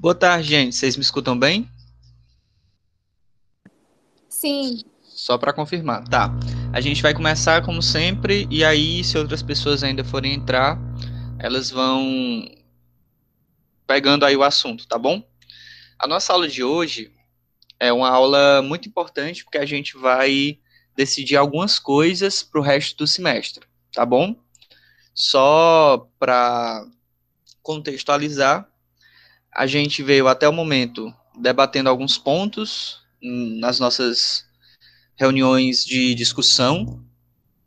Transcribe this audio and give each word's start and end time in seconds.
Boa 0.00 0.14
tarde, 0.14 0.46
gente. 0.46 0.76
Vocês 0.76 0.96
me 0.96 1.02
escutam 1.02 1.36
bem? 1.36 1.68
Sim. 4.28 4.84
Só 5.02 5.36
para 5.36 5.52
confirmar. 5.52 6.06
Tá. 6.06 6.30
A 6.72 6.80
gente 6.80 7.02
vai 7.02 7.12
começar 7.12 7.64
como 7.64 7.82
sempre 7.82 8.46
e 8.48 8.64
aí 8.64 9.02
se 9.02 9.18
outras 9.18 9.42
pessoas 9.42 9.82
ainda 9.82 10.04
forem 10.04 10.34
entrar, 10.34 10.78
elas 11.40 11.68
vão 11.72 12.48
pegando 13.88 14.24
aí 14.24 14.36
o 14.36 14.44
assunto, 14.44 14.86
tá 14.86 14.96
bom? 14.96 15.20
A 15.98 16.06
nossa 16.06 16.32
aula 16.32 16.46
de 16.46 16.62
hoje 16.62 17.12
é 17.80 17.92
uma 17.92 18.08
aula 18.08 18.62
muito 18.62 18.88
importante 18.88 19.42
porque 19.42 19.58
a 19.58 19.66
gente 19.66 19.96
vai 19.96 20.60
decidir 20.94 21.34
algumas 21.34 21.80
coisas 21.80 22.40
para 22.40 22.60
o 22.60 22.62
resto 22.62 22.98
do 22.98 23.06
semestre, 23.08 23.66
tá 23.92 24.06
bom? 24.06 24.36
Só 25.12 26.08
para 26.20 26.86
contextualizar, 27.60 28.70
a 29.58 29.66
gente 29.66 30.04
veio 30.04 30.28
até 30.28 30.48
o 30.48 30.52
momento 30.52 31.12
debatendo 31.36 31.88
alguns 31.88 32.16
pontos 32.16 33.00
nas 33.20 33.80
nossas 33.80 34.46
reuniões 35.16 35.84
de 35.84 36.14
discussão. 36.14 37.04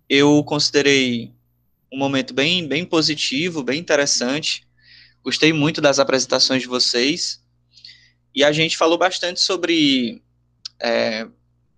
Eu 0.07 0.41
considerei 0.45 1.33
um 1.91 1.97
momento 1.97 2.33
bem, 2.33 2.65
bem 2.65 2.85
positivo, 2.85 3.61
bem 3.61 3.77
interessante. 3.77 4.65
Gostei 5.21 5.51
muito 5.51 5.81
das 5.81 5.99
apresentações 5.99 6.61
de 6.61 6.67
vocês. 6.69 7.43
E 8.33 8.41
a 8.41 8.53
gente 8.53 8.77
falou 8.77 8.97
bastante 8.97 9.41
sobre 9.41 10.23
é, 10.81 11.27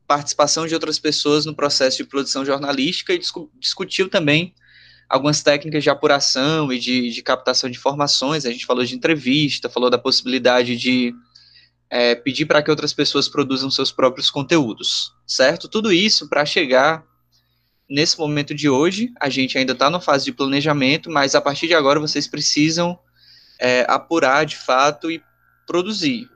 participação 0.06 0.68
de 0.68 0.76
outras 0.76 1.00
pessoas 1.00 1.44
no 1.44 1.56
processo 1.56 1.98
de 1.98 2.04
produção 2.04 2.46
jornalística 2.46 3.16
e 3.16 3.18
discu 3.18 3.50
discutiu 3.60 4.08
também 4.08 4.54
algumas 5.14 5.44
técnicas 5.44 5.84
de 5.84 5.92
apuração 5.92 6.74
e 6.74 6.80
de, 6.80 7.12
de 7.12 7.22
captação 7.22 7.70
de 7.70 7.78
informações. 7.78 8.48
A 8.48 8.52
gente 8.52 8.66
falou 8.66 8.84
de 8.84 8.96
entrevista, 8.96 9.70
falou 9.70 9.88
da 9.88 9.98
possibilidade 10.00 10.76
de 10.76 11.14
é, 11.88 12.16
pedir 12.16 12.48
para 12.48 12.64
que 12.64 12.72
outras 12.72 12.94
pessoas 12.94 13.28
produzam 13.30 13.70
seus 13.70 13.92
próprios 13.92 14.32
conteúdos, 14.32 15.14
certo? 15.28 15.68
Tudo 15.68 15.94
isso 15.94 16.28
para 16.28 16.44
chegar 16.48 17.06
nesse 17.88 18.18
momento 18.18 18.56
de 18.56 18.68
hoje. 18.68 19.12
A 19.22 19.30
gente 19.30 19.56
ainda 19.56 19.74
está 19.74 19.88
na 19.88 20.00
fase 20.00 20.26
de 20.26 20.34
planejamento, 20.34 21.12
mas 21.12 21.36
a 21.36 21.42
partir 21.42 21.68
de 21.68 21.76
agora 21.76 22.00
vocês 22.00 22.28
precisam 22.28 22.98
é, 23.62 23.86
apurar 23.88 24.48
de 24.48 24.58
fato 24.58 25.12
e 25.12 25.22
produzir. 25.68 26.28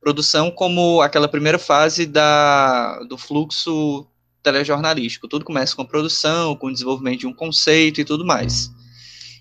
Produção 0.00 0.50
como 0.50 1.02
aquela 1.02 1.28
primeira 1.28 1.58
fase 1.58 2.06
da, 2.06 2.98
do 3.00 3.18
fluxo 3.18 4.08
telejornalístico. 4.44 5.26
Tudo 5.26 5.44
começa 5.44 5.74
com 5.74 5.84
produção, 5.84 6.54
com 6.54 6.68
o 6.68 6.72
desenvolvimento 6.72 7.20
de 7.20 7.26
um 7.26 7.32
conceito 7.32 8.00
e 8.00 8.04
tudo 8.04 8.24
mais. 8.24 8.70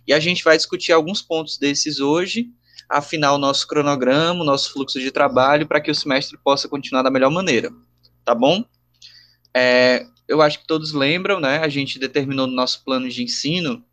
E 0.07 0.13
a 0.13 0.19
gente 0.19 0.43
vai 0.43 0.57
discutir 0.57 0.91
alguns 0.91 1.21
pontos 1.21 1.57
desses 1.57 1.99
hoje, 1.99 2.47
afinar 2.89 3.33
o 3.33 3.37
nosso 3.37 3.67
cronograma, 3.67 4.41
o 4.41 4.45
nosso 4.45 4.73
fluxo 4.73 4.99
de 4.99 5.11
trabalho, 5.11 5.67
para 5.67 5.79
que 5.79 5.91
o 5.91 5.95
semestre 5.95 6.37
possa 6.43 6.67
continuar 6.67 7.03
da 7.03 7.11
melhor 7.11 7.29
maneira. 7.29 7.71
Tá 8.25 8.33
bom? 8.33 8.65
É, 9.53 10.07
eu 10.27 10.41
acho 10.41 10.59
que 10.59 10.67
todos 10.67 10.93
lembram, 10.93 11.39
né? 11.39 11.59
A 11.59 11.69
gente 11.69 11.99
determinou 11.99 12.47
no 12.47 12.53
nosso 12.53 12.83
plano 12.83 13.07
de 13.09 13.23
ensino 13.23 13.83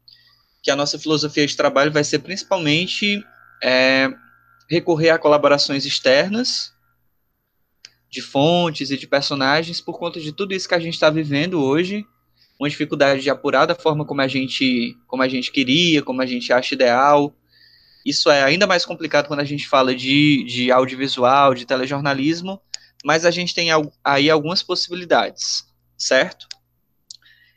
que 0.63 0.71
a 0.71 0.77
nossa 0.77 0.99
filosofia 0.99 1.47
de 1.47 1.57
trabalho 1.57 1.93
vai 1.93 2.05
ser 2.05 2.21
principalmente 2.21 3.23
é, 3.63 4.11
recorrer 4.69 5.11
a 5.11 5.19
colaborações 5.19 5.85
externas 5.85 6.73
de 8.11 8.21
fontes 8.21 8.91
e 8.91 8.97
de 8.97 9.07
personagens 9.07 9.81
por 9.81 9.99
conta 9.99 10.21
de 10.21 10.33
tudo 10.33 10.53
isso 10.53 10.69
que 10.69 10.75
a 10.75 10.81
gente 10.81 10.95
está 10.95 11.09
vivendo 11.09 11.63
hoje, 11.63 12.05
uma 12.59 12.69
dificuldade 12.69 13.23
de 13.23 13.31
apurar 13.31 13.67
da 13.67 13.75
forma 13.75 14.05
como 14.05 14.21
a 14.21 14.29
gente 14.29 14.97
como 15.07 15.23
a 15.23 15.29
gente 15.29 15.53
queria, 15.53 16.03
como 16.03 16.21
a 16.21 16.27
gente 16.27 16.53
acha 16.53 16.75
ideal. 16.75 17.35
Isso 18.05 18.29
é 18.29 18.43
ainda 18.43 18.67
mais 18.67 18.85
complicado 18.85 19.29
quando 19.29 19.41
a 19.41 19.45
gente 19.45 19.69
fala 19.69 19.95
de, 19.95 20.43
de 20.45 20.73
audiovisual, 20.73 21.55
de 21.55 21.65
telejornalismo, 21.65 22.61
mas 23.05 23.25
a 23.25 23.31
gente 23.31 23.55
tem 23.55 23.69
aí 24.03 24.29
algumas 24.29 24.63
possibilidades, 24.63 25.65
certo? 25.97 26.49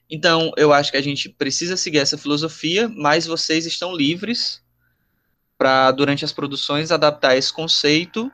Então, 0.10 0.52
eu 0.58 0.72
acho 0.72 0.92
que 0.92 0.98
a 0.98 1.02
gente 1.02 1.30
precisa 1.30 1.76
seguir 1.76 1.98
essa 1.98 2.18
filosofia, 2.18 2.88
mas 2.88 3.26
vocês 3.26 3.66
estão 3.66 3.96
livres 3.96 4.62
para, 5.58 5.92
durante 5.92 6.24
as 6.24 6.32
produções, 6.32 6.92
adaptar 6.92 7.36
esse 7.36 7.52
conceito 7.52 8.32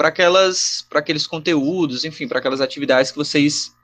para 0.00 0.08
aquelas 0.08 0.80
para 0.88 1.00
aqueles 1.00 1.26
conteúdos, 1.26 2.06
enfim, 2.06 2.26
para 2.26 2.38
aquelas 2.38 2.62
atividades 2.62 3.10
que 3.10 3.18
vocês 3.18 3.76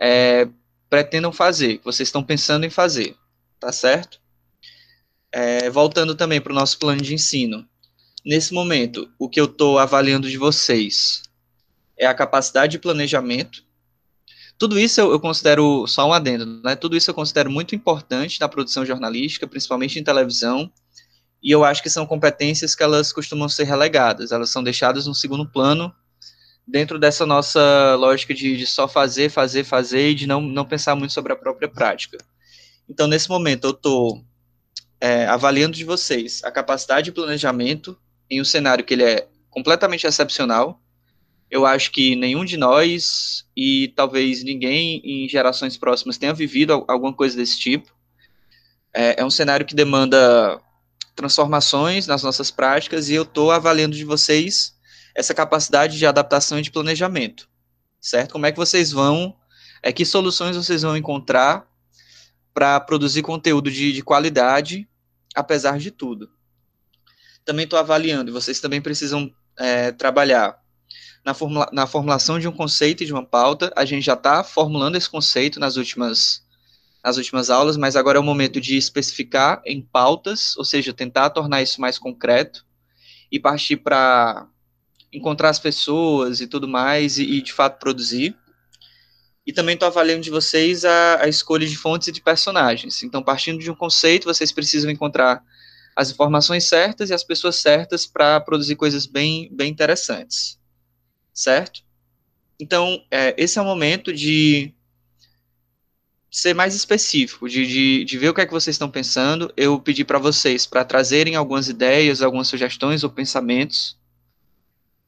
é, 0.00 0.48
pretendam 0.88 1.30
fazer, 1.30 1.78
que 1.78 1.84
vocês 1.84 2.08
estão 2.08 2.24
pensando 2.24 2.66
em 2.66 2.70
fazer, 2.70 3.14
tá 3.60 3.70
certo? 3.70 4.20
É, 5.30 5.70
voltando 5.70 6.16
também 6.16 6.40
para 6.40 6.50
o 6.50 6.56
nosso 6.56 6.76
plano 6.76 7.00
de 7.00 7.14
ensino. 7.14 7.64
Nesse 8.26 8.52
momento, 8.52 9.08
o 9.16 9.28
que 9.28 9.40
eu 9.40 9.44
estou 9.44 9.78
avaliando 9.78 10.28
de 10.28 10.36
vocês 10.36 11.22
é 11.96 12.04
a 12.04 12.14
capacidade 12.14 12.72
de 12.72 12.80
planejamento. 12.80 13.62
Tudo 14.58 14.76
isso 14.76 15.00
eu, 15.00 15.12
eu, 15.12 15.20
considero, 15.20 15.86
só 15.86 16.04
um 16.08 16.12
adendo, 16.12 16.60
né? 16.64 16.74
Tudo 16.74 16.96
isso 16.96 17.08
eu 17.08 17.14
considero 17.14 17.48
muito 17.48 17.76
importante 17.76 18.40
na 18.40 18.48
produção 18.48 18.84
jornalística, 18.84 19.46
principalmente 19.46 20.00
em 20.00 20.02
televisão, 20.02 20.68
e 21.42 21.50
eu 21.50 21.64
acho 21.64 21.82
que 21.82 21.90
são 21.90 22.06
competências 22.06 22.74
que 22.74 22.82
elas 22.82 23.12
costumam 23.12 23.48
ser 23.48 23.64
relegadas, 23.64 24.32
elas 24.32 24.50
são 24.50 24.62
deixadas 24.62 25.06
no 25.06 25.14
segundo 25.14 25.46
plano 25.46 25.92
dentro 26.66 26.98
dessa 26.98 27.26
nossa 27.26 27.96
lógica 27.96 28.32
de, 28.32 28.56
de 28.56 28.66
só 28.66 28.86
fazer, 28.86 29.28
fazer, 29.30 29.64
fazer 29.64 30.10
e 30.10 30.14
de 30.14 30.26
não, 30.26 30.40
não 30.40 30.64
pensar 30.64 30.94
muito 30.94 31.12
sobre 31.12 31.32
a 31.32 31.36
própria 31.36 31.68
prática. 31.68 32.18
Então, 32.88 33.06
nesse 33.06 33.28
momento, 33.28 33.66
eu 33.66 33.70
estou 33.70 34.24
é, 35.00 35.26
avaliando 35.26 35.76
de 35.76 35.84
vocês 35.84 36.42
a 36.44 36.50
capacidade 36.50 37.06
de 37.06 37.12
planejamento 37.12 37.98
em 38.28 38.40
um 38.40 38.44
cenário 38.44 38.84
que 38.84 38.94
ele 38.94 39.04
é 39.04 39.28
completamente 39.48 40.06
excepcional. 40.06 40.80
Eu 41.50 41.66
acho 41.66 41.90
que 41.90 42.14
nenhum 42.14 42.44
de 42.44 42.56
nós 42.56 43.44
e 43.56 43.92
talvez 43.96 44.44
ninguém 44.44 45.00
em 45.04 45.28
gerações 45.28 45.76
próximas 45.76 46.18
tenha 46.18 46.32
vivido 46.32 46.84
alguma 46.86 47.12
coisa 47.12 47.36
desse 47.36 47.58
tipo. 47.58 47.92
É, 48.94 49.20
é 49.20 49.24
um 49.24 49.30
cenário 49.30 49.66
que 49.66 49.74
demanda 49.74 50.60
transformações 51.20 52.06
nas 52.06 52.22
nossas 52.22 52.50
práticas 52.50 53.10
e 53.10 53.14
eu 53.14 53.24
estou 53.24 53.50
avaliando 53.50 53.94
de 53.94 54.06
vocês 54.06 54.74
essa 55.14 55.34
capacidade 55.34 55.98
de 55.98 56.06
adaptação 56.06 56.58
e 56.58 56.62
de 56.62 56.70
planejamento, 56.70 57.46
certo? 58.00 58.32
Como 58.32 58.46
é 58.46 58.52
que 58.52 58.56
vocês 58.56 58.90
vão, 58.90 59.36
é, 59.82 59.92
que 59.92 60.06
soluções 60.06 60.56
vocês 60.56 60.80
vão 60.80 60.96
encontrar 60.96 61.68
para 62.54 62.80
produzir 62.80 63.20
conteúdo 63.20 63.70
de, 63.70 63.92
de 63.92 64.02
qualidade, 64.02 64.88
apesar 65.34 65.78
de 65.78 65.90
tudo. 65.90 66.30
Também 67.44 67.64
estou 67.64 67.78
avaliando, 67.78 68.32
vocês 68.32 68.58
também 68.58 68.80
precisam 68.80 69.30
é, 69.58 69.92
trabalhar 69.92 70.58
na, 71.22 71.34
formula, 71.34 71.68
na 71.70 71.86
formulação 71.86 72.38
de 72.38 72.48
um 72.48 72.52
conceito 72.52 73.02
e 73.02 73.06
de 73.06 73.12
uma 73.12 73.24
pauta. 73.24 73.70
A 73.76 73.84
gente 73.84 74.04
já 74.04 74.14
está 74.14 74.42
formulando 74.42 74.96
esse 74.96 75.08
conceito 75.08 75.60
nas 75.60 75.76
últimas 75.76 76.42
nas 77.04 77.16
últimas 77.16 77.50
aulas, 77.50 77.76
mas 77.76 77.96
agora 77.96 78.18
é 78.18 78.20
o 78.20 78.24
momento 78.24 78.60
de 78.60 78.76
especificar 78.76 79.62
em 79.64 79.80
pautas, 79.80 80.56
ou 80.56 80.64
seja, 80.64 80.92
tentar 80.92 81.30
tornar 81.30 81.62
isso 81.62 81.80
mais 81.80 81.98
concreto 81.98 82.64
e 83.32 83.38
partir 83.38 83.76
para 83.76 84.46
encontrar 85.12 85.48
as 85.48 85.58
pessoas 85.58 86.40
e 86.40 86.46
tudo 86.46 86.68
mais 86.68 87.18
e, 87.18 87.24
e 87.24 87.42
de 87.42 87.52
fato 87.52 87.78
produzir. 87.78 88.36
E 89.46 89.52
também 89.52 89.74
estou 89.74 89.88
avaliando 89.88 90.22
de 90.22 90.30
vocês 90.30 90.84
a, 90.84 91.22
a, 91.22 91.28
escolha 91.28 91.66
de 91.66 91.76
fontes 91.76 92.08
e 92.08 92.12
de 92.12 92.20
personagens. 92.20 93.02
Então, 93.02 93.22
partindo 93.22 93.58
de 93.58 93.70
um 93.70 93.74
conceito, 93.74 94.24
vocês 94.24 94.52
precisam 94.52 94.90
encontrar 94.90 95.42
as 95.96 96.10
informações 96.10 96.64
certas 96.64 97.10
e 97.10 97.14
as 97.14 97.24
pessoas 97.24 97.56
certas 97.56 98.06
para 98.06 98.40
produzir 98.40 98.76
coisas 98.76 99.06
bem, 99.06 99.48
bem 99.52 99.70
interessantes. 99.70 100.58
Certo? 101.32 101.82
Então, 102.60 103.02
é, 103.10 103.34
esse 103.38 103.58
é 103.58 103.62
o 103.62 103.64
momento 103.64 104.12
de 104.12 104.74
ser 106.30 106.54
mais 106.54 106.74
específico, 106.74 107.48
de, 107.48 107.66
de, 107.66 108.04
de, 108.04 108.18
ver 108.18 108.28
o 108.28 108.34
que 108.34 108.40
é 108.40 108.46
que 108.46 108.52
vocês 108.52 108.74
estão 108.74 108.90
pensando. 108.90 109.52
Eu 109.56 109.80
pedi 109.80 110.04
para 110.04 110.18
vocês 110.18 110.64
para 110.64 110.84
trazerem 110.84 111.34
algumas 111.34 111.68
ideias, 111.68 112.22
algumas 112.22 112.46
sugestões 112.46 113.02
ou 113.02 113.10
pensamentos 113.10 113.98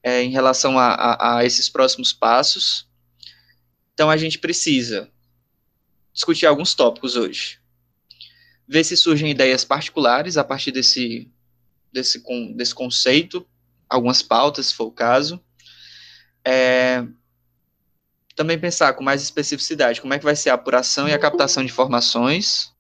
é, 0.03 0.23
em 0.23 0.31
relação 0.31 0.79
a, 0.79 0.89
a, 0.89 1.37
a, 1.37 1.45
esses 1.45 1.69
próximos 1.69 2.13
passos. 2.13 2.89
Então 3.95 4.11
a 4.11 4.17
gente 4.17 4.39
precisa 4.39 5.09
discutir 6.13 6.47
alguns 6.47 6.75
tópicos 6.75 7.15
hoje. 7.15 7.61
Ver 8.67 8.83
se 8.83 8.97
surgem 8.97 9.31
ideias 9.31 9.65
particulares 9.65 10.37
a 10.37 10.43
partir 10.43 10.73
desse, 10.73 11.31
desse, 11.93 12.21
desse 12.55 12.75
conceito, 12.75 13.47
algumas 13.89 14.23
pautas, 14.23 14.67
se 14.67 14.75
for 14.75 14.87
o 14.87 14.93
caso. 14.93 15.41
É, 16.45 17.07
também 18.35 18.59
pensar 18.59 18.93
com 18.95 19.03
mais 19.05 19.23
especificidade 19.23 20.01
como 20.01 20.15
é 20.15 20.19
que 20.19 20.25
vai 20.25 20.37
ser 20.37 20.51
a 20.51 20.55
apuração 20.55 21.09
e 21.09 21.13
a 21.13 21.19
captação 21.19 21.65
de 21.65 21.71
informações, 21.71 22.73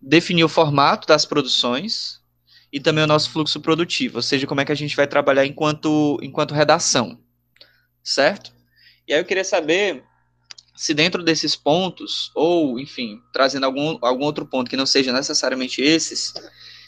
definir 0.00 0.44
o 0.44 0.48
formato 0.48 1.06
das 1.06 1.24
produções 1.24 2.20
e 2.72 2.80
também 2.80 3.04
o 3.04 3.06
nosso 3.06 3.30
fluxo 3.30 3.60
produtivo, 3.60 4.16
ou 4.18 4.22
seja, 4.22 4.46
como 4.46 4.60
é 4.60 4.64
que 4.64 4.72
a 4.72 4.76
gente 4.76 4.96
vai 4.96 5.06
trabalhar 5.06 5.46
enquanto, 5.46 6.18
enquanto 6.22 6.54
redação, 6.54 7.18
certo? 8.02 8.52
E 9.06 9.12
aí 9.12 9.20
eu 9.20 9.24
queria 9.24 9.44
saber 9.44 10.04
se 10.74 10.94
dentro 10.94 11.22
desses 11.22 11.54
pontos, 11.54 12.30
ou, 12.34 12.80
enfim, 12.80 13.20
trazendo 13.32 13.66
algum, 13.66 13.98
algum 14.00 14.24
outro 14.24 14.46
ponto 14.46 14.70
que 14.70 14.76
não 14.76 14.86
seja 14.86 15.12
necessariamente 15.12 15.82
esses, 15.82 16.32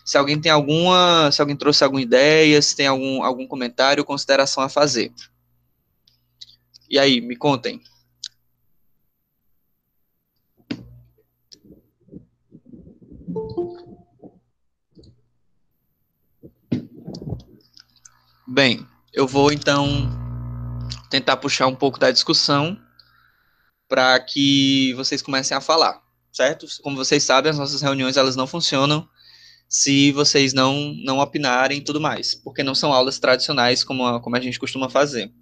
Se 0.04 0.18
alguém 0.18 0.38
tem 0.38 0.52
alguma, 0.52 1.30
se 1.32 1.40
alguém 1.40 1.56
trouxe 1.56 1.82
alguma 1.82 2.02
ideia, 2.02 2.60
se 2.60 2.76
tem 2.76 2.86
algum, 2.86 3.22
algum 3.24 3.46
comentário 3.46 4.02
ou 4.02 4.06
consideração 4.06 4.62
a 4.62 4.68
fazer. 4.68 5.10
E 6.88 6.98
aí, 6.98 7.20
me 7.20 7.36
contem. 7.36 7.80
Bem, 18.46 18.86
eu 19.12 19.26
vou 19.26 19.50
então 19.52 20.08
tentar 21.10 21.36
puxar 21.38 21.66
um 21.66 21.74
pouco 21.74 21.98
da 21.98 22.10
discussão 22.10 22.78
para 23.88 24.20
que 24.20 24.92
vocês 24.94 25.22
comecem 25.22 25.56
a 25.56 25.60
falar, 25.60 26.02
certo? 26.32 26.66
Como 26.82 26.96
vocês 26.96 27.22
sabem, 27.22 27.50
as 27.50 27.58
nossas 27.58 27.80
reuniões 27.82 28.16
elas 28.16 28.36
não 28.36 28.46
funcionam 28.46 29.08
se 29.68 30.12
vocês 30.12 30.52
não 30.52 30.94
não 31.04 31.18
opinarem 31.18 31.78
e 31.78 31.84
tudo 31.84 32.00
mais, 32.00 32.34
porque 32.34 32.62
não 32.62 32.74
são 32.74 32.92
aulas 32.92 33.18
tradicionais 33.18 33.82
como 33.82 34.06
a, 34.06 34.20
como 34.20 34.36
a 34.36 34.40
gente 34.40 34.58
costuma 34.58 34.88
fazer. 34.88 35.32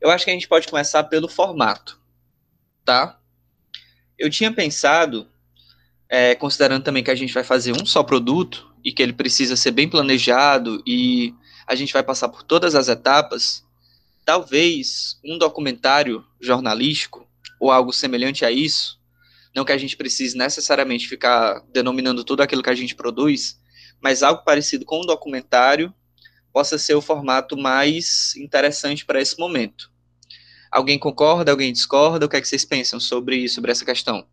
Eu 0.00 0.10
acho 0.10 0.24
que 0.24 0.30
a 0.30 0.34
gente 0.34 0.48
pode 0.48 0.68
começar 0.68 1.04
pelo 1.04 1.28
formato, 1.28 2.00
tá? 2.84 3.18
Eu 4.18 4.30
tinha 4.30 4.52
pensado, 4.52 5.28
é, 6.08 6.34
considerando 6.34 6.84
também 6.84 7.02
que 7.02 7.10
a 7.10 7.14
gente 7.14 7.32
vai 7.34 7.44
fazer 7.44 7.72
um 7.72 7.84
só 7.84 8.02
produto 8.02 8.72
e 8.84 8.92
que 8.92 9.02
ele 9.02 9.12
precisa 9.12 9.56
ser 9.56 9.72
bem 9.72 9.88
planejado 9.88 10.82
e 10.86 11.34
a 11.66 11.74
gente 11.74 11.92
vai 11.92 12.02
passar 12.02 12.28
por 12.28 12.42
todas 12.42 12.74
as 12.74 12.88
etapas, 12.88 13.64
talvez 14.24 15.18
um 15.24 15.38
documentário 15.38 16.24
jornalístico 16.40 17.26
ou 17.58 17.70
algo 17.70 17.92
semelhante 17.92 18.44
a 18.44 18.50
isso, 18.50 19.00
não 19.54 19.64
que 19.64 19.72
a 19.72 19.78
gente 19.78 19.96
precise 19.96 20.36
necessariamente 20.36 21.08
ficar 21.08 21.62
denominando 21.72 22.22
tudo 22.22 22.42
aquilo 22.42 22.62
que 22.62 22.70
a 22.70 22.74
gente 22.74 22.94
produz, 22.94 23.58
mas 24.00 24.22
algo 24.22 24.44
parecido 24.44 24.84
com 24.84 25.00
um 25.00 25.06
documentário 25.06 25.92
possa 26.56 26.78
ser 26.78 26.94
o 26.94 27.02
formato 27.02 27.54
mais 27.54 28.34
interessante 28.34 29.04
para 29.04 29.20
esse 29.20 29.38
momento. 29.38 29.92
Alguém 30.72 30.98
concorda, 30.98 31.50
alguém 31.50 31.70
discorda? 31.70 32.24
O 32.24 32.30
que 32.30 32.36
é 32.36 32.40
que 32.40 32.48
vocês 32.48 32.64
pensam 32.64 32.98
sobre, 32.98 33.46
sobre 33.46 33.70
essa 33.70 33.84
questão? 33.84 34.26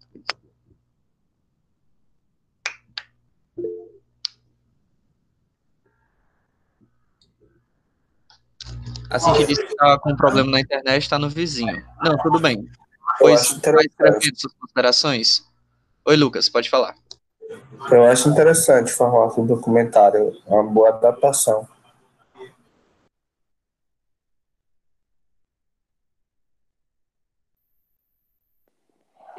Assim 9.10 9.34
que 9.34 9.46
disse 9.46 9.66
que 9.66 9.74
estava 9.74 10.00
com 10.00 10.14
um 10.14 10.16
problema 10.16 10.50
na 10.50 10.62
internet, 10.62 11.04
está 11.04 11.20
no 11.20 11.30
vizinho. 11.30 11.86
Não, 12.02 12.16
tudo 12.20 12.40
bem. 12.40 12.66
Pois, 13.20 13.52
escrevendo 13.52 14.40
suas 14.40 14.54
considerações. 14.54 15.44
Oi, 16.06 16.16
Lucas, 16.16 16.48
pode 16.48 16.70
falar. 16.70 16.96
Eu 17.92 18.06
acho 18.06 18.30
interessante 18.30 18.94
o 18.94 18.96
formato 18.96 19.42
do 19.42 19.56
documentário, 19.56 20.32
é 20.48 20.54
uma 20.54 20.64
boa 20.64 20.88
adaptação. 20.88 21.68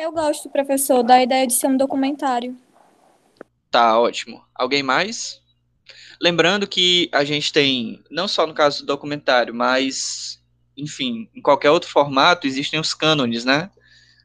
Eu 0.05 0.12
gosto, 0.12 0.51
professor, 0.51 1.03
da 1.03 1.23
ideia 1.23 1.47
de 1.47 1.55
ser 1.55 1.67
um 1.67 1.79
documentário. 1.79 2.55
Tá, 3.71 3.99
ótimo. 3.99 4.45
Alguém 4.55 4.83
mais? 4.83 5.41
Lembrando 6.21 6.67
que 6.67 7.09
a 7.11 7.25
gente 7.25 7.51
tem, 7.51 8.05
não 8.11 8.29
só 8.29 8.47
no 8.47 8.53
caso 8.53 8.81
do 8.81 8.87
documentário, 8.87 9.55
mas, 9.55 10.43
enfim, 10.77 11.31
em 11.35 11.41
qualquer 11.41 11.71
outro 11.71 11.89
formato, 11.89 12.47
existem 12.47 12.79
os 12.79 12.93
cânones, 12.93 13.47
né? 13.47 13.71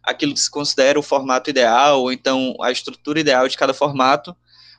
Aquilo 0.03 0.33
que 0.33 0.41
se 0.41 0.51
considera 0.51 0.99
o 0.99 1.03
formato 1.03 1.49
ideal, 1.49 2.01
ou 2.01 2.11
então 2.11 2.57
a 2.61 2.73
estrutura 2.73 3.21
ideal 3.21 3.47
de 3.47 3.55
cada 3.55 3.73
formato, 3.73 4.35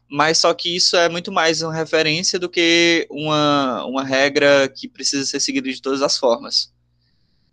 mas 0.06 0.36
só 0.36 0.52
que 0.52 0.76
isso 0.76 0.98
é 0.98 1.08
muito 1.08 1.32
mais 1.32 1.62
uma 1.62 1.72
referência 1.72 2.38
do 2.38 2.46
que 2.46 3.06
uma, 3.10 3.86
uma 3.86 4.04
regra 4.04 4.68
que 4.68 4.86
precisa 4.86 5.24
ser 5.24 5.40
seguida 5.40 5.72
de 5.72 5.80
todas 5.80 6.02
as 6.02 6.18
formas. 6.18 6.70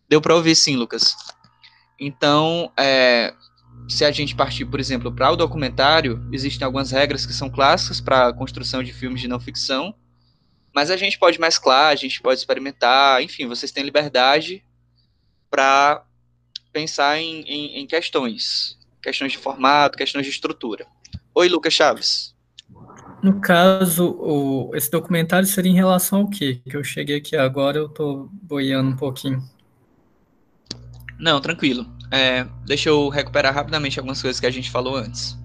Deu 0.10 0.20
para 0.20 0.36
ouvir 0.36 0.56
sim, 0.56 0.76
Lucas. 0.76 1.16
Então, 2.00 2.72
é, 2.78 3.34
se 3.88 4.04
a 4.04 4.12
gente 4.12 4.36
partir, 4.36 4.66
por 4.66 4.80
exemplo, 4.80 5.12
para 5.12 5.32
o 5.32 5.36
documentário, 5.36 6.28
existem 6.32 6.66
algumas 6.66 6.92
regras 6.92 7.26
que 7.26 7.34
são 7.34 7.50
clássicas 7.50 8.02
para 8.02 8.28
a 8.28 8.34
construção 8.34 8.84
de 8.84 8.94
filmes 8.94 9.22
de 9.22 9.28
não 9.28 9.40
ficção, 9.40 9.96
mas 10.74 10.92
a 10.92 10.98
gente 10.98 11.18
pode 11.18 11.40
mesclar, 11.40 11.92
a 11.92 11.96
gente 11.96 12.22
pode 12.22 12.40
experimentar, 12.40 13.22
enfim, 13.24 13.48
vocês 13.48 13.72
têm 13.72 13.84
liberdade 13.84 14.64
para 15.50 16.06
pensar 16.72 17.18
em, 17.18 17.42
em, 17.42 17.80
em, 17.80 17.88
questões, 17.88 18.78
questões 19.02 19.32
de 19.32 19.38
formato, 19.38 19.98
questões 19.98 20.26
de 20.26 20.32
estrutura. 20.32 20.86
Oi, 21.34 21.48
Lucas 21.48 21.74
Chaves. 21.74 22.36
No 23.24 23.42
caso, 23.42 24.12
o, 24.20 24.76
esse 24.76 24.92
documentário 24.92 25.48
seria 25.48 25.72
em 25.72 25.76
relação 25.76 26.20
ao 26.20 26.30
quê? 26.30 26.62
Que 26.70 26.78
eu 26.78 26.84
cheguei 26.84 27.18
aqui 27.18 27.36
agora, 27.36 27.78
eu 27.78 27.88
estou 27.88 28.30
boiando 28.32 28.92
um 28.92 28.96
pouquinho. 28.96 29.42
Não, 31.20 31.42
tranquilo. 31.42 31.86
É, 32.12 32.46
deixa 32.66 32.90
eu 32.90 33.10
recuperar 33.10 33.54
rapidamente 33.54 34.00
algumas 34.00 34.22
coisas 34.22 34.40
que 34.40 34.46
a 34.46 34.52
gente 34.52 34.70
falou 34.70 34.96
antes. 34.96 35.36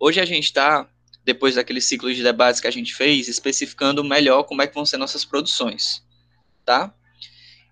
Hoje 0.00 0.20
a 0.20 0.24
gente 0.24 0.44
está, 0.44 0.88
depois 1.24 1.54
daquele 1.54 1.80
ciclo 1.80 2.12
de 2.12 2.22
debates 2.22 2.60
que 2.60 2.66
a 2.66 2.72
gente 2.72 2.92
fez, 2.92 3.28
especificando 3.28 4.02
melhor 4.02 4.42
como 4.42 4.62
é 4.62 4.66
que 4.66 4.74
vão 4.74 4.84
ser 4.84 4.96
nossas 4.96 5.24
produções, 5.24 6.02
tá? 6.64 6.92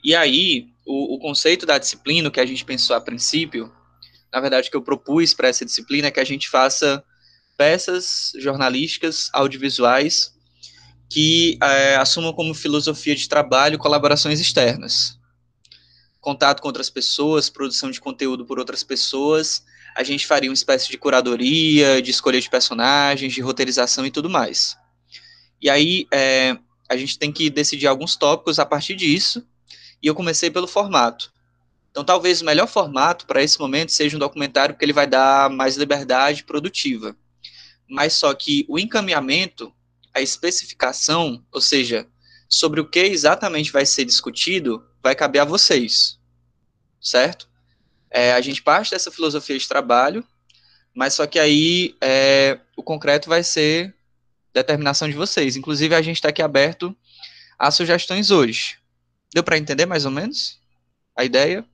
E 0.04 0.14
aí, 0.14 0.69
o, 0.87 1.16
o 1.16 1.19
conceito 1.19 1.66
da 1.66 1.76
disciplina, 1.76 2.31
que 2.31 2.40
a 2.40 2.46
gente 2.46 2.64
pensou 2.64 2.94
a 2.94 3.00
princípio, 3.00 3.72
na 4.32 4.40
verdade, 4.40 4.70
que 4.70 4.76
eu 4.76 4.82
propus 4.82 5.34
para 5.34 5.49
essa 5.49 5.64
disciplina 5.64 6.08
é 6.08 6.10
que 6.10 6.20
a 6.20 6.25
gente 6.25 6.49
faça 6.49 7.04
peças 7.56 8.32
jornalísticas, 8.38 9.28
audiovisuais, 9.32 10.32
que 11.10 11.58
é, 11.62 11.96
assumam 11.96 12.32
como 12.32 12.54
filosofia 12.54 13.14
de 13.14 13.28
trabalho 13.28 13.76
colaborações 13.76 14.40
externas 14.40 15.20
contato 16.22 16.62
com 16.62 16.69
outras 16.69 16.88
pessoas, 16.88 17.50
produção 17.50 17.90
de 17.90 18.00
conteúdo 18.00 18.46
por 18.46 18.58
outras 18.58 18.84
pessoas, 18.84 19.64
a 19.94 20.04
gente 20.04 20.24
faria 20.24 20.48
uma 20.48 20.54
espécie 20.54 20.88
de 20.88 20.96
curadoria, 20.96 22.00
de 22.00 22.10
escolha 22.12 22.40
de 22.40 22.48
personagens, 22.48 23.34
de 23.34 23.40
roteirização 23.42 24.06
e 24.06 24.10
tudo 24.10 24.30
mais. 24.30 24.78
E 25.60 25.69
aí 25.69 26.06
é, 26.12 26.56
a 26.88 26.96
gente 26.96 27.19
tem 27.19 27.32
que 27.32 27.50
decidir 27.50 27.88
alguns 27.88 28.14
tópicos 28.14 28.60
a 28.60 28.64
partir 28.64 28.94
disso, 28.94 29.44
e 30.00 30.06
eu 30.06 30.14
comecei 30.14 30.48
pelo 30.48 30.69
formato. 30.69 31.32
Então 31.90 32.04
talvez 32.04 32.40
o 32.40 32.44
melhor 32.44 32.68
formato 32.68 33.26
para 33.26 33.42
esse 33.42 33.58
momento 33.58 33.90
seja 33.90 34.16
um 34.16 34.20
documentário, 34.20 34.75
porque 34.75 34.84
ele 34.84 34.92
vai 34.92 35.08
dar 35.08 35.50
mais 35.50 35.76
liberdade 35.76 36.44
produtiva. 36.44 37.16
Mas 37.90 38.14
só 38.14 38.32
que 38.32 38.64
o 38.68 38.78
encaminhamento, 38.78 39.73
a 40.14 40.20
especificação, 40.20 41.44
ou 41.50 41.61
seja, 41.61 42.06
sobre 42.49 42.80
o 42.80 42.88
que 42.88 43.00
exatamente 43.00 43.73
vai 43.73 43.85
ser 43.85 44.04
discutido, 44.04 44.82
vai 45.02 45.14
caber 45.14 45.40
a 45.40 45.44
vocês, 45.44 46.18
certo? 47.00 47.49
É, 48.11 48.32
a 48.32 48.40
gente 48.40 48.62
parte 48.62 48.90
dessa 48.90 49.11
filosofia 49.11 49.59
de 49.59 49.66
trabalho, 49.66 50.25
mas 50.94 51.14
só 51.14 51.26
que 51.26 51.38
aí 51.38 51.97
é, 52.00 52.59
o 52.76 52.82
concreto 52.82 53.28
vai 53.28 53.42
ser 53.42 53.94
determinação 54.52 55.09
de 55.09 55.16
vocês. 55.16 55.56
Inclusive, 55.56 55.94
a 55.94 56.02
gente 56.02 56.16
está 56.16 56.28
aqui 56.28 56.42
aberto 56.42 56.94
a 57.59 57.71
sugestões 57.71 58.30
hoje. 58.30 58.78
Deu 59.32 59.42
para 59.42 59.56
entender 59.56 59.87
mais 59.87 60.04
ou 60.04 60.11
menos 60.11 60.61
a 61.16 61.25
ideia? 61.25 61.64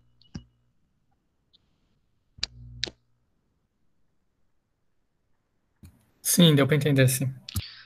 Sim, 6.22 6.54
deu 6.54 6.66
para 6.66 6.76
entender, 6.76 7.08
sim. 7.08 7.32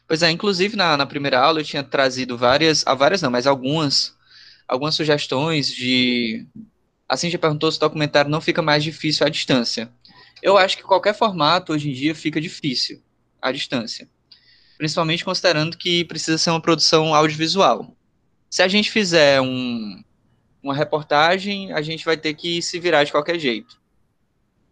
Pois 0.06 0.22
é, 0.22 0.30
inclusive 0.30 0.76
na, 0.76 0.96
na 0.96 1.06
primeira 1.06 1.40
aula 1.40 1.60
eu 1.60 1.64
tinha 1.64 1.82
trazido 1.82 2.36
várias, 2.36 2.86
a 2.86 2.92
várias 2.92 3.22
não, 3.22 3.30
mas 3.30 3.46
algumas, 3.46 4.14
algumas 4.72 4.94
sugestões 4.94 5.68
de. 5.68 6.46
Assim 7.06 7.28
já 7.28 7.38
perguntou 7.38 7.70
se 7.70 7.76
o 7.76 7.80
documentário 7.80 8.30
não 8.30 8.40
fica 8.40 8.62
mais 8.62 8.82
difícil 8.82 9.26
à 9.26 9.28
distância. 9.28 9.92
Eu 10.42 10.56
acho 10.56 10.78
que 10.78 10.82
qualquer 10.82 11.14
formato 11.14 11.72
hoje 11.74 11.90
em 11.90 11.92
dia 11.92 12.14
fica 12.14 12.40
difícil 12.40 13.02
à 13.40 13.52
distância. 13.52 14.08
Principalmente 14.78 15.24
considerando 15.24 15.76
que 15.76 16.06
precisa 16.06 16.38
ser 16.38 16.50
uma 16.50 16.60
produção 16.60 17.14
audiovisual. 17.14 17.94
Se 18.48 18.62
a 18.62 18.68
gente 18.68 18.90
fizer 18.90 19.42
um, 19.42 20.02
uma 20.62 20.74
reportagem, 20.74 21.70
a 21.72 21.82
gente 21.82 22.04
vai 22.04 22.16
ter 22.16 22.32
que 22.32 22.62
se 22.62 22.80
virar 22.80 23.04
de 23.04 23.12
qualquer 23.12 23.38
jeito. 23.38 23.78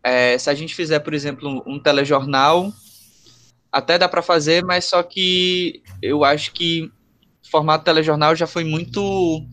É, 0.02 0.38
se 0.38 0.48
a 0.48 0.54
gente 0.54 0.74
fizer, 0.74 1.00
por 1.00 1.12
exemplo, 1.12 1.62
um 1.66 1.78
telejornal, 1.78 2.72
até 3.70 3.98
dá 3.98 4.08
para 4.08 4.22
fazer, 4.22 4.64
mas 4.64 4.86
só 4.86 5.02
que 5.02 5.82
eu 6.00 6.24
acho 6.24 6.52
que 6.52 6.90
o 7.44 7.50
formato 7.50 7.84
telejornal 7.84 8.34
já 8.34 8.46
foi 8.46 8.64
muito 8.64 9.46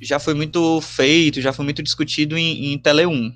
já 0.00 0.18
foi 0.18 0.34
muito 0.34 0.80
feito, 0.80 1.40
já 1.40 1.52
foi 1.52 1.64
muito 1.64 1.82
discutido 1.82 2.36
em, 2.36 2.72
em 2.72 2.78
Tele 2.78 3.06
1. 3.06 3.32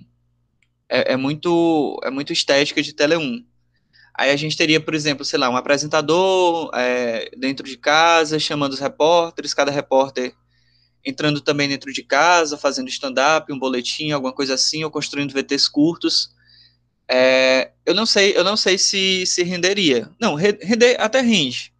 É, 0.88 1.12
é, 1.12 1.16
muito 1.16 1.98
é 2.04 2.10
muito 2.10 2.32
estética 2.32 2.82
de 2.82 2.92
Tele 2.92 3.16
1. 3.16 3.44
Aí 4.14 4.30
a 4.30 4.36
gente 4.36 4.56
teria, 4.56 4.80
por 4.80 4.94
exemplo, 4.94 5.24
sei 5.24 5.38
lá, 5.38 5.48
um 5.48 5.56
apresentador 5.56 6.70
é, 6.74 7.30
dentro 7.38 7.66
de 7.66 7.76
casa, 7.76 8.38
chamando 8.38 8.72
os 8.72 8.80
repórteres, 8.80 9.54
cada 9.54 9.70
repórter 9.70 10.34
entrando 11.04 11.40
também 11.40 11.68
dentro 11.68 11.92
de 11.92 12.02
casa, 12.02 12.58
fazendo 12.58 12.88
stand-up, 12.88 13.50
um 13.52 13.58
boletim, 13.58 14.10
alguma 14.10 14.32
coisa 14.32 14.54
assim, 14.54 14.84
ou 14.84 14.90
construindo 14.90 15.32
VTs 15.32 15.68
curtos 15.68 16.30
É, 17.08 17.72
eu 17.86 17.94
não 17.94 18.06
sei, 18.06 18.36
eu 18.36 18.44
não 18.44 18.56
sei 18.56 18.78
se, 18.78 19.26
se 19.26 19.42
renderia. 19.42 20.10
Não, 20.20 20.34
render 20.34 20.96
até 21.00 21.20
rende, 21.20 21.72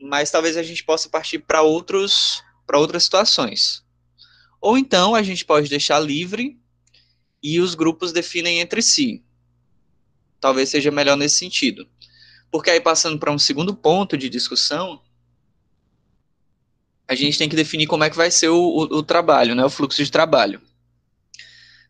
mas 0.00 0.30
talvez 0.30 0.56
a 0.56 0.62
gente 0.62 0.84
possa 0.84 1.08
partir 1.08 1.40
para 1.40 1.62
outros 1.62 2.42
para 2.66 2.78
outras 2.78 3.04
situações. 3.04 3.83
Ou 4.64 4.78
então 4.78 5.14
a 5.14 5.22
gente 5.22 5.44
pode 5.44 5.68
deixar 5.68 6.00
livre 6.00 6.58
e 7.42 7.60
os 7.60 7.74
grupos 7.74 8.14
definem 8.14 8.60
entre 8.60 8.80
si. 8.80 9.22
Talvez 10.40 10.70
seja 10.70 10.90
melhor 10.90 11.18
nesse 11.18 11.36
sentido. 11.36 11.86
Porque 12.50 12.70
aí 12.70 12.80
passando 12.80 13.18
para 13.18 13.30
um 13.30 13.38
segundo 13.38 13.76
ponto 13.76 14.16
de 14.16 14.30
discussão, 14.30 15.02
a 17.06 17.14
gente 17.14 17.36
tem 17.36 17.46
que 17.46 17.54
definir 17.54 17.86
como 17.86 18.04
é 18.04 18.08
que 18.08 18.16
vai 18.16 18.30
ser 18.30 18.48
o, 18.48 18.56
o, 18.56 18.80
o 18.84 19.02
trabalho, 19.02 19.54
né, 19.54 19.62
o 19.62 19.68
fluxo 19.68 20.02
de 20.02 20.10
trabalho. 20.10 20.62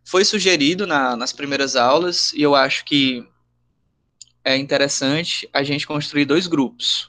Foi 0.04 0.24
sugerido 0.24 0.84
na, 0.84 1.14
nas 1.14 1.32
primeiras 1.32 1.76
aulas, 1.76 2.32
e 2.32 2.42
eu 2.42 2.56
acho 2.56 2.84
que 2.84 3.24
é 4.44 4.56
interessante 4.56 5.48
a 5.52 5.62
gente 5.62 5.86
construir 5.86 6.24
dois 6.24 6.48
grupos. 6.48 7.08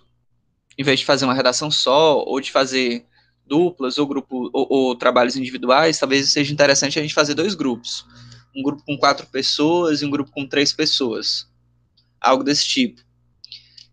Em 0.78 0.84
vez 0.84 1.00
de 1.00 1.08
fazer 1.08 1.26
uma 1.26 1.34
redação 1.34 1.72
só, 1.72 2.20
ou 2.20 2.40
de 2.40 2.52
fazer 2.52 3.04
duplas, 3.46 3.98
ou, 3.98 4.08
grupo, 4.08 4.50
ou, 4.54 4.68
ou 4.70 4.96
trabalhos 4.96 5.36
individuais, 5.36 6.00
talvez 6.00 6.32
seja 6.32 6.52
interessante 6.52 6.98
a 6.98 7.02
gente 7.02 7.14
fazer 7.14 7.34
dois 7.34 7.56
grupos. 7.56 8.06
Um 8.56 8.64
grupo 8.64 8.84
com 8.86 8.98
quatro 8.98 9.28
pessoas 9.28 10.02
e 10.02 10.06
um 10.06 10.10
grupo 10.10 10.32
com 10.32 10.48
três 10.48 10.74
pessoas. 10.74 11.48
Algo 12.20 12.44
desse 12.44 12.68
tipo. 12.68 13.02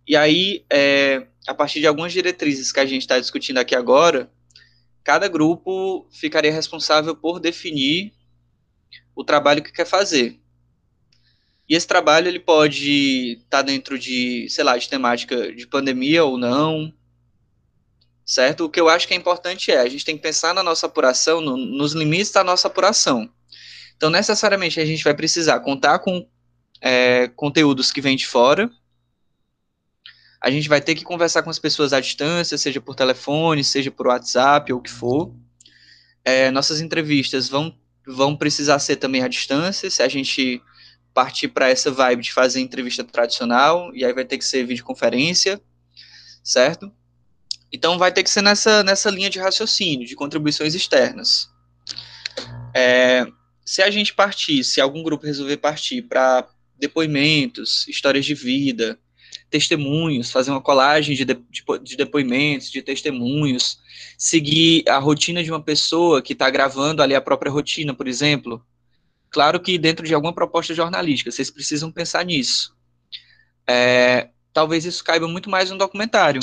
E 0.07 0.17
aí, 0.17 0.65
é, 0.71 1.27
a 1.47 1.55
partir 1.55 1.81
de 1.81 1.87
algumas 1.87 2.13
diretrizes 2.13 2.73
que 2.73 2.81
a 2.81 2.87
gente 2.87 3.03
está 3.03 3.19
discutindo 3.19 3.59
aqui 3.59 3.75
agora, 3.75 4.31
cada 5.05 5.29
grupo 5.29 6.07
ficaria 6.11 6.53
responsável 6.53 7.15
por 7.15 7.41
definir 7.41 8.13
o 9.15 9.25
trabalho 9.25 9.63
que 9.63 9.73
quer 9.73 9.87
fazer. 9.87 10.39
E 11.69 11.75
esse 11.75 11.87
trabalho 11.87 12.29
ele 12.29 12.41
pode 12.41 13.39
estar 13.45 13.59
tá 13.59 13.63
dentro 13.63 13.99
de, 13.99 14.47
sei 14.49 14.65
lá, 14.65 14.77
de 14.77 14.89
temática 14.89 15.53
de 15.53 15.67
pandemia 15.67 16.25
ou 16.25 16.37
não, 16.37 16.93
certo? 18.25 18.65
O 18.65 18.71
que 18.71 18.81
eu 18.81 18.89
acho 18.89 19.07
que 19.07 19.15
é 19.15 19.17
importante 19.17 19.71
é 19.71 19.81
a 19.81 19.89
gente 19.89 20.05
tem 20.05 20.17
que 20.17 20.23
pensar 20.23 20.55
na 20.55 20.63
nossa 20.63 20.87
apuração, 20.87 21.41
no, 21.41 21.57
nos 21.57 21.93
limites 21.93 22.33
da 22.33 22.45
nossa 22.45 22.69
apuração. 22.69 23.29
Então, 23.97 24.11
necessariamente, 24.11 24.81
a 24.81 24.85
gente 24.85 25.05
vai 25.05 25.15
precisar 25.15 25.61
contar 25.61 25.99
com 26.01 26.27
é, 26.81 27.29
conteúdos 27.29 27.93
que 27.93 28.01
vêm 28.01 28.17
de 28.17 28.27
fora, 28.27 28.71
a 30.43 30.51
gente 30.51 30.69
vai 30.69 30.81
ter 30.81 30.97
que 30.97 31.05
conversar 31.05 31.45
com 31.45 31.51
as 31.51 31.59
pessoas 31.61 31.93
à 31.93 32.01
distância, 32.01 32.59
seja 32.59 32.81
por 32.81 32.97
telefone, 32.97 33.63
seja 33.63 33.93
por 33.93 34.09
WhatsApp 34.09 34.73
ou 34.73 34.81
o 34.81 34.83
que 34.83 34.91
for. 34.91 35.33
É, 36.25 36.51
nossas 36.51 36.81
entrevistas 36.81 37.49
vão, 37.49 37.73
vão 38.05 38.37
precisar 38.37 38.81
ser 38.81 38.97
também 38.97 39.23
à 39.23 39.29
distância, 39.29 39.89
se 39.89 40.03
a 40.03 40.09
gente 40.09 40.61
partir 41.15 41.47
para 41.47 41.69
essa 41.69 41.93
vibe 41.93 42.23
de 42.23 42.33
fazer 42.33 42.61
entrevista 42.61 43.05
tradicional, 43.05 43.95
e 43.95 44.05
aí 44.05 44.13
vai 44.13 44.25
ter 44.25 44.37
que 44.37 44.45
ser 44.45 44.67
videoconferência, 44.67 45.61
certo? 46.43 46.91
Então 47.73 47.99
vai 47.99 48.13
ter 48.13 48.23
que 48.23 48.31
ser 48.31 48.43
nessa, 48.43 48.83
nessa 48.83 49.11
linha 49.11 49.31
de 49.31 49.39
raciocínio, 49.39 50.07
de 50.07 50.15
contribuições 50.15 50.75
externas. 50.75 51.49
É, 52.75 53.27
se 53.65 53.83
a 53.83 53.91
gente 53.91 54.13
partir, 54.13 54.63
se 54.65 54.81
algum 54.81 55.03
grupo 55.03 55.27
resolver 55.27 55.57
partir 55.57 56.03
para 56.03 56.47
depoimentos, 56.79 57.87
histórias 57.89 58.25
de 58.25 58.35
vida, 58.35 58.99
testemunhos, 59.49 60.31
fazer 60.31 60.51
uma 60.51 60.61
colagem 60.61 61.15
de, 61.15 61.25
de, 61.25 61.37
de 61.83 61.97
depoimentos, 61.97 62.71
de 62.71 62.83
testemunhos, 62.83 63.79
seguir 64.19 64.83
a 64.89 64.99
rotina 64.99 65.43
de 65.45 65.51
uma 65.51 65.63
pessoa 65.63 66.23
que 66.23 66.33
está 66.33 66.49
gravando 66.51 67.03
ali 67.03 67.15
a 67.15 67.21
própria 67.21 67.53
rotina, 67.53 67.95
por 67.95 68.09
exemplo. 68.09 68.65
Claro 69.31 69.61
que 69.61 69.79
dentro 69.79 70.07
de 70.07 70.15
alguma 70.15 70.33
proposta 70.33 70.75
jornalística, 70.75 71.31
vocês 71.31 71.51
precisam 71.51 71.93
pensar 71.93 72.25
nisso. 72.25 72.75
É, 73.67 74.31
talvez 74.53 74.85
isso 74.85 75.05
caiba 75.05 75.29
muito 75.29 75.49
mais 75.49 75.71
no 75.71 75.79
documentário, 75.79 76.41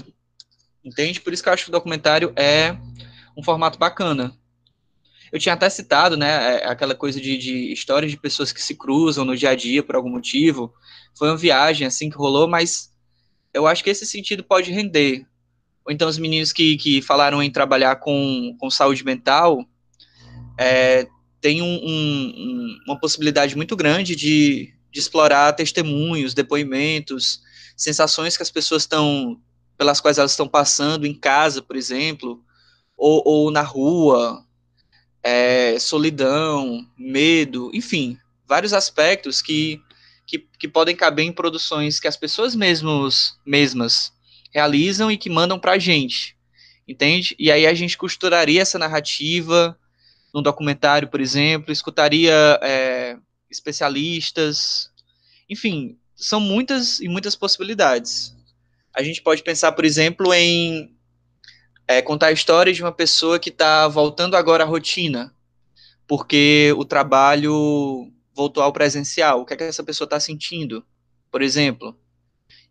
entende? 0.83 1.21
Por 1.21 1.33
isso 1.33 1.43
que 1.43 1.49
eu 1.49 1.53
acho 1.53 1.63
que 1.65 1.69
o 1.69 1.73
documentário 1.73 2.33
é 2.35 2.75
um 3.37 3.43
formato 3.43 3.77
bacana. 3.77 4.33
Eu 5.31 5.39
tinha 5.39 5.53
até 5.53 5.69
citado, 5.69 6.17
né, 6.17 6.57
é, 6.57 6.65
aquela 6.67 6.95
coisa 6.95 7.21
de, 7.21 7.37
de 7.37 7.71
histórias 7.71 8.11
de 8.11 8.17
pessoas 8.17 8.51
que 8.51 8.61
se 8.61 8.75
cruzam 8.75 9.23
no 9.23 9.37
dia 9.37 9.51
a 9.51 9.55
dia 9.55 9.83
por 9.83 9.95
algum 9.95 10.09
motivo. 10.09 10.73
Foi 11.17 11.29
uma 11.29 11.37
viagem, 11.37 11.85
assim, 11.85 12.09
que 12.09 12.17
rolou, 12.17 12.47
mas 12.47 12.91
eu 13.53 13.67
acho 13.67 13.83
que 13.83 13.89
esse 13.89 14.05
sentido 14.05 14.43
pode 14.43 14.71
render. 14.71 15.25
Ou 15.85 15.93
então 15.93 16.07
os 16.07 16.17
meninos 16.17 16.51
que, 16.51 16.77
que 16.77 17.01
falaram 17.01 17.41
em 17.41 17.51
trabalhar 17.51 17.97
com, 17.97 18.55
com 18.59 18.69
saúde 18.69 19.03
mental 19.03 19.63
é, 20.57 21.07
tem 21.41 21.61
um, 21.61 21.79
um, 21.83 22.77
uma 22.87 22.99
possibilidade 22.99 23.55
muito 23.55 23.75
grande 23.75 24.15
de, 24.15 24.73
de 24.91 24.99
explorar 24.99 25.53
testemunhos, 25.53 26.33
depoimentos, 26.33 27.41
sensações 27.77 28.35
que 28.35 28.43
as 28.43 28.51
pessoas 28.51 28.83
estão, 28.83 29.39
pelas 29.79 30.01
quais 30.01 30.17
elas 30.17 30.31
estão 30.31 30.47
passando 30.47 31.07
em 31.07 31.13
casa, 31.13 31.61
por 31.61 31.77
exemplo, 31.77 32.43
ou, 32.97 33.23
ou 33.25 33.51
na 33.51 33.61
rua, 33.61 34.45
é, 35.23 35.79
solidão, 35.79 36.85
medo, 36.97 37.71
enfim, 37.73 38.17
vários 38.45 38.73
aspectos 38.73 39.41
que 39.41 39.81
que, 40.29 40.47
que 40.59 40.67
podem 40.67 40.95
caber 40.95 41.25
em 41.25 41.31
produções 41.31 41.99
que 41.99 42.07
as 42.07 42.15
pessoas 42.15 42.53
mesmos, 42.53 43.35
mesmas 43.43 44.13
realizam 44.53 45.11
e 45.11 45.17
que 45.17 45.27
mandam 45.27 45.59
para 45.59 45.71
a 45.71 45.79
gente, 45.79 46.37
entende? 46.87 47.35
E 47.39 47.51
aí 47.51 47.65
a 47.65 47.73
gente 47.73 47.97
costuraria 47.97 48.61
essa 48.61 48.77
narrativa 48.77 49.75
num 50.31 50.43
documentário, 50.43 51.07
por 51.07 51.19
exemplo, 51.19 51.71
escutaria 51.71 52.59
é, 52.61 53.17
especialistas, 53.49 54.91
enfim, 55.49 55.97
são 56.15 56.39
muitas 56.39 56.99
e 56.99 57.07
muitas 57.07 57.35
possibilidades. 57.35 58.37
A 58.95 59.03
gente 59.03 59.21
pode 59.21 59.43
pensar, 59.43 59.71
por 59.71 59.85
exemplo, 59.85 60.33
em 60.33 60.95
é, 61.87 62.01
contar 62.01 62.27
a 62.27 62.31
história 62.31 62.73
de 62.73 62.83
uma 62.83 62.91
pessoa 62.91 63.39
que 63.39 63.49
está 63.49 63.87
voltando 63.87 64.35
agora 64.35 64.63
à 64.63 64.67
rotina, 64.67 65.33
porque 66.07 66.73
o 66.77 66.85
trabalho 66.85 68.11
voltou 68.35 68.63
ao 68.63 68.73
presencial, 68.73 69.41
o 69.41 69.45
que 69.45 69.53
é 69.53 69.57
que 69.57 69.63
essa 69.63 69.83
pessoa 69.83 70.05
está 70.05 70.19
sentindo, 70.19 70.85
por 71.31 71.41
exemplo. 71.41 71.97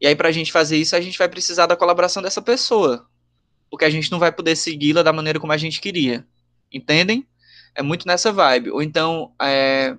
E 0.01 0.07
aí, 0.07 0.15
para 0.15 0.29
a 0.29 0.33
gente 0.33 0.53
fazer 0.53 0.77
isso, 0.77 0.95
a 0.95 1.01
gente 1.01 1.19
vai 1.19 1.29
precisar 1.29 1.67
da 1.67 1.77
colaboração 1.77 2.23
dessa 2.23 2.41
pessoa, 2.41 3.09
porque 3.71 3.85
a 3.85 3.91
gente 3.91 4.11
não 4.11 4.19
vai 4.19 4.33
poder 4.33 4.57
segui-la 4.57 5.03
da 5.03 5.13
maneira 5.13 5.41
como 5.41 5.53
a 5.53 5.57
gente 5.57 5.81
queria. 5.81 6.27
Entendem? 6.73 7.27
É 7.75 7.83
muito 7.83 8.07
nessa 8.07 8.33
vibe. 8.33 8.71
Ou 8.71 8.83
então, 8.83 9.35
é, 9.41 9.97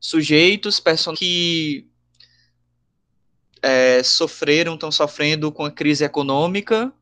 sujeitos, 0.00 0.80
pessoas 0.80 1.18
que 1.18 1.86
é, 3.62 4.02
sofreram, 4.02 4.74
estão 4.74 4.90
sofrendo 4.90 5.50
com 5.52 5.64
a 5.64 5.70
crise 5.70 6.04
econômica, 6.04 6.92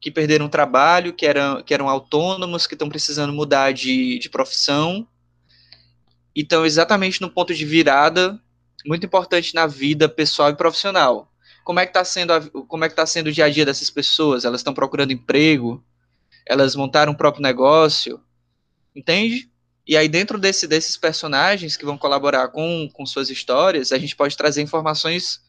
que 0.00 0.10
perderam 0.10 0.46
o 0.46 0.50
trabalho, 0.50 1.12
que 1.12 1.26
eram, 1.26 1.62
que 1.62 1.74
eram 1.74 1.88
autônomos, 1.88 2.66
que 2.66 2.74
estão 2.74 2.88
precisando 2.88 3.32
mudar 3.32 3.72
de, 3.72 4.18
de 4.18 4.28
profissão, 4.30 5.06
então, 6.34 6.64
exatamente 6.64 7.20
no 7.20 7.30
ponto 7.30 7.54
de 7.54 7.64
virada, 7.64 8.40
muito 8.86 9.04
importante 9.04 9.54
na 9.54 9.66
vida 9.66 10.08
pessoal 10.08 10.50
e 10.50 10.56
profissional. 10.56 11.30
Como 11.64 11.80
é 11.80 11.84
que 11.84 11.90
está 11.90 12.04
sendo, 12.04 12.32
a, 12.32 12.40
como 12.66 12.84
é 12.84 12.88
que 12.88 12.94
tá 12.94 13.04
sendo 13.04 13.26
o 13.28 13.32
dia 13.32 13.44
a 13.44 13.50
dia 13.50 13.66
dessas 13.66 13.90
pessoas? 13.90 14.44
Elas 14.44 14.60
estão 14.60 14.72
procurando 14.72 15.12
emprego? 15.12 15.84
Elas 16.46 16.74
montaram 16.74 17.12
um 17.12 17.16
próprio 17.16 17.42
negócio? 17.42 18.20
Entende? 18.94 19.50
E 19.86 19.96
aí, 19.96 20.08
dentro 20.08 20.38
desse, 20.38 20.66
desses 20.66 20.96
personagens 20.96 21.76
que 21.76 21.84
vão 21.84 21.98
colaborar 21.98 22.48
com, 22.48 22.88
com 22.92 23.04
suas 23.04 23.28
histórias, 23.28 23.92
a 23.92 23.98
gente 23.98 24.14
pode 24.14 24.36
trazer 24.36 24.62
informações 24.62 25.40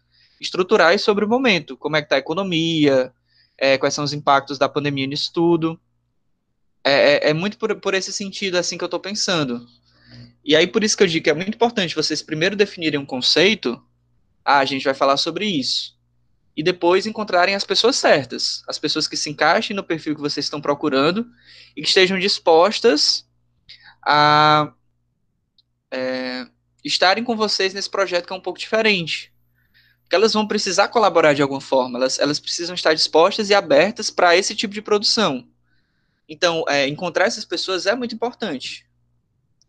estruturais 0.41 1.01
sobre 1.01 1.23
o 1.23 1.29
momento. 1.29 1.77
Como 1.77 1.95
é 1.95 2.01
que 2.01 2.07
está 2.07 2.15
a 2.15 2.19
economia, 2.19 3.13
é, 3.57 3.77
quais 3.77 3.93
são 3.93 4.03
os 4.03 4.11
impactos 4.11 4.57
da 4.57 4.67
pandemia 4.67 5.05
nisso 5.05 5.31
tudo. 5.31 5.79
É, 6.83 6.91
é, 6.91 7.29
é 7.29 7.33
muito 7.33 7.59
por, 7.59 7.79
por 7.79 7.93
esse 7.93 8.11
sentido 8.11 8.57
assim 8.57 8.77
que 8.77 8.83
eu 8.83 8.87
estou 8.87 8.99
pensando. 8.99 9.67
E 10.43 10.55
aí, 10.55 10.65
por 10.65 10.83
isso 10.83 10.97
que 10.97 11.03
eu 11.03 11.07
digo 11.07 11.23
que 11.23 11.29
é 11.29 11.33
muito 11.33 11.53
importante 11.53 11.95
vocês 11.95 12.23
primeiro 12.23 12.55
definirem 12.55 12.99
um 12.99 13.05
conceito. 13.05 13.81
Ah, 14.43 14.57
a 14.57 14.65
gente 14.65 14.83
vai 14.83 14.95
falar 14.95 15.17
sobre 15.17 15.45
isso. 15.45 15.95
E 16.57 16.63
depois 16.63 17.05
encontrarem 17.05 17.53
as 17.53 17.63
pessoas 17.63 17.95
certas, 17.95 18.63
as 18.67 18.79
pessoas 18.79 19.07
que 19.07 19.15
se 19.15 19.29
encaixem 19.29 19.75
no 19.75 19.83
perfil 19.83 20.15
que 20.15 20.21
vocês 20.21 20.45
estão 20.47 20.59
procurando 20.59 21.27
e 21.77 21.81
que 21.81 21.87
estejam 21.87 22.19
dispostas 22.19 23.25
a 24.03 24.73
é, 25.91 26.47
estarem 26.83 27.23
com 27.23 27.35
vocês 27.35 27.73
nesse 27.73 27.89
projeto 27.89 28.25
que 28.25 28.33
é 28.33 28.35
um 28.35 28.41
pouco 28.41 28.59
diferente. 28.59 29.30
Porque 30.11 30.17
elas 30.17 30.33
vão 30.33 30.45
precisar 30.45 30.89
colaborar 30.89 31.31
de 31.31 31.41
alguma 31.41 31.61
forma, 31.61 31.97
elas, 31.97 32.19
elas 32.19 32.37
precisam 32.37 32.75
estar 32.75 32.93
dispostas 32.93 33.49
e 33.49 33.53
abertas 33.53 34.09
para 34.11 34.35
esse 34.35 34.53
tipo 34.53 34.73
de 34.73 34.81
produção. 34.81 35.47
Então, 36.27 36.65
é, 36.67 36.85
encontrar 36.85 37.27
essas 37.27 37.45
pessoas 37.45 37.85
é 37.85 37.95
muito 37.95 38.13
importante, 38.13 38.85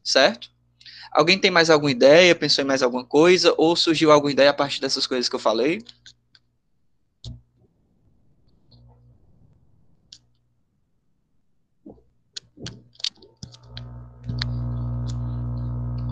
certo? 0.02 0.50
Alguém 1.12 1.38
tem 1.38 1.48
mais 1.48 1.70
alguma 1.70 1.92
ideia? 1.92 2.34
Pensou 2.34 2.64
em 2.64 2.66
mais 2.66 2.82
alguma 2.82 3.04
coisa? 3.04 3.54
Ou 3.56 3.76
surgiu 3.76 4.10
alguma 4.10 4.32
ideia 4.32 4.50
a 4.50 4.52
partir 4.52 4.80
dessas 4.80 5.06
coisas 5.06 5.28
que 5.28 5.36
eu 5.36 5.38
falei? 5.38 5.84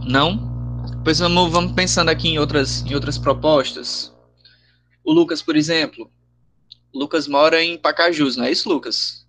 Não? 0.07 0.39
Pois 1.03 1.19
vamos, 1.19 1.51
vamos 1.51 1.73
pensando 1.73 2.11
aqui 2.11 2.29
em 2.29 2.39
outras, 2.39 2.87
em 2.87 2.95
outras 2.95 3.19
propostas. 3.19 4.13
O 5.11 5.12
Lucas, 5.12 5.43
por 5.43 5.57
exemplo. 5.57 6.09
O 6.93 6.99
Lucas 7.00 7.26
mora 7.26 7.61
em 7.61 7.76
Pacajus, 7.76 8.37
não 8.37 8.45
é 8.45 8.52
isso, 8.52 8.69
Lucas? 8.69 9.26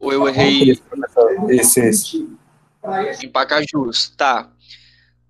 Ou 0.00 0.12
eu 0.12 0.26
errei? 0.26 0.72
Isso, 1.48 1.78
isso. 1.78 2.36
Em 3.22 3.28
Pacajus, 3.28 4.12
tá. 4.16 4.50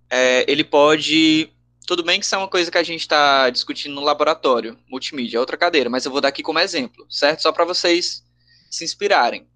É, 0.09 0.51
ele 0.51 0.65
pode. 0.65 1.53
Tudo 1.87 2.03
bem 2.03 2.19
que 2.19 2.25
isso 2.25 2.35
é 2.35 2.39
uma 2.39 2.49
coisa 2.49 2.71
que 2.71 2.79
a 2.79 2.83
gente 2.83 3.03
está 3.03 3.51
discutindo 3.51 3.95
no 3.95 4.01
laboratório, 4.01 4.79
multimídia, 4.89 5.37
é 5.37 5.41
outra 5.41 5.59
cadeira, 5.59 5.91
mas 5.91 6.07
eu 6.07 6.11
vou 6.11 6.23
dar 6.23 6.29
aqui 6.29 6.43
como 6.43 6.59
exemplo, 6.59 7.07
certo? 7.11 7.43
Só 7.43 7.53
para 7.53 7.67
vocês 7.67 8.25
se 8.71 8.83
inspirarem. 8.83 9.47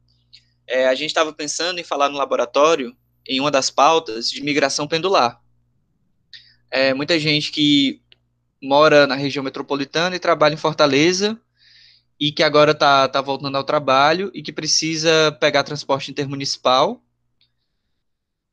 É, 0.67 0.87
a 0.87 0.95
gente 0.95 1.09
estava 1.09 1.33
pensando 1.33 1.81
em 1.81 1.83
falar 1.83 2.11
no 2.11 2.19
laboratório, 2.19 2.95
em 3.27 3.41
uma 3.41 3.51
das 3.51 3.71
pautas, 3.71 4.31
de 4.31 4.43
migração 4.43 4.87
pendular. 4.87 5.41
É, 6.71 6.93
muita 6.93 7.19
gente 7.19 7.51
que 7.51 8.03
mora 8.63 9.07
na 9.07 9.15
região 9.15 9.43
metropolitana 9.43 10.17
e 10.17 10.21
trabalha 10.21 10.55
em 10.55 10.59
Fortaleza, 10.59 11.39
e 12.21 12.33
que 12.33 12.43
agora 12.43 12.73
está 12.73 13.09
tá 13.09 13.21
voltando 13.21 13.57
ao 13.57 13.65
trabalho 13.65 14.31
e 14.35 14.43
que 14.43 14.53
precisa 14.53 15.37
pegar 15.41 15.63
transporte 15.63 16.11
intermunicipal 16.11 17.01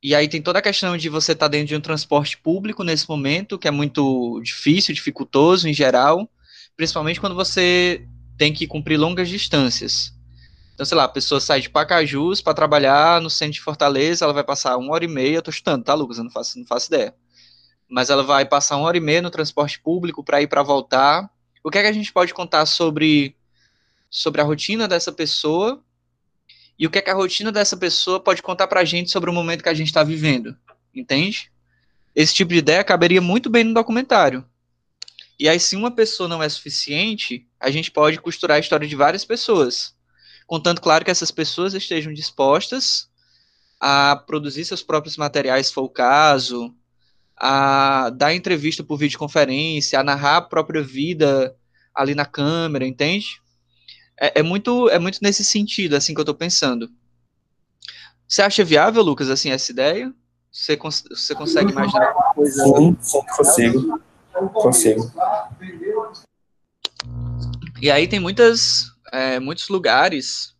e 0.02 0.14
aí 0.14 0.28
tem 0.28 0.40
toda 0.40 0.58
a 0.58 0.62
questão 0.62 0.96
de 0.96 1.08
você 1.08 1.32
estar 1.32 1.46
tá 1.46 1.50
dentro 1.50 1.66
de 1.66 1.74
um 1.74 1.80
transporte 1.80 2.36
público 2.36 2.84
nesse 2.84 3.08
momento, 3.08 3.58
que 3.58 3.66
é 3.66 3.72
muito 3.72 4.40
difícil, 4.40 4.94
dificultoso 4.94 5.68
em 5.68 5.74
geral, 5.74 6.30
principalmente 6.76 7.20
quando 7.20 7.34
você 7.34 8.06
tem 8.38 8.52
que 8.52 8.68
cumprir 8.68 8.98
longas 8.98 9.28
distâncias. 9.28 10.14
Então, 10.74 10.84
sei 10.86 10.96
lá, 10.96 11.04
a 11.04 11.08
pessoa 11.08 11.40
sai 11.40 11.60
de 11.60 11.70
Pacajus 11.70 12.40
para 12.40 12.54
trabalhar 12.54 13.20
no 13.20 13.28
centro 13.28 13.54
de 13.54 13.60
Fortaleza, 13.60 14.24
ela 14.24 14.34
vai 14.34 14.44
passar 14.44 14.76
uma 14.76 14.92
hora 14.92 15.04
e 15.04 15.08
meia, 15.08 15.38
eu 15.38 15.42
tô 15.42 15.50
chutando, 15.50 15.82
tá, 15.82 15.94
Lucas? 15.94 16.18
Eu 16.18 16.24
não 16.24 16.30
faço, 16.30 16.56
não 16.56 16.66
faço 16.66 16.86
ideia. 16.86 17.12
Mas 17.88 18.10
ela 18.10 18.22
vai 18.22 18.44
passar 18.44 18.76
uma 18.76 18.86
hora 18.86 18.96
e 18.96 19.00
meia 19.00 19.22
no 19.22 19.30
transporte 19.30 19.80
público 19.80 20.24
para 20.24 20.42
ir 20.42 20.48
para 20.48 20.62
voltar. 20.62 21.30
O 21.62 21.70
que 21.70 21.78
é 21.78 21.82
que 21.82 21.88
a 21.88 21.92
gente 21.92 22.12
pode 22.12 22.34
contar 22.34 22.66
sobre, 22.66 23.36
sobre 24.10 24.40
a 24.40 24.44
rotina 24.44 24.88
dessa 24.88 25.12
pessoa 25.12 25.82
e 26.78 26.86
o 26.86 26.90
que, 26.90 26.98
é 26.98 27.02
que 27.02 27.10
a 27.10 27.14
rotina 27.14 27.50
dessa 27.50 27.76
pessoa 27.76 28.20
pode 28.20 28.42
contar 28.42 28.66
para 28.66 28.80
a 28.80 28.84
gente 28.84 29.10
sobre 29.10 29.30
o 29.30 29.32
momento 29.32 29.62
que 29.62 29.68
a 29.68 29.74
gente 29.74 29.88
está 29.88 30.02
vivendo, 30.02 30.56
entende? 30.94 31.50
Esse 32.14 32.34
tipo 32.34 32.52
de 32.52 32.58
ideia 32.58 32.84
caberia 32.84 33.20
muito 33.20 33.48
bem 33.48 33.64
no 33.64 33.72
documentário. 33.72 34.44
E 35.38 35.48
aí, 35.48 35.58
se 35.58 35.76
uma 35.76 35.90
pessoa 35.90 36.28
não 36.28 36.42
é 36.42 36.48
suficiente, 36.48 37.46
a 37.60 37.70
gente 37.70 37.90
pode 37.90 38.20
costurar 38.20 38.56
a 38.56 38.60
história 38.60 38.86
de 38.86 38.96
várias 38.96 39.24
pessoas, 39.24 39.94
contando, 40.46 40.80
claro, 40.80 41.04
que 41.04 41.10
essas 41.10 41.30
pessoas 41.30 41.74
estejam 41.74 42.12
dispostas 42.12 43.08
a 43.80 44.16
produzir 44.26 44.64
seus 44.64 44.82
próprios 44.82 45.16
materiais, 45.16 45.66
se 45.66 45.74
for 45.74 45.82
o 45.82 45.90
caso, 45.90 46.74
a 47.36 48.10
dar 48.10 48.34
entrevista 48.34 48.82
por 48.82 48.96
videoconferência, 48.96 50.00
a 50.00 50.04
narrar 50.04 50.36
a 50.38 50.42
própria 50.42 50.82
vida 50.82 51.54
ali 51.94 52.14
na 52.14 52.24
câmera, 52.24 52.86
entende? 52.86 53.40
É, 54.18 54.40
é, 54.40 54.42
muito, 54.42 54.88
é 54.88 54.98
muito 54.98 55.18
nesse 55.22 55.44
sentido, 55.44 55.94
assim, 55.94 56.14
que 56.14 56.20
eu 56.20 56.22
estou 56.22 56.34
pensando. 56.34 56.90
Você 58.26 58.42
acha 58.42 58.64
viável, 58.64 59.02
Lucas, 59.02 59.28
assim, 59.28 59.50
essa 59.50 59.70
ideia? 59.70 60.12
Você, 60.50 60.76
cons 60.76 61.04
você 61.10 61.34
consegue 61.34 61.70
imaginar 61.70 62.08
alguma 62.08 62.34
coisa? 62.34 62.64
Sim, 62.64 62.96
sim, 63.00 63.20
consigo. 63.36 64.00
Consigo. 64.52 65.12
E 67.80 67.90
aí 67.90 68.08
tem 68.08 68.18
muitas, 68.18 68.86
é, 69.12 69.38
muitos 69.38 69.68
lugares 69.68 70.54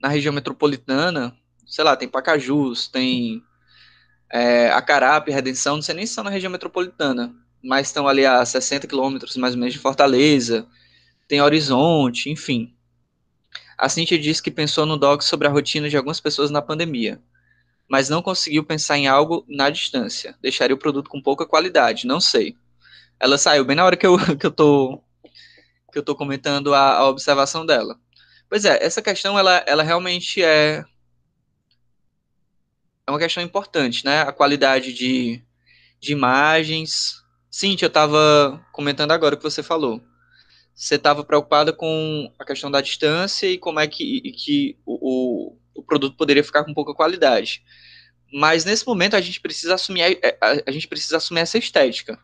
na 0.00 0.08
região 0.08 0.32
metropolitana, 0.32 1.36
sei 1.66 1.84
lá, 1.84 1.96
tem 1.96 2.08
Pacajus, 2.08 2.88
tem 2.88 3.42
é, 4.32 4.70
Acarape, 4.70 5.30
Redenção, 5.30 5.76
não 5.76 5.82
sei 5.82 5.94
nem 5.94 6.06
se 6.06 6.14
são 6.14 6.24
na 6.24 6.30
região 6.30 6.50
metropolitana, 6.50 7.34
mas 7.62 7.88
estão 7.88 8.08
ali 8.08 8.24
a 8.24 8.44
60 8.44 8.86
quilômetros 8.86 9.36
mais 9.36 9.52
ou 9.52 9.60
menos 9.60 9.74
de 9.74 9.78
Fortaleza, 9.78 10.66
tem 11.28 11.42
horizonte, 11.42 12.30
enfim. 12.30 12.74
A 13.76 13.88
Cintia 13.88 14.18
disse 14.18 14.42
que 14.42 14.50
pensou 14.50 14.86
no 14.86 14.96
doc 14.96 15.22
sobre 15.22 15.46
a 15.46 15.50
rotina 15.50 15.88
de 15.88 15.96
algumas 15.96 16.18
pessoas 16.18 16.50
na 16.50 16.62
pandemia, 16.62 17.20
mas 17.88 18.08
não 18.08 18.22
conseguiu 18.22 18.64
pensar 18.64 18.96
em 18.96 19.06
algo 19.06 19.44
na 19.46 19.68
distância. 19.68 20.34
Deixaria 20.40 20.74
o 20.74 20.78
produto 20.78 21.10
com 21.10 21.20
pouca 21.20 21.44
qualidade, 21.44 22.06
não 22.06 22.20
sei. 22.20 22.56
Ela 23.20 23.36
saiu 23.36 23.64
bem 23.64 23.76
na 23.76 23.84
hora 23.84 23.96
que 23.96 24.06
eu, 24.06 24.16
que 24.38 24.46
eu 24.46 24.50
tô 24.50 25.02
que 25.92 25.98
eu 25.98 26.02
tô 26.02 26.16
comentando 26.16 26.72
a, 26.72 26.96
a 26.96 27.08
observação 27.08 27.66
dela. 27.66 27.98
Pois 28.48 28.64
é, 28.64 28.82
essa 28.82 29.02
questão 29.02 29.38
ela, 29.38 29.62
ela 29.66 29.82
realmente 29.82 30.42
é 30.42 30.82
é 33.06 33.10
uma 33.10 33.18
questão 33.18 33.42
importante, 33.42 34.04
né? 34.04 34.22
A 34.22 34.32
qualidade 34.32 34.92
de, 34.92 35.42
de 36.00 36.12
imagens. 36.12 37.22
Cintia, 37.50 37.86
eu 37.86 37.88
estava 37.88 38.64
comentando 38.72 39.12
agora 39.12 39.34
o 39.34 39.38
que 39.38 39.44
você 39.44 39.62
falou 39.62 40.02
você 40.74 40.96
estava 40.96 41.24
preocupada 41.24 41.72
com 41.72 42.32
a 42.38 42.44
questão 42.44 42.70
da 42.70 42.80
distância 42.80 43.46
e 43.46 43.58
como 43.58 43.78
é 43.78 43.86
que, 43.86 44.32
que 44.32 44.76
o, 44.86 45.54
o, 45.74 45.82
produto 45.82 46.16
poderia 46.16 46.42
ficar 46.42 46.64
com 46.64 46.74
pouca 46.74 46.94
qualidade. 46.94 47.62
Mas 48.32 48.64
nesse 48.64 48.86
momento 48.86 49.14
a 49.14 49.20
gente 49.20 49.40
precisa 49.40 49.74
assumir 49.74 50.02
a, 50.02 50.46
a, 50.46 50.62
a 50.66 50.70
gente 50.70 50.88
precisa 50.88 51.18
assumir 51.18 51.40
essa 51.40 51.58
estética. 51.58 52.18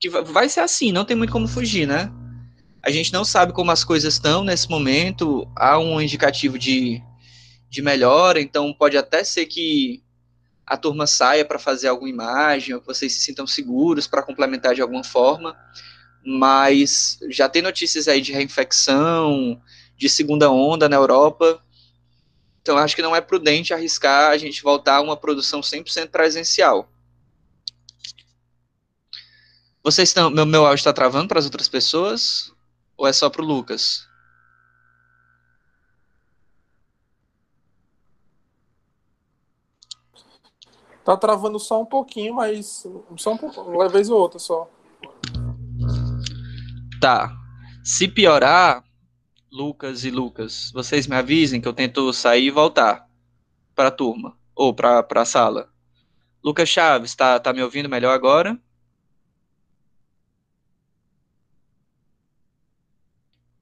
Que 0.00 0.08
vai 0.08 0.48
ser 0.48 0.60
assim, 0.60 0.92
não 0.92 1.04
tem 1.04 1.16
muito 1.16 1.32
como 1.32 1.46
fugir, 1.46 1.86
né? 1.86 2.10
A 2.82 2.90
gente 2.90 3.12
não 3.12 3.24
sabe 3.24 3.52
como 3.52 3.70
as 3.70 3.84
coisas 3.84 4.14
estão 4.14 4.42
nesse 4.42 4.70
momento, 4.70 5.46
há 5.54 5.78
um 5.78 6.00
indicativo 6.00 6.58
de, 6.58 7.02
de 7.68 7.82
melhora, 7.82 8.40
então 8.40 8.72
pode 8.72 8.96
até 8.96 9.22
ser 9.22 9.46
que 9.46 10.02
a 10.66 10.76
turma 10.76 11.06
saia 11.06 11.44
para 11.44 11.58
fazer 11.58 11.88
alguma 11.88 12.10
imagem, 12.10 12.74
ou 12.74 12.80
que 12.80 12.86
vocês 12.86 13.12
se 13.12 13.20
sintam 13.20 13.46
seguros 13.46 14.06
para 14.06 14.22
complementar 14.22 14.74
de 14.74 14.82
alguma 14.82 15.04
forma 15.04 15.56
mas 16.24 17.18
já 17.30 17.48
tem 17.48 17.62
notícias 17.62 18.08
aí 18.08 18.20
de 18.20 18.32
reinfecção, 18.32 19.60
de 19.96 20.08
segunda 20.08 20.50
onda 20.50 20.88
na 20.88 20.96
Europa. 20.96 21.62
Então 22.60 22.76
acho 22.76 22.94
que 22.94 23.02
não 23.02 23.14
é 23.14 23.20
prudente 23.20 23.72
arriscar 23.72 24.30
a 24.30 24.36
gente 24.36 24.62
voltar 24.62 24.96
a 24.96 25.00
uma 25.00 25.16
produção 25.16 25.60
100% 25.60 26.08
presencial. 26.08 26.90
Vocês 29.82 30.10
estão, 30.10 30.28
meu, 30.28 30.44
meu 30.44 30.66
áudio 30.66 30.80
está 30.80 30.92
travando 30.92 31.28
para 31.28 31.38
as 31.38 31.44
outras 31.44 31.68
pessoas 31.68 32.52
ou 32.96 33.06
é 33.06 33.12
só 33.12 33.30
para 33.30 33.42
o 33.42 33.46
Lucas? 33.46 34.07
Tá 41.08 41.16
travando 41.16 41.58
só 41.58 41.80
um 41.80 41.86
pouquinho, 41.86 42.34
mas 42.34 42.86
só 43.16 43.32
um 43.32 43.38
pouco, 43.38 43.62
uma 43.62 43.88
vez 43.88 44.10
ou 44.10 44.20
outra 44.20 44.38
só. 44.38 44.70
Tá. 47.00 47.34
Se 47.82 48.06
piorar, 48.06 48.84
Lucas 49.50 50.04
e 50.04 50.10
Lucas, 50.10 50.70
vocês 50.70 51.06
me 51.06 51.16
avisem 51.16 51.62
que 51.62 51.66
eu 51.66 51.72
tento 51.72 52.12
sair 52.12 52.48
e 52.48 52.50
voltar 52.50 53.08
para 53.74 53.88
a 53.88 53.90
turma 53.90 54.36
ou 54.54 54.74
para 54.74 55.02
a 55.10 55.24
sala. 55.24 55.72
Lucas 56.44 56.68
Chaves, 56.68 57.14
tá, 57.14 57.40
tá 57.40 57.54
me 57.54 57.62
ouvindo 57.62 57.88
melhor 57.88 58.12
agora? 58.12 58.60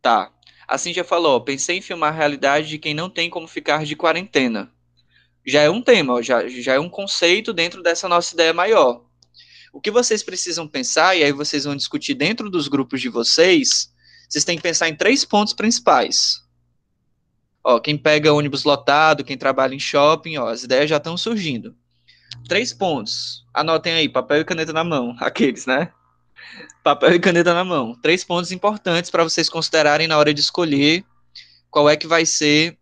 Tá. 0.02 0.32
Assim 0.66 0.92
já 0.92 1.04
falou, 1.04 1.40
pensei 1.44 1.78
em 1.78 1.80
filmar 1.80 2.12
a 2.12 2.16
realidade 2.16 2.66
de 2.66 2.78
quem 2.80 2.92
não 2.92 3.08
tem 3.08 3.30
como 3.30 3.46
ficar 3.46 3.84
de 3.84 3.94
quarentena. 3.94 4.74
Já 5.46 5.62
é 5.62 5.70
um 5.70 5.80
tema, 5.80 6.22
já, 6.22 6.48
já 6.48 6.74
é 6.74 6.80
um 6.80 6.88
conceito 6.88 7.52
dentro 7.52 7.82
dessa 7.82 8.08
nossa 8.08 8.34
ideia 8.34 8.52
maior. 8.52 9.04
O 9.72 9.80
que 9.80 9.90
vocês 9.90 10.22
precisam 10.22 10.66
pensar, 10.66 11.14
e 11.16 11.22
aí 11.22 11.32
vocês 11.32 11.64
vão 11.64 11.76
discutir 11.76 12.14
dentro 12.14 12.50
dos 12.50 12.66
grupos 12.66 13.00
de 13.00 13.08
vocês, 13.08 13.92
vocês 14.28 14.44
têm 14.44 14.56
que 14.56 14.62
pensar 14.62 14.88
em 14.88 14.96
três 14.96 15.24
pontos 15.24 15.52
principais. 15.52 16.40
Ó, 17.62 17.78
quem 17.78 17.96
pega 17.96 18.32
ônibus 18.32 18.64
lotado, 18.64 19.24
quem 19.24 19.36
trabalha 19.36 19.74
em 19.74 19.78
shopping, 19.78 20.36
ó, 20.38 20.48
as 20.48 20.62
ideias 20.64 20.88
já 20.90 20.96
estão 20.96 21.16
surgindo. 21.16 21.76
Três 22.48 22.72
pontos. 22.72 23.44
Anotem 23.52 23.92
aí, 23.92 24.08
papel 24.08 24.40
e 24.40 24.44
caneta 24.44 24.72
na 24.72 24.84
mão. 24.84 25.16
Aqueles, 25.20 25.66
né? 25.66 25.92
Papel 26.82 27.14
e 27.14 27.20
caneta 27.20 27.52
na 27.52 27.64
mão. 27.64 27.94
Três 28.00 28.24
pontos 28.24 28.52
importantes 28.52 29.10
para 29.10 29.24
vocês 29.24 29.48
considerarem 29.48 30.06
na 30.06 30.16
hora 30.16 30.32
de 30.32 30.40
escolher 30.40 31.04
qual 31.70 31.90
é 31.90 31.96
que 31.96 32.06
vai 32.06 32.24
ser 32.24 32.78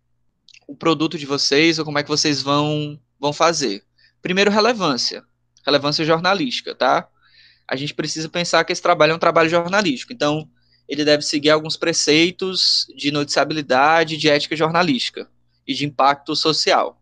o 0.67 0.75
produto 0.75 1.17
de 1.17 1.25
vocês 1.25 1.79
ou 1.79 1.85
como 1.85 1.99
é 1.99 2.03
que 2.03 2.09
vocês 2.09 2.41
vão, 2.41 2.99
vão 3.19 3.31
fazer. 3.33 3.83
Primeiro, 4.21 4.51
relevância 4.51 5.23
relevância 5.65 6.05
jornalística, 6.05 6.75
tá? 6.75 7.07
A 7.67 7.75
gente 7.75 7.93
precisa 7.93 8.29
pensar 8.29 8.63
que 8.63 8.71
esse 8.71 8.81
trabalho 8.81 9.11
é 9.13 9.15
um 9.15 9.19
trabalho 9.19 9.49
jornalístico, 9.49 10.13
então 10.13 10.47
ele 10.87 11.03
deve 11.03 11.23
seguir 11.23 11.49
alguns 11.49 11.75
preceitos 11.75 12.85
de 12.95 13.11
noticiabilidade, 13.11 14.17
de 14.17 14.29
ética 14.29 14.55
jornalística 14.55 15.27
e 15.67 15.73
de 15.73 15.83
impacto 15.83 16.35
social. 16.35 17.01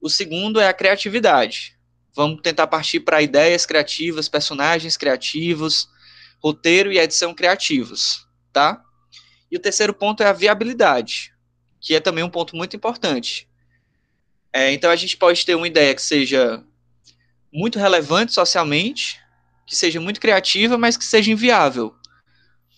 O 0.00 0.10
segundo 0.10 0.60
é 0.60 0.68
a 0.68 0.74
criatividade. 0.74 1.78
Vamos 2.14 2.42
tentar 2.42 2.66
partir 2.66 3.00
para 3.00 3.22
ideias 3.22 3.64
criativas, 3.64 4.28
personagens 4.28 4.98
criativos, 4.98 5.88
roteiro 6.42 6.92
e 6.92 6.98
edição 6.98 7.34
criativos, 7.34 8.28
tá? 8.52 8.82
E 9.50 9.56
o 9.56 9.60
terceiro 9.60 9.94
ponto 9.94 10.22
é 10.22 10.26
a 10.26 10.32
viabilidade, 10.32 11.32
que 11.84 11.94
é 11.94 12.00
também 12.00 12.24
um 12.24 12.30
ponto 12.30 12.56
muito 12.56 12.74
importante. 12.74 13.46
É, 14.50 14.72
então 14.72 14.90
a 14.90 14.96
gente 14.96 15.18
pode 15.18 15.44
ter 15.44 15.54
uma 15.54 15.66
ideia 15.66 15.94
que 15.94 16.00
seja 16.00 16.64
muito 17.52 17.78
relevante 17.78 18.32
socialmente, 18.32 19.20
que 19.66 19.76
seja 19.76 20.00
muito 20.00 20.18
criativa, 20.18 20.78
mas 20.78 20.96
que 20.96 21.04
seja 21.04 21.30
inviável. 21.30 21.94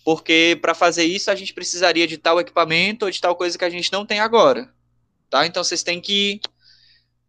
Porque 0.03 0.59
para 0.61 0.75
fazer 0.75 1.05
isso 1.05 1.31
a 1.31 1.35
gente 1.35 1.53
precisaria 1.53 2.05
de 2.05 2.17
tal 2.17 2.37
equipamento 2.37 3.05
ou 3.05 3.11
de 3.11 3.21
tal 3.21 3.33
coisa 3.33 3.57
que 3.57 3.63
a 3.63 3.69
gente 3.69 3.91
não 3.93 4.05
tem 4.05 4.19
agora. 4.19 4.69
Tá? 5.29 5.45
Então 5.45 5.63
vocês 5.63 5.83
têm 5.83 6.01
que 6.01 6.41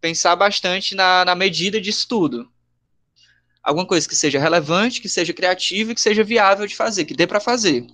pensar 0.01 0.35
bastante 0.35 0.97
na, 0.97 1.25
na 1.25 1.37
medida 1.37 1.81
de 1.81 1.91
estudo. 1.91 2.51
Alguma 3.63 3.87
coisa 3.87 4.09
que 4.09 4.17
seja 4.17 4.41
relevante, 4.41 5.01
que 5.01 5.09
seja 5.09 5.33
criativa 5.33 5.93
e 5.93 5.95
que 5.95 6.01
seja 6.01 6.25
viável 6.25 6.67
de 6.67 6.75
fazer, 6.75 7.05
que 7.05 7.15
dê 7.15 7.27
para 7.27 7.39
fazer. 7.39 7.87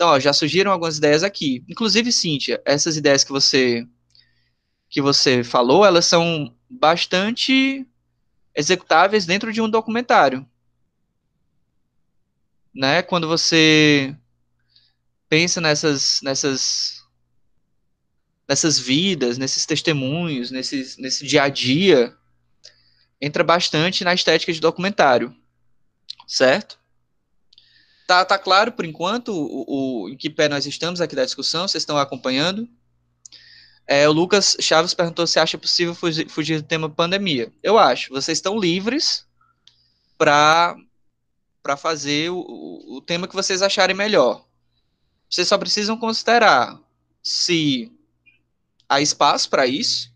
Então, 0.00 0.08
ó, 0.08 0.18
já 0.18 0.32
surgiram 0.32 0.72
algumas 0.72 0.96
ideias 0.96 1.22
aqui. 1.22 1.62
Inclusive, 1.68 2.10
Cíntia, 2.10 2.62
essas 2.64 2.96
ideias 2.96 3.22
que 3.22 3.30
você 3.30 3.86
que 4.88 5.02
você 5.02 5.44
falou, 5.44 5.84
elas 5.84 6.06
são 6.06 6.56
bastante 6.70 7.86
executáveis 8.54 9.26
dentro 9.26 9.52
de 9.52 9.60
um 9.60 9.68
documentário. 9.68 10.48
Né? 12.74 13.02
Quando 13.02 13.28
você 13.28 14.16
pensa 15.28 15.60
nessas 15.60 16.20
nessas 16.22 17.04
nessas 18.48 18.78
vidas, 18.78 19.36
nesses 19.36 19.66
testemunhos, 19.66 20.50
nesses, 20.50 20.96
nesse 20.96 21.26
dia 21.26 21.42
a 21.42 21.50
dia, 21.50 22.16
entra 23.20 23.44
bastante 23.44 24.02
na 24.02 24.14
estética 24.14 24.50
de 24.50 24.60
documentário, 24.60 25.36
certo? 26.26 26.79
Tá, 28.10 28.24
tá 28.24 28.36
claro 28.36 28.72
por 28.72 28.84
enquanto 28.84 29.28
o, 29.28 30.02
o, 30.02 30.08
em 30.08 30.16
que 30.16 30.28
pé 30.28 30.48
nós 30.48 30.66
estamos 30.66 31.00
aqui 31.00 31.14
da 31.14 31.24
discussão? 31.24 31.68
Vocês 31.68 31.82
estão 31.82 31.96
acompanhando? 31.96 32.68
É, 33.86 34.08
o 34.08 34.12
Lucas 34.12 34.56
Chaves 34.58 34.94
perguntou 34.94 35.28
se 35.28 35.38
acha 35.38 35.56
possível 35.56 35.94
fugir, 35.94 36.28
fugir 36.28 36.60
do 36.60 36.66
tema 36.66 36.90
pandemia. 36.90 37.52
Eu 37.62 37.78
acho. 37.78 38.10
Vocês 38.10 38.38
estão 38.38 38.58
livres 38.58 39.24
para 40.18 40.76
fazer 41.78 42.30
o, 42.30 42.96
o 42.96 43.00
tema 43.00 43.28
que 43.28 43.34
vocês 43.36 43.62
acharem 43.62 43.94
melhor. 43.94 44.44
Vocês 45.30 45.46
só 45.46 45.56
precisam 45.56 45.96
considerar 45.96 46.80
se 47.22 47.92
há 48.88 49.00
espaço 49.00 49.48
para 49.48 49.68
isso. 49.68 50.12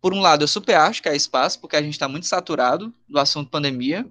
Por 0.00 0.14
um 0.14 0.20
lado, 0.20 0.44
eu 0.44 0.48
super 0.48 0.76
acho 0.76 1.02
que 1.02 1.08
há 1.08 1.16
espaço, 1.16 1.58
porque 1.58 1.74
a 1.74 1.82
gente 1.82 1.94
está 1.94 2.06
muito 2.06 2.28
saturado 2.28 2.94
do 3.08 3.18
assunto 3.18 3.50
pandemia. 3.50 4.08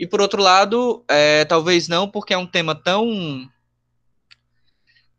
E 0.00 0.06
por 0.06 0.22
outro 0.22 0.40
lado, 0.40 1.04
é, 1.06 1.44
talvez 1.44 1.86
não, 1.86 2.10
porque 2.10 2.32
é 2.32 2.38
um 2.38 2.46
tema 2.46 2.74
tão. 2.74 3.46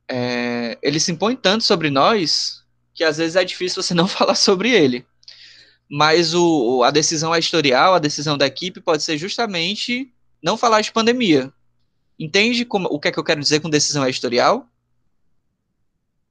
É, 0.09 0.75
ele 0.81 0.99
se 0.99 1.11
impõe 1.11 1.35
tanto 1.35 1.63
sobre 1.63 1.91
nós 1.91 2.63
que 2.91 3.03
às 3.03 3.17
vezes 3.17 3.35
é 3.35 3.45
difícil 3.45 3.83
você 3.83 3.93
não 3.93 4.07
falar 4.09 4.33
sobre 4.33 4.71
ele. 4.71 5.05
Mas 5.87 6.33
o, 6.33 6.81
a 6.81 6.89
decisão 6.89 7.35
editorial, 7.35 7.93
a 7.93 7.99
decisão 7.99 8.35
da 8.35 8.47
equipe 8.47 8.81
pode 8.81 9.03
ser 9.03 9.19
justamente 9.19 10.11
não 10.41 10.57
falar 10.57 10.81
de 10.81 10.91
pandemia. 10.91 11.53
Entende 12.17 12.65
como, 12.65 12.87
o 12.87 12.99
que 12.99 13.09
é 13.09 13.11
que 13.11 13.19
eu 13.19 13.23
quero 13.23 13.39
dizer 13.39 13.59
com 13.59 13.69
decisão 13.69 14.07
editorial? 14.07 14.67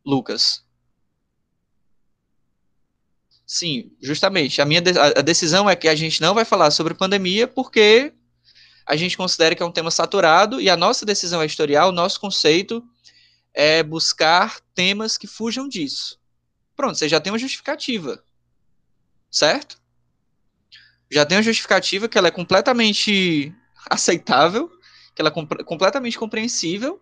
Lucas. 0.05 0.65
Sim, 3.47 3.93
justamente. 4.03 4.61
A 4.61 4.65
minha 4.65 4.81
de, 4.81 4.99
a 4.99 5.23
decisão 5.23 5.71
é 5.71 5.77
que 5.77 5.87
a 5.87 5.95
gente 5.95 6.21
não 6.21 6.35
vai 6.35 6.45
falar 6.45 6.73
sobre 6.73 6.95
pandemia 6.95 7.47
porque 7.47 8.13
a 8.87 8.97
gente 8.97 9.17
considera 9.17 9.55
que 9.55 9.63
é 9.63 9.67
um 9.67 9.73
tema 9.73 9.91
saturado 9.91 10.61
e 10.61 10.69
a 10.69 10.77
nossa 10.77 11.07
decisão 11.07 11.43
editorial, 11.43 11.91
o 11.91 11.93
nosso 11.93 12.21
conceito 12.21 12.83
é 13.53 13.83
buscar 13.83 14.61
temas 14.75 15.17
que 15.17 15.27
fujam 15.27 15.69
disso. 15.69 16.19
Pronto, 16.77 16.97
você 16.97 17.09
já 17.09 17.21
tem 17.21 17.33
uma 17.33 17.39
justificativa. 17.39 18.23
Certo? 19.31 19.81
Já 21.11 21.27
tem 21.27 21.37
uma 21.37 21.43
justificativa 21.43 22.09
que 22.09 22.17
ela 22.17 22.29
é 22.29 22.31
completamente 22.31 23.55
aceitável, 23.89 24.71
que 25.15 25.21
ela 25.21 25.29
é 25.29 25.33
comp 25.33 25.53
completamente 25.65 26.19
compreensível, 26.19 27.01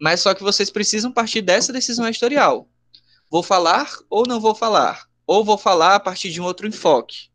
mas 0.00 0.20
só 0.20 0.34
que 0.34 0.42
vocês 0.42 0.70
precisam 0.70 1.12
partir 1.12 1.42
dessa 1.42 1.72
decisão 1.72 2.06
editorial. 2.08 2.68
Vou 3.30 3.42
falar 3.42 3.90
ou 4.08 4.26
não 4.26 4.40
vou 4.40 4.54
falar? 4.54 5.08
Ou 5.26 5.44
vou 5.44 5.56
falar 5.56 5.94
a 5.94 6.00
partir 6.00 6.30
de 6.30 6.40
um 6.40 6.44
outro 6.44 6.66
enfoque? 6.66 7.28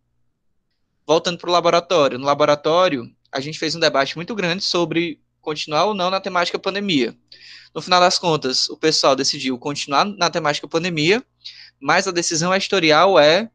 Voltando 1.06 1.38
para 1.38 1.50
o 1.50 1.54
laboratório. 1.54 2.20
No 2.20 2.26
laboratório, 2.26 3.12
a 3.32 3.40
gente 3.40 3.60
fez 3.60 3.76
um 3.76 3.80
debate 3.80 4.16
muito 4.16 4.34
grande 4.36 4.64
sobre 4.64 5.20
continuar 5.42 5.86
ou 5.86 5.94
não 5.94 6.10
na 6.10 6.20
temática 6.20 6.60
pandemia. 6.60 7.16
No 7.74 7.82
final 7.82 8.00
das 8.00 8.18
contas, 8.18 8.70
o 8.70 8.78
pessoal 8.78 9.16
decidiu 9.16 9.58
continuar 9.58 10.06
na 10.06 10.30
temática 10.30 10.68
pandemia, 10.68 11.24
mas 11.80 12.08
a 12.08 12.12
decisão 12.12 12.54
editorial 12.54 13.20
é 13.20 13.50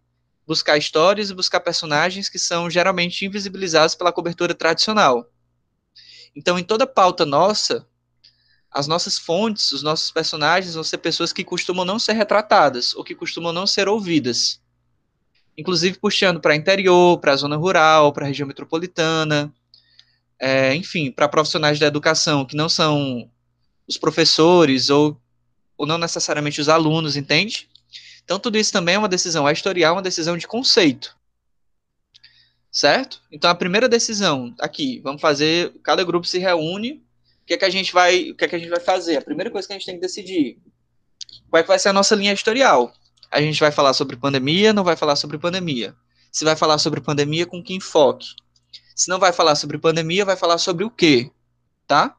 buscar 0.46 0.76
histórias 0.76 1.30
e 1.30 1.34
buscar 1.34 1.60
personagens 1.60 2.28
que 2.28 2.38
são 2.38 2.70
geralmente 2.70 3.24
invisibilizados 3.24 3.94
pela 3.94 4.12
cobertura 4.12 4.54
tradicional. 4.54 5.28
Então, 6.36 6.58
em 6.58 6.64
toda 6.64 6.86
pauta 6.86 7.24
nossa, 7.24 7.86
as 8.70 8.86
nossas 8.86 9.18
fontes, 9.18 9.72
os 9.72 9.82
nossos 9.82 10.10
personagens 10.10 10.74
vão 10.74 10.82
ser 10.82 10.98
pessoas 10.98 11.32
que 11.32 11.44
costumam 11.44 11.84
não 11.84 11.98
ser 11.98 12.12
retratadas 12.12 12.94
ou 12.94 13.04
que 13.04 13.14
costumam 13.14 13.52
não 13.52 13.66
ser 13.66 13.88
ouvidas. 13.88 14.60
Inclusive 15.56 15.98
puxando 15.98 16.40
para 16.40 16.56
interior, 16.56 17.20
para 17.20 17.32
a 17.32 17.36
zona 17.36 17.56
rural, 17.56 18.12
para 18.12 18.24
a 18.24 18.28
região 18.28 18.48
metropolitana, 18.48 19.54
é, 20.40 20.74
enfim, 20.74 21.10
para 21.10 21.28
profissionais 21.28 21.78
da 21.78 21.86
educação 21.86 22.44
que 22.44 22.56
não 22.56 22.68
são 22.68 23.30
os 23.86 23.96
professores 23.96 24.90
ou, 24.90 25.20
ou 25.76 25.86
não 25.86 25.98
necessariamente 25.98 26.60
os 26.60 26.68
alunos, 26.68 27.16
entende? 27.16 27.68
Então, 28.24 28.38
tudo 28.38 28.56
isso 28.56 28.72
também 28.72 28.94
é 28.94 28.98
uma 28.98 29.08
decisão 29.08 29.48
editorial, 29.48 29.94
uma 29.94 30.02
decisão 30.02 30.36
de 30.36 30.46
conceito. 30.46 31.16
Certo? 32.72 33.20
Então, 33.30 33.50
a 33.50 33.54
primeira 33.54 33.88
decisão 33.88 34.54
aqui, 34.58 35.00
vamos 35.00 35.20
fazer, 35.20 35.72
cada 35.82 36.02
grupo 36.02 36.26
se 36.26 36.38
reúne, 36.38 37.04
o 37.42 37.46
que 37.46 37.54
é 37.54 37.56
que 37.56 37.64
a 37.64 37.70
gente 37.70 37.92
vai, 37.92 38.30
o 38.30 38.34
que 38.34 38.44
é 38.44 38.48
que 38.48 38.56
a 38.56 38.58
gente 38.58 38.70
vai 38.70 38.80
fazer? 38.80 39.18
A 39.18 39.22
primeira 39.22 39.50
coisa 39.50 39.68
que 39.68 39.74
a 39.74 39.76
gente 39.76 39.86
tem 39.86 39.94
que 39.94 40.00
decidir, 40.00 40.58
qual 41.48 41.60
é 41.60 41.62
que 41.62 41.68
vai 41.68 41.78
ser 41.78 41.90
a 41.90 41.92
nossa 41.92 42.16
linha 42.16 42.32
editorial? 42.32 42.92
A 43.30 43.40
gente 43.40 43.60
vai 43.60 43.70
falar 43.70 43.92
sobre 43.92 44.16
pandemia, 44.16 44.72
não 44.72 44.82
vai 44.82 44.96
falar 44.96 45.14
sobre 45.14 45.38
pandemia? 45.38 45.94
Se 46.32 46.44
vai 46.44 46.56
falar 46.56 46.78
sobre 46.78 47.00
pandemia, 47.00 47.46
com 47.46 47.62
que 47.62 47.74
enfoque? 47.74 48.34
Se 48.94 49.08
não 49.08 49.18
vai 49.18 49.32
falar 49.32 49.56
sobre 49.56 49.78
pandemia, 49.78 50.24
vai 50.24 50.36
falar 50.36 50.58
sobre 50.58 50.84
o 50.84 50.90
quê? 50.90 51.30
Tá? 51.86 52.16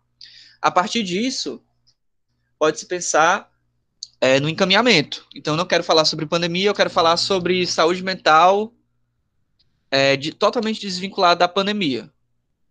A 0.61 0.69
partir 0.69 1.03
disso, 1.03 1.61
pode-se 2.59 2.85
pensar 2.85 3.49
é, 4.19 4.39
no 4.39 4.49
encaminhamento. 4.49 5.25
Então, 5.33 5.53
eu 5.53 5.57
não 5.57 5.65
quero 5.65 5.83
falar 5.83 6.05
sobre 6.05 6.25
pandemia, 6.25 6.67
eu 6.67 6.73
quero 6.73 6.89
falar 6.89 7.15
sobre 7.17 7.65
saúde 7.65 8.03
mental 8.03 8.73
é, 9.89 10.17
de, 10.17 10.33
totalmente 10.33 10.81
desvinculada 10.81 11.39
da 11.39 11.47
pandemia. 11.47 12.11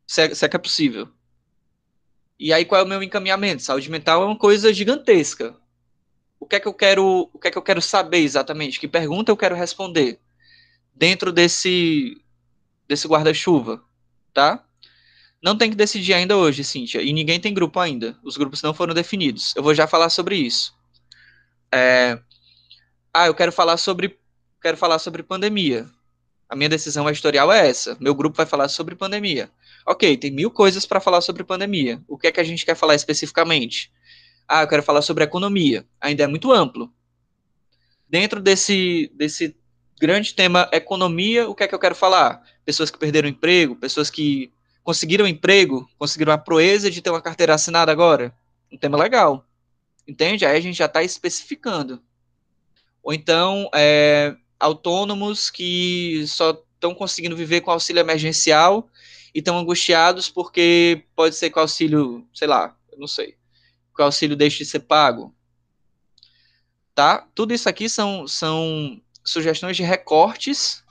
Se 0.07 0.23
é, 0.23 0.35
se 0.35 0.45
é 0.45 0.49
que 0.49 0.57
é 0.57 0.59
possível. 0.59 1.09
E 2.39 2.53
aí, 2.53 2.65
qual 2.65 2.81
é 2.81 2.85
o 2.85 2.89
meu 2.89 3.03
encaminhamento? 3.03 3.63
Saúde 3.63 3.91
mental 3.91 4.23
é 4.23 4.27
uma 4.27 4.39
coisa 4.39 4.73
gigantesca. 4.75 5.57
O 6.39 6.47
que 6.47 6.57
é 6.57 6.61
que 6.61 6.69
eu 6.69 6.75
quero, 6.75 7.31
o 7.33 7.39
que 7.39 7.49
é 7.49 7.51
que 7.51 7.57
eu 7.57 7.63
quero 7.63 7.81
saber 7.81 8.19
exatamente? 8.19 8.79
Que 8.79 8.87
pergunta 8.87 9.33
eu 9.33 9.37
quero 9.37 9.55
responder 9.55 10.21
dentro 10.95 11.33
desse 11.33 12.21
desse 12.87 13.09
guarda-chuva, 13.09 13.83
tá? 14.35 14.63
Não 15.43 15.57
tem 15.57 15.71
que 15.71 15.77
decidir 15.77 16.15
ainda 16.15 16.37
hoje, 16.37 16.65
Cíntia, 16.65 17.01
e 17.01 17.13
ninguém 17.13 17.39
tem 17.39 17.55
grupo 17.55 17.79
ainda. 17.79 18.19
Os 18.25 18.37
grupos 18.37 18.63
não 18.63 18.75
foram 18.75 18.93
definidos. 18.93 19.55
Eu 19.55 19.63
vou 19.63 19.75
já 19.75 19.87
falar 19.87 20.11
sobre 20.11 20.37
isso. 20.37 20.75
É... 21.73 22.19
Ah, 23.13 23.27
eu 23.27 23.35
quero 23.35 23.53
falar 23.53 23.77
sobre 23.77 24.19
quero 24.61 24.77
falar 24.77 24.99
sobre 24.99 25.23
pandemia. 25.23 25.87
A 26.49 26.57
minha 26.57 26.69
decisão 26.69 27.09
editorial 27.09 27.53
é 27.53 27.69
essa. 27.69 27.97
Meu 28.01 28.15
grupo 28.15 28.37
vai 28.37 28.47
falar 28.47 28.69
sobre 28.69 28.95
pandemia. 28.95 29.51
Ok, 29.87 30.17
tem 30.17 30.31
mil 30.31 30.51
coisas 30.51 30.87
para 30.87 31.01
falar 31.01 31.21
sobre 31.21 31.45
pandemia. 31.45 32.03
O 32.09 32.17
que 32.17 32.29
é 32.29 32.33
que 32.33 32.41
a 32.41 32.45
gente 32.45 32.65
quer 32.65 32.75
falar 32.75 32.95
especificamente? 32.95 33.93
Ah, 34.49 34.63
eu 34.63 34.69
quero 34.69 34.83
falar 34.83 35.03
sobre 35.03 35.25
economia. 35.25 35.87
Ainda 36.01 36.25
é 36.25 36.27
muito 36.27 36.51
amplo. 36.51 36.91
Dentro 38.09 38.41
desse, 38.41 39.13
desse 39.15 39.55
grande 40.01 40.35
tema 40.35 40.69
economia, 40.73 41.49
o 41.49 41.55
que 41.55 41.65
é 41.65 41.69
que 41.69 41.75
eu 41.75 41.79
quero 41.79 41.95
falar? 41.95 42.43
Pessoas 42.65 42.91
que 42.91 42.99
perderam 42.99 43.29
emprego, 43.29 43.77
pessoas 43.77 44.11
que 44.11 44.53
conseguiram 44.83 45.27
emprego, 45.27 45.89
conseguiram 45.99 46.33
a 46.33 46.39
proeza 46.39 46.91
de 46.91 47.01
ter 47.01 47.11
uma 47.11 47.23
carteira 47.23 47.55
assinada 47.55 47.91
agora. 47.91 48.35
Um 48.71 48.77
tema 48.77 48.99
legal. 48.99 49.47
Entende? 50.07 50.45
Aí 50.45 50.57
a 50.57 50.61
gente 50.61 50.77
já 50.77 50.87
está 50.87 51.03
especificando. 51.03 52.03
Ou 53.03 53.13
então, 53.13 53.69
é, 53.75 54.37
autônomos 54.61 55.51
que 55.51 56.25
só 56.27 56.63
estão 56.75 56.95
conseguindo 56.95 57.37
viver 57.37 57.63
com 57.63 57.71
auxílio 57.71 58.01
emergencial 58.01 58.89
e 59.35 59.39
estão 59.39 59.59
angustiados 59.59 60.29
porque 60.29 61.05
pode 61.17 61.35
ser 61.35 61.51
que 61.51 61.59
o 61.59 61.63
auxílio, 61.63 62.29
sei 62.33 62.47
lá, 62.47 62.77
eu 62.93 62.99
não 62.99 63.07
sei, 63.07 63.37
que 63.95 64.03
o 64.03 64.05
auxílio 64.05 64.37
deixe 64.37 64.59
de 64.59 64.67
ser 64.67 64.81
pago. 64.81 65.35
Tá? 66.95 67.27
Tudo 67.35 67.55
isso 67.55 67.69
aqui 67.69 67.89
são, 67.89 68.29
são 68.29 69.01
sugestões 69.25 69.77
de 69.77 69.83
recortes 69.83 70.84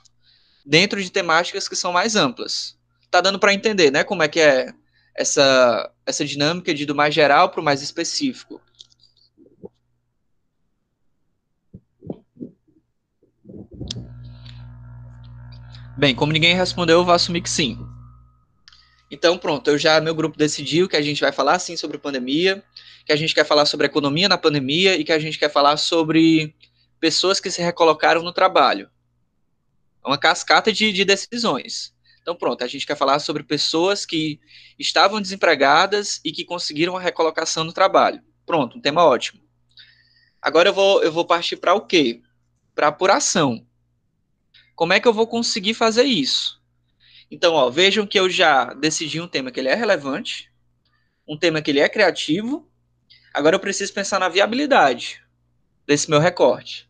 dentro 0.64 1.02
de 1.02 1.10
temáticas 1.10 1.68
que 1.68 1.76
são 1.76 1.92
mais 1.92 2.16
amplas. 2.16 2.76
Tá 3.10 3.20
dando 3.20 3.38
para 3.38 3.54
entender, 3.54 3.90
né, 3.90 4.02
como 4.02 4.22
é 4.22 4.28
que 4.28 4.40
é 4.40 4.72
essa, 5.14 5.92
essa 6.04 6.24
dinâmica 6.24 6.74
de 6.74 6.84
do 6.84 6.94
mais 6.94 7.14
geral 7.14 7.50
para 7.50 7.60
o 7.60 7.64
mais 7.64 7.82
específico. 7.82 8.60
Bem, 15.96 16.14
como 16.14 16.32
ninguém 16.32 16.56
respondeu, 16.56 16.98
eu 16.98 17.04
vou 17.04 17.14
assumir 17.14 17.40
que 17.40 17.50
sim. 17.50 17.78
Então, 19.10 19.38
pronto, 19.38 19.70
eu 19.70 19.78
já, 19.78 20.00
meu 20.00 20.14
grupo 20.14 20.36
decidiu 20.36 20.88
que 20.88 20.96
a 20.96 21.02
gente 21.02 21.20
vai 21.20 21.30
falar 21.30 21.58
sim 21.60 21.76
sobre 21.76 21.98
pandemia, 21.98 22.64
que 23.06 23.12
a 23.12 23.16
gente 23.16 23.32
quer 23.32 23.44
falar 23.44 23.64
sobre 23.64 23.86
economia 23.86 24.28
na 24.28 24.36
pandemia 24.36 24.96
e 24.96 25.04
que 25.04 25.12
a 25.12 25.18
gente 25.20 25.38
quer 25.38 25.50
falar 25.50 25.76
sobre 25.76 26.52
pessoas 26.98 27.38
que 27.38 27.50
se 27.50 27.62
recolocaram 27.62 28.22
no 28.22 28.32
trabalho. 28.32 28.90
É 30.04 30.08
uma 30.08 30.18
cascata 30.18 30.72
de, 30.72 30.92
de 30.92 31.04
decisões. 31.04 31.94
Então, 32.20 32.34
pronto, 32.34 32.64
a 32.64 32.66
gente 32.66 32.86
quer 32.86 32.96
falar 32.96 33.18
sobre 33.18 33.42
pessoas 33.42 34.06
que 34.06 34.40
estavam 34.78 35.20
desempregadas 35.20 36.20
e 36.24 36.32
que 36.32 36.44
conseguiram 36.44 36.96
a 36.96 37.00
recolocação 37.00 37.64
no 37.64 37.72
trabalho. 37.72 38.22
Pronto, 38.46 38.78
um 38.78 38.80
tema 38.80 39.04
ótimo. 39.04 39.42
Agora 40.40 40.68
eu 40.68 40.74
vou, 40.74 41.02
eu 41.02 41.12
vou 41.12 41.26
partir 41.26 41.56
para 41.56 41.74
o 41.74 41.86
quê? 41.86 42.22
Para 42.74 42.88
apuração. 42.88 43.66
Como 44.74 44.92
é 44.92 45.00
que 45.00 45.08
eu 45.08 45.12
vou 45.12 45.26
conseguir 45.26 45.74
fazer 45.74 46.04
isso? 46.04 46.62
Então, 47.30 47.54
ó, 47.54 47.70
vejam 47.70 48.06
que 48.06 48.18
eu 48.18 48.28
já 48.28 48.74
decidi 48.74 49.20
um 49.20 49.28
tema 49.28 49.50
que 49.50 49.60
ele 49.60 49.68
é 49.68 49.74
relevante, 49.74 50.50
um 51.26 51.38
tema 51.38 51.62
que 51.62 51.70
ele 51.70 51.80
é 51.80 51.88
criativo. 51.88 52.70
Agora 53.32 53.56
eu 53.56 53.60
preciso 53.60 53.92
pensar 53.92 54.18
na 54.18 54.28
viabilidade 54.28 55.22
desse 55.86 56.08
meu 56.08 56.20
recorte. 56.20 56.88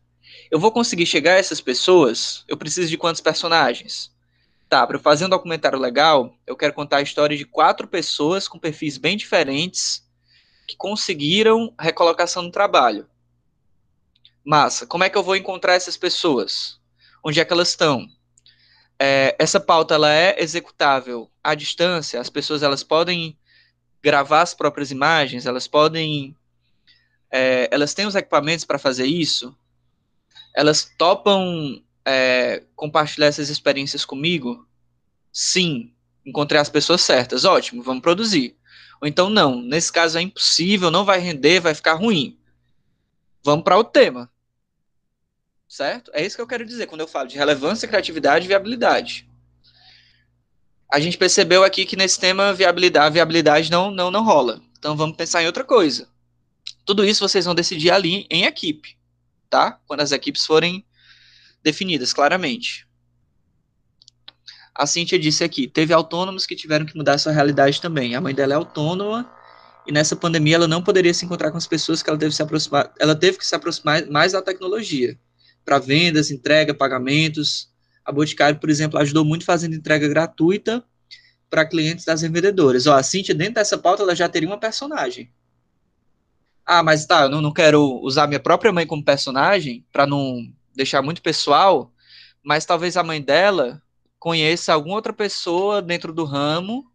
Eu 0.51 0.59
vou 0.59 0.71
conseguir 0.71 1.05
chegar 1.05 1.33
a 1.33 1.37
essas 1.37 1.59
pessoas? 1.59 2.43
Eu 2.47 2.57
preciso 2.57 2.89
de 2.89 2.97
quantos 2.97 3.21
personagens? 3.21 4.11
Tá, 4.69 4.85
para 4.85 4.99
fazer 4.99 5.25
um 5.25 5.29
documentário 5.29 5.79
legal, 5.79 6.35
eu 6.45 6.55
quero 6.55 6.73
contar 6.73 6.97
a 6.97 7.01
história 7.01 7.37
de 7.37 7.45
quatro 7.45 7.87
pessoas 7.87 8.47
com 8.47 8.57
perfis 8.57 8.97
bem 8.97 9.15
diferentes 9.15 10.03
que 10.67 10.75
conseguiram 10.75 11.73
recolocação 11.79 12.43
no 12.43 12.51
trabalho. 12.51 13.07
Massa, 14.43 14.85
como 14.85 15.03
é 15.03 15.09
que 15.09 15.17
eu 15.17 15.23
vou 15.23 15.35
encontrar 15.35 15.73
essas 15.73 15.97
pessoas? 15.97 16.79
Onde 17.23 17.39
é 17.39 17.45
que 17.45 17.53
elas 17.53 17.69
estão? 17.69 18.07
É, 18.99 19.35
essa 19.37 19.59
pauta 19.59 19.95
ela 19.95 20.11
é 20.11 20.41
executável 20.41 21.29
à 21.43 21.53
distância, 21.53 22.19
as 22.19 22.29
pessoas 22.29 22.63
elas 22.63 22.83
podem 22.83 23.37
gravar 24.01 24.41
as 24.41 24.53
próprias 24.53 24.91
imagens, 24.91 25.45
elas 25.45 25.67
podem 25.67 26.35
é, 27.31 27.67
elas 27.71 27.93
têm 27.93 28.05
os 28.05 28.15
equipamentos 28.15 28.63
para 28.63 28.79
fazer 28.79 29.05
isso, 29.05 29.55
elas 30.55 30.91
topam 30.97 31.81
é, 32.05 32.63
compartilhar 32.75 33.27
essas 33.27 33.49
experiências 33.49 34.05
comigo? 34.05 34.65
Sim, 35.31 35.93
encontrei 36.25 36.59
as 36.59 36.69
pessoas 36.69 37.01
certas, 37.01 37.43
ótimo, 37.43 37.83
vamos 37.83 38.01
produzir. 38.01 38.55
Ou 39.01 39.07
então, 39.07 39.29
não, 39.29 39.61
nesse 39.61 39.91
caso 39.91 40.17
é 40.17 40.21
impossível, 40.21 40.89
não 40.89 41.03
vai 41.03 41.19
render, 41.19 41.59
vai 41.59 41.75
ficar 41.75 41.93
ruim. 41.93 42.39
Vamos 43.43 43.63
para 43.63 43.77
o 43.77 43.83
tema. 43.83 44.31
Certo? 45.67 46.09
É 46.13 46.25
isso 46.25 46.35
que 46.35 46.41
eu 46.41 46.47
quero 46.47 46.65
dizer 46.65 46.87
quando 46.87 47.01
eu 47.01 47.07
falo 47.07 47.27
de 47.27 47.35
relevância, 47.35 47.87
criatividade 47.87 48.45
e 48.45 48.47
viabilidade. 48.47 49.29
A 50.91 50.99
gente 50.99 51.17
percebeu 51.17 51.63
aqui 51.63 51.85
que 51.85 51.97
nesse 51.97 52.19
tema 52.19 52.53
viabilidade, 52.53 53.13
viabilidade 53.13 53.69
não, 53.69 53.91
não, 53.91 54.09
não 54.09 54.23
rola. 54.23 54.61
Então 54.79 54.95
vamos 54.95 55.17
pensar 55.17 55.43
em 55.43 55.47
outra 55.47 55.63
coisa. 55.63 56.07
Tudo 56.85 57.03
isso 57.03 57.27
vocês 57.27 57.45
vão 57.45 57.55
decidir 57.55 57.91
ali 57.91 58.25
em 58.29 58.45
equipe, 58.45 58.97
tá? 59.55 59.79
Quando 59.87 60.01
as 60.01 60.11
equipes 60.11 60.45
forem 60.45 60.85
definidas 61.63 62.11
claramente. 62.11 62.85
A 64.75 64.85
Cíntia 64.85 65.17
disse 65.17 65.45
aqui, 65.45 65.65
teve 65.65 65.93
autônomos 65.93 66.45
que 66.45 66.57
tiveram 66.57 66.85
que 66.85 66.97
mudar 66.97 67.17
sua 67.17 67.31
realidade 67.31 67.79
também. 67.79 68.15
A 68.15 68.19
mãe 68.19 68.35
dela 68.35 68.51
é 68.51 68.57
autônoma 68.57 69.31
e 69.87 69.93
nessa 69.93 70.13
pandemia 70.13 70.55
ela 70.55 70.67
não 70.67 70.83
poderia 70.83 71.13
se 71.13 71.23
encontrar 71.23 71.51
com 71.51 71.57
as 71.57 71.65
pessoas 71.65 72.03
que 72.03 72.09
ela 72.09 72.19
teve 72.19 72.31
que 72.31 72.35
se 72.35 72.43
aproximar, 72.43 72.93
ela 72.99 73.15
teve 73.15 73.37
que 73.37 73.47
se 73.47 73.55
aproximar 73.55 74.05
mais 74.07 74.33
da 74.33 74.41
tecnologia 74.41 75.17
para 75.63 75.79
vendas, 75.79 76.31
entrega, 76.31 76.73
pagamentos. 76.73 77.69
A 78.03 78.11
Boticário, 78.11 78.59
por 78.59 78.69
exemplo, 78.69 78.99
ajudou 78.99 79.23
muito 79.23 79.45
fazendo 79.45 79.73
entrega 79.73 80.05
gratuita 80.09 80.83
para 81.49 81.65
clientes 81.65 82.03
das 82.03 82.21
revendedoras. 82.23 82.87
Ó, 82.87 82.93
a 82.93 83.01
Cíntia, 83.01 83.33
dentro 83.33 83.53
dessa 83.53 83.77
pauta, 83.77 84.03
ela 84.03 84.13
já 84.13 84.27
teria 84.27 84.49
uma 84.49 84.59
personagem. 84.59 85.31
Ah, 86.65 86.81
mas 86.83 87.05
tá, 87.05 87.23
eu 87.23 87.29
não, 87.29 87.41
não 87.41 87.53
quero 87.53 87.81
usar 88.01 88.27
minha 88.27 88.39
própria 88.39 88.71
mãe 88.71 88.87
como 88.87 89.03
personagem 89.03 89.85
para 89.91 90.07
não 90.07 90.51
deixar 90.75 91.01
muito 91.01 91.21
pessoal, 91.21 91.93
mas 92.43 92.65
talvez 92.65 92.97
a 92.97 93.03
mãe 93.03 93.21
dela 93.21 93.81
conheça 94.19 94.73
alguma 94.73 94.95
outra 94.95 95.13
pessoa 95.13 95.81
dentro 95.81 96.11
do 96.13 96.23
ramo 96.25 96.91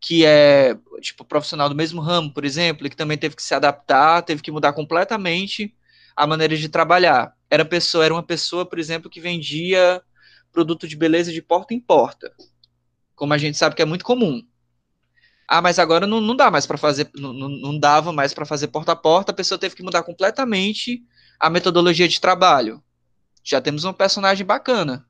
que 0.00 0.24
é 0.26 0.76
tipo 1.00 1.24
profissional 1.24 1.68
do 1.68 1.74
mesmo 1.76 2.00
ramo, 2.00 2.32
por 2.32 2.44
exemplo, 2.44 2.86
e 2.86 2.90
que 2.90 2.96
também 2.96 3.18
teve 3.18 3.36
que 3.36 3.42
se 3.42 3.54
adaptar, 3.54 4.22
teve 4.22 4.42
que 4.42 4.50
mudar 4.52 4.72
completamente 4.74 5.74
a 6.16 6.26
maneira 6.26 6.56
de 6.56 6.68
trabalhar. 6.68 7.34
Era 7.50 7.64
pessoa, 7.64 8.04
era 8.04 8.14
uma 8.14 8.22
pessoa, 8.22 8.66
por 8.66 8.78
exemplo, 8.78 9.10
que 9.10 9.20
vendia 9.20 10.02
produto 10.52 10.88
de 10.88 10.96
beleza 10.96 11.32
de 11.32 11.42
porta 11.42 11.74
em 11.74 11.80
porta, 11.80 12.32
como 13.16 13.34
a 13.34 13.38
gente 13.38 13.58
sabe 13.58 13.76
que 13.76 13.82
é 13.82 13.86
muito 13.86 14.04
comum. 14.04 14.42
Ah, 15.46 15.60
mas 15.60 15.78
agora 15.78 16.06
não, 16.06 16.20
não 16.20 16.34
dá 16.34 16.50
mais 16.50 16.66
para 16.66 16.78
fazer, 16.78 17.10
não, 17.14 17.32
não 17.32 17.78
dava 17.78 18.12
mais 18.12 18.32
para 18.32 18.46
fazer 18.46 18.68
porta 18.68 18.92
a 18.92 18.96
porta, 18.96 19.30
a 19.30 19.34
pessoa 19.34 19.58
teve 19.58 19.74
que 19.74 19.82
mudar 19.82 20.02
completamente 20.02 21.02
a 21.38 21.50
metodologia 21.50 22.08
de 22.08 22.20
trabalho. 22.20 22.82
Já 23.42 23.60
temos 23.60 23.84
um 23.84 23.92
personagem 23.92 24.46
bacana. 24.46 25.06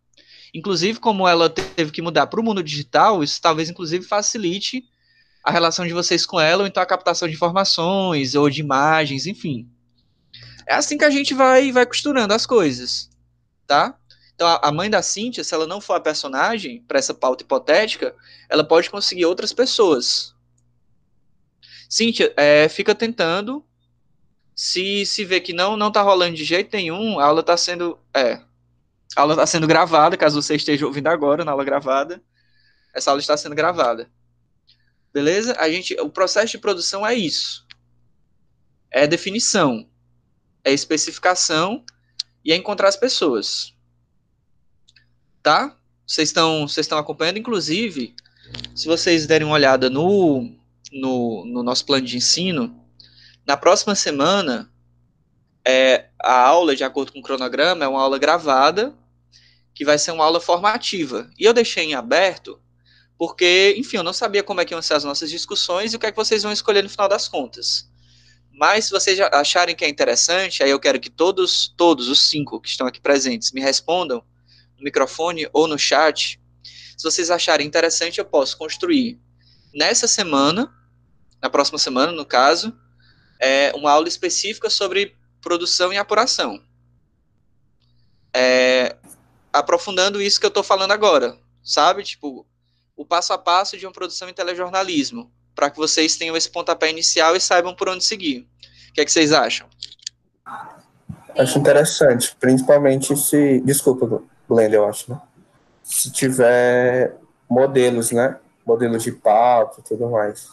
Inclusive, 0.53 0.99
como 0.99 1.27
ela 1.27 1.49
teve 1.49 1.91
que 1.91 2.03
mudar 2.03 2.27
para 2.27 2.41
o 2.41 2.43
mundo 2.43 2.63
digital, 2.63 3.23
isso 3.23 3.41
talvez 3.41 3.69
inclusive 3.69 4.05
facilite 4.05 4.85
a 5.45 5.51
relação 5.51 5.87
de 5.87 5.93
vocês 5.93 6.25
com 6.25 6.41
ela, 6.41 6.63
ou 6.63 6.67
então 6.67 6.83
a 6.83 6.87
captação 6.87 7.29
de 7.29 7.35
informações, 7.35 8.35
ou 8.35 8.49
de 8.49 8.61
imagens, 8.61 9.27
enfim. 9.27 9.69
É 10.67 10.75
assim 10.75 10.97
que 10.97 11.05
a 11.05 11.11
gente 11.11 11.35
vai, 11.35 11.71
vai 11.71 11.85
costurando 11.85 12.33
as 12.33 12.47
coisas, 12.47 13.11
tá? 13.67 13.95
Então, 14.35 14.59
a 14.61 14.73
mãe 14.73 14.91
da 14.91 15.01
Cíntia, 15.01 15.45
se 15.45 15.55
ela 15.55 15.67
não 15.67 15.81
for 15.81 15.95
a 15.95 16.01
personagem 16.01 16.83
para 16.89 16.99
essa 16.99 17.15
pauta 17.15 17.45
hipotética, 17.45 18.15
ela 18.49 18.65
pode 18.65 18.91
conseguir 18.91 19.25
outras 19.27 19.53
pessoas. 19.53 20.35
Cíntia, 21.89 22.33
é, 22.37 22.69
fica 22.69 22.95
tentando. 22.95 23.65
Se, 24.57 25.07
se 25.07 25.25
vê 25.25 25.41
que 25.41 25.53
não 25.53 25.77
não 25.77 25.91
tá 25.91 26.03
rolando 26.03 26.35
de 26.37 26.45
jeito 26.45 26.77
nenhum, 26.77 27.19
a 27.19 27.27
aula 27.27 27.41
está 27.41 27.57
sendo. 27.57 27.99
É, 28.13 28.41
a 29.17 29.21
aula 29.21 29.35
está 29.35 29.47
sendo 29.47 29.67
gravada, 29.67 30.17
caso 30.17 30.41
você 30.41 30.57
esteja 30.57 30.85
ouvindo 30.87 31.07
agora 31.09 31.45
na 31.45 31.53
aula 31.53 31.65
gravada. 31.65 32.21
Essa 32.93 33.11
aula 33.11 33.21
está 33.21 33.37
sendo 33.37 33.55
gravada. 33.55 34.11
Beleza? 35.13 35.55
A 35.59 35.71
gente, 35.71 35.95
o 36.01 36.11
processo 36.11 36.53
de 36.53 36.59
produção 36.59 37.07
é 37.07 37.15
isso. 37.15 37.65
É 38.91 39.07
definição, 39.07 39.89
é 40.65 40.73
especificação 40.73 41.85
e 42.45 42.53
é 42.53 42.57
encontrar 42.57 42.89
as 42.89 42.97
pessoas 42.97 43.74
tá? 45.45 45.77
Vocês 46.07 46.31
estão 46.31 46.67
vocês 46.67 46.87
estão 46.87 46.99
acompanhando, 46.99 47.39
inclusive, 47.39 48.17
se 48.75 48.89
vocês 48.89 49.27
derem 49.27 49.47
uma 49.47 49.55
olhada 49.55 49.91
no, 49.91 50.51
no, 50.91 51.45
no 51.45 51.63
nosso 51.63 51.85
plano 51.85 52.05
de 52.05 52.17
ensino, 52.17 52.75
na 53.47 53.57
próxima 53.57 53.95
semana, 53.95 54.73
é, 55.65 56.07
a 56.19 56.41
aula, 56.41 56.75
de 56.75 56.83
acordo 56.83 57.13
com 57.13 57.19
o 57.21 57.23
cronograma, 57.23 57.85
é 57.85 57.89
uma 57.89 58.01
aula 58.01 58.19
gravada, 58.19 58.95
que 59.75 59.85
vai 59.85 59.99
ser 59.99 60.13
uma 60.13 60.25
aula 60.25 60.41
formativa. 60.41 61.31
E 61.39 61.45
eu 61.45 61.53
deixei 61.53 61.85
em 61.85 61.95
aberto, 61.95 62.59
porque, 63.19 63.75
enfim, 63.77 63.99
eu 63.99 64.03
não 64.03 64.15
sabia 64.15 64.43
como 64.43 64.63
é 64.63 64.65
que 64.65 64.73
iam 64.73 64.81
ser 64.81 64.95
as 64.95 65.05
nossas 65.05 65.29
discussões 65.29 65.93
e 65.93 65.97
o 65.97 65.99
que 65.99 66.07
é 66.07 66.11
que 66.11 66.17
vocês 66.17 66.43
vão 66.43 66.53
escolher 66.53 66.83
no 66.83 66.89
final 66.89 67.09
das 67.09 67.29
contas. 67.29 67.87
Mas 68.51 68.87
se 68.87 68.91
vocês 68.91 69.21
acharem 69.21 69.77
que 69.77 69.85
é 69.85 69.89
interessante, 69.91 70.63
aí 70.63 70.71
eu 70.71 70.81
quero 70.81 70.99
que 70.99 71.11
todos, 71.11 71.69
todos 71.77 72.09
os 72.09 72.21
cinco 72.31 72.61
que 72.61 72.69
estão 72.69 72.87
aqui 72.87 73.01
presentes 73.01 73.53
me 73.53 73.61
respondam 73.61 74.25
no 74.79 74.85
microfone 74.85 75.49
ou 75.53 75.67
no 75.67 75.79
chat. 75.79 76.41
Se 76.97 77.05
vocês 77.05 77.31
acharem 77.31 77.67
interessante, 77.67 78.19
eu 78.19 78.25
posso 78.25 78.57
construir 78.57 79.19
nessa 79.75 80.07
semana, 80.07 80.73
na 81.43 81.51
próxima 81.51 81.79
semana, 81.79 82.13
no 82.13 82.25
caso, 82.25 82.73
é 83.41 83.73
uma 83.75 83.91
aula 83.91 84.09
específica 84.09 84.71
sobre 84.71 85.17
produção 85.41 85.93
e 85.93 85.99
apuração. 85.99 86.63
É, 88.33 88.97
aprofundando 89.53 90.23
isso 90.23 90.41
que 90.41 90.47
eu 90.47 90.49
estou 90.49 90.63
falando 90.63 90.93
agora, 90.93 91.39
sabe? 91.63 92.03
Tipo, 92.03 92.47
o 92.97 93.05
passo 93.05 93.33
a 93.33 93.39
passo 93.39 93.77
de 93.77 93.87
uma 93.87 93.93
produção 93.93 94.29
em 94.29 94.35
telejornalismo, 94.35 95.31
para 95.55 95.71
que 95.71 95.77
vocês 95.77 96.17
tenham 96.17 96.37
esse 96.37 96.51
pontapé 96.51 96.91
inicial 96.91 97.37
e 97.37 97.41
saibam 97.41 97.75
por 97.75 97.89
onde 97.89 98.05
seguir. 98.05 98.49
O 98.91 98.93
que 98.95 99.01
é 99.01 99.05
que 99.05 99.13
vocês 99.13 99.33
acham? 99.33 99.69
Acho 101.37 101.59
interessante, 101.59 102.35
principalmente 102.39 103.17
se. 103.17 103.61
Desculpa, 103.61 104.23
Blender, 104.49 104.79
eu 104.79 104.87
acho, 104.87 105.11
né? 105.13 105.21
Se 105.83 106.11
tiver 106.11 107.17
modelos, 107.49 108.11
né? 108.11 108.39
Modelos 108.67 109.03
de 109.03 109.13
pauta 109.13 109.81
e 109.81 109.85
tudo 109.85 110.11
mais. 110.11 110.49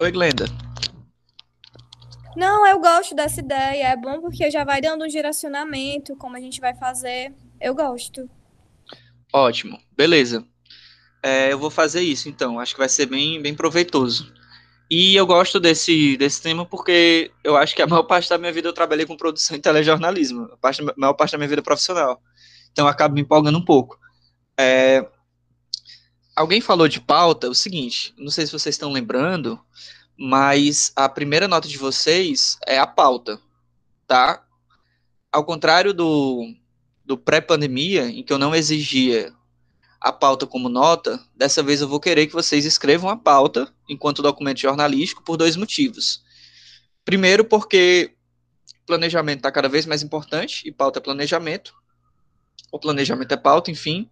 Oi, 0.00 0.10
Glenda. 0.10 0.46
Não, 2.36 2.66
eu 2.66 2.78
gosto 2.78 3.14
dessa 3.14 3.40
ideia. 3.40 3.88
É 3.88 3.96
bom 3.96 4.20
porque 4.20 4.50
já 4.50 4.64
vai 4.64 4.80
dando 4.80 5.04
um 5.04 5.08
direcionamento, 5.08 6.16
como 6.16 6.36
a 6.36 6.40
gente 6.40 6.60
vai 6.60 6.74
fazer. 6.74 7.34
Eu 7.60 7.74
gosto. 7.74 8.30
Ótimo, 9.32 9.78
beleza. 9.96 10.44
É, 11.22 11.52
eu 11.52 11.58
vou 11.58 11.70
fazer 11.70 12.00
isso, 12.00 12.28
então. 12.28 12.60
Acho 12.60 12.74
que 12.74 12.80
vai 12.80 12.88
ser 12.88 13.06
bem, 13.06 13.42
bem 13.42 13.54
proveitoso. 13.54 14.32
E 14.90 15.14
eu 15.14 15.26
gosto 15.26 15.60
desse, 15.60 16.16
desse 16.16 16.40
tema 16.40 16.64
porque 16.64 17.30
eu 17.44 17.56
acho 17.56 17.76
que 17.76 17.82
a 17.82 17.86
maior 17.86 18.04
parte 18.04 18.28
da 18.28 18.38
minha 18.38 18.52
vida 18.52 18.68
eu 18.68 18.72
trabalhei 18.72 19.04
com 19.04 19.16
produção 19.16 19.56
e 19.56 19.60
telejornalismo, 19.60 20.44
a, 20.52 20.56
parte, 20.56 20.80
a 20.80 20.94
maior 20.96 21.12
parte 21.12 21.32
da 21.32 21.38
minha 21.38 21.48
vida 21.48 21.62
profissional. 21.62 22.22
Então 22.72 22.86
eu 22.86 22.90
acabo 22.90 23.14
me 23.14 23.20
empolgando 23.20 23.58
um 23.58 23.64
pouco. 23.64 23.98
É, 24.58 25.06
alguém 26.34 26.60
falou 26.60 26.88
de 26.88 27.00
pauta, 27.00 27.46
é 27.46 27.50
o 27.50 27.54
seguinte, 27.54 28.14
não 28.16 28.30
sei 28.30 28.46
se 28.46 28.52
vocês 28.52 28.74
estão 28.74 28.90
lembrando, 28.90 29.60
mas 30.16 30.90
a 30.96 31.08
primeira 31.08 31.46
nota 31.46 31.68
de 31.68 31.76
vocês 31.76 32.58
é 32.66 32.78
a 32.78 32.86
pauta, 32.86 33.38
tá? 34.06 34.42
Ao 35.30 35.44
contrário 35.44 35.92
do, 35.92 36.50
do 37.04 37.18
pré-pandemia, 37.18 38.08
em 38.08 38.22
que 38.22 38.32
eu 38.32 38.38
não 38.38 38.54
exigia 38.54 39.34
a 40.00 40.12
pauta 40.12 40.46
como 40.46 40.68
nota, 40.68 41.20
dessa 41.34 41.62
vez 41.62 41.80
eu 41.80 41.88
vou 41.88 42.00
querer 42.00 42.26
que 42.26 42.32
vocês 42.32 42.64
escrevam 42.64 43.10
a 43.10 43.16
pauta 43.16 43.72
enquanto 43.88 44.22
documento 44.22 44.60
jornalístico 44.60 45.22
por 45.22 45.36
dois 45.36 45.56
motivos. 45.56 46.22
Primeiro, 47.04 47.44
porque 47.44 48.14
planejamento 48.88 49.40
está 49.40 49.52
cada 49.52 49.68
vez 49.68 49.84
mais 49.84 50.02
importante 50.02 50.66
e 50.66 50.72
pauta 50.72 50.98
é 50.98 51.02
planejamento. 51.02 51.74
O 52.72 52.78
planejamento 52.78 53.32
é 53.32 53.36
pauta, 53.36 53.70
enfim. 53.70 54.10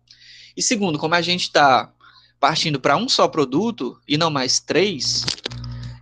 E 0.56 0.62
segundo, 0.62 0.98
como 0.98 1.14
a 1.14 1.22
gente 1.22 1.42
está 1.42 1.92
partindo 2.38 2.78
para 2.78 2.96
um 2.96 3.08
só 3.08 3.26
produto 3.26 3.98
e 4.06 4.18
não 4.18 4.30
mais 4.30 4.60
três, 4.60 5.24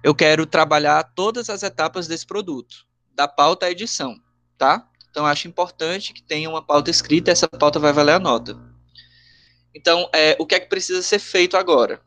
eu 0.02 0.14
quero 0.14 0.44
trabalhar 0.44 1.04
todas 1.14 1.48
as 1.48 1.62
etapas 1.62 2.08
desse 2.08 2.26
produto, 2.26 2.84
da 3.14 3.28
pauta 3.28 3.66
à 3.66 3.70
edição, 3.70 4.20
tá? 4.58 4.88
Então, 5.10 5.24
acho 5.24 5.46
importante 5.46 6.12
que 6.12 6.22
tenha 6.22 6.50
uma 6.50 6.60
pauta 6.60 6.90
escrita 6.90 7.30
essa 7.30 7.48
pauta 7.48 7.78
vai 7.78 7.92
valer 7.92 8.14
a 8.14 8.18
nota. 8.18 8.58
Então, 9.74 10.08
é, 10.12 10.36
o 10.38 10.46
que 10.46 10.54
é 10.54 10.60
que 10.60 10.68
precisa 10.68 11.02
ser 11.02 11.18
feito 11.18 11.56
agora? 11.56 12.00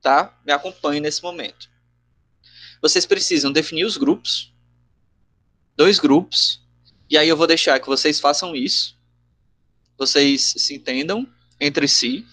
Tá? 0.00 0.38
Me 0.44 0.52
acompanhe 0.52 1.00
nesse 1.00 1.22
momento. 1.22 1.68
Vocês 2.80 3.06
precisam 3.06 3.52
definir 3.52 3.84
os 3.84 3.96
grupos, 3.96 4.52
dois 5.76 5.98
grupos, 6.00 6.60
e 7.08 7.16
aí 7.18 7.28
eu 7.28 7.36
vou 7.36 7.46
deixar 7.46 7.78
que 7.78 7.86
vocês 7.86 8.18
façam 8.18 8.56
isso, 8.56 8.98
vocês 9.96 10.54
se 10.56 10.74
entendam 10.74 11.28
entre 11.60 11.86
si, 11.86 12.26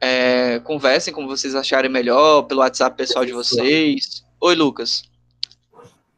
é, 0.00 0.58
conversem 0.58 1.14
como 1.14 1.28
vocês 1.28 1.54
acharem 1.54 1.90
melhor, 1.90 2.42
pelo 2.42 2.60
WhatsApp 2.60 2.96
pessoal 2.96 3.24
de 3.24 3.32
vocês. 3.32 4.24
Oi, 4.40 4.54
Lucas. 4.56 5.04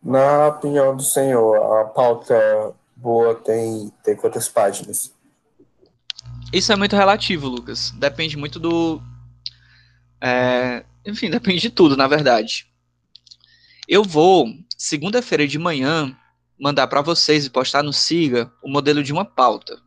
Na 0.03 0.49
opinião 0.49 0.97
do 0.97 1.03
senhor, 1.03 1.81
a 1.81 1.85
pauta 1.85 2.75
boa 2.97 3.35
tem, 3.35 3.93
tem 4.03 4.17
quantas 4.17 4.49
páginas? 4.49 5.13
Isso 6.55 6.73
é 6.73 6.77
muito 6.77 6.95
relativo, 6.95 7.49
Lucas. 7.49 7.91
Depende 7.91 8.37
muito 8.37 8.61
do. 8.61 9.03
É, 10.21 10.85
enfim, 11.05 11.29
depende 11.29 11.61
de 11.61 11.71
tudo, 11.71 11.97
na 11.97 12.07
verdade. 12.07 12.67
Eu 13.89 14.05
vou, 14.05 14.47
segunda-feira 14.79 15.49
de 15.49 15.59
manhã, 15.59 16.17
mandar 16.57 16.87
para 16.87 17.03
vocês 17.03 17.45
e 17.45 17.51
postar 17.51 17.83
no 17.83 17.93
Siga 17.93 18.53
o 18.63 18.71
modelo 18.71 19.03
de 19.03 19.13
uma 19.13 19.25
pauta. 19.25 19.83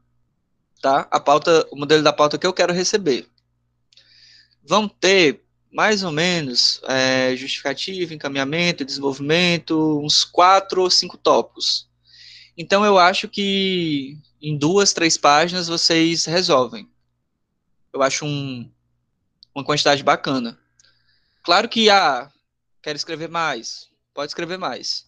Tá? 0.82 1.08
A 1.10 1.22
pauta, 1.22 1.66
o 1.72 1.78
modelo 1.78 2.04
da 2.04 2.12
pauta 2.12 2.38
que 2.38 2.46
eu 2.46 2.52
quero 2.52 2.74
receber. 2.74 3.26
Vão 4.62 4.90
ter 4.90 5.42
mais 5.72 6.04
ou 6.04 6.12
menos 6.12 6.82
é, 6.84 7.34
justificativa, 7.38 8.14
encaminhamento, 8.14 8.84
desenvolvimento, 8.84 10.02
uns 10.04 10.26
quatro 10.26 10.82
ou 10.82 10.90
cinco 10.90 11.18
tópicos. 11.18 11.88
Então 12.58 12.84
eu 12.84 12.98
acho 12.98 13.30
que 13.30 14.18
em 14.42 14.58
duas, 14.58 14.94
três 14.94 15.18
páginas 15.18 15.68
vocês 15.68 16.26
resolvem. 16.26 16.90
Eu 17.92 18.02
acho 18.04 18.26
um, 18.26 18.70
uma 19.54 19.64
quantidade 19.64 20.04
bacana. 20.04 20.58
Claro 21.44 21.68
que, 21.68 21.90
ah, 21.90 22.32
quero 22.82 22.96
escrever 22.96 23.30
mais. 23.30 23.90
Pode 24.14 24.32
escrever 24.32 24.58
mais. 24.58 25.08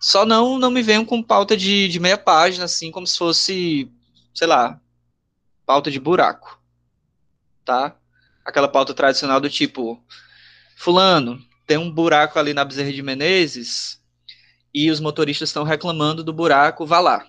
Só 0.00 0.26
não 0.26 0.58
não 0.58 0.70
me 0.70 0.82
venham 0.82 1.04
com 1.04 1.22
pauta 1.22 1.56
de, 1.56 1.88
de 1.88 2.00
meia 2.00 2.18
página, 2.18 2.64
assim, 2.64 2.90
como 2.90 3.06
se 3.06 3.16
fosse, 3.16 3.90
sei 4.34 4.46
lá, 4.46 4.80
pauta 5.64 5.90
de 5.90 5.98
buraco. 5.98 6.60
Tá? 7.64 7.96
Aquela 8.44 8.68
pauta 8.68 8.92
tradicional 8.92 9.40
do 9.40 9.48
tipo, 9.48 10.02
fulano, 10.76 11.42
tem 11.66 11.78
um 11.78 11.90
buraco 11.90 12.38
ali 12.38 12.52
na 12.52 12.64
Bezerra 12.64 12.92
de 12.92 13.02
Menezes 13.02 14.00
e 14.72 14.90
os 14.90 15.00
motoristas 15.00 15.48
estão 15.48 15.64
reclamando 15.64 16.22
do 16.22 16.32
buraco, 16.32 16.84
vá 16.84 17.00
lá. 17.00 17.26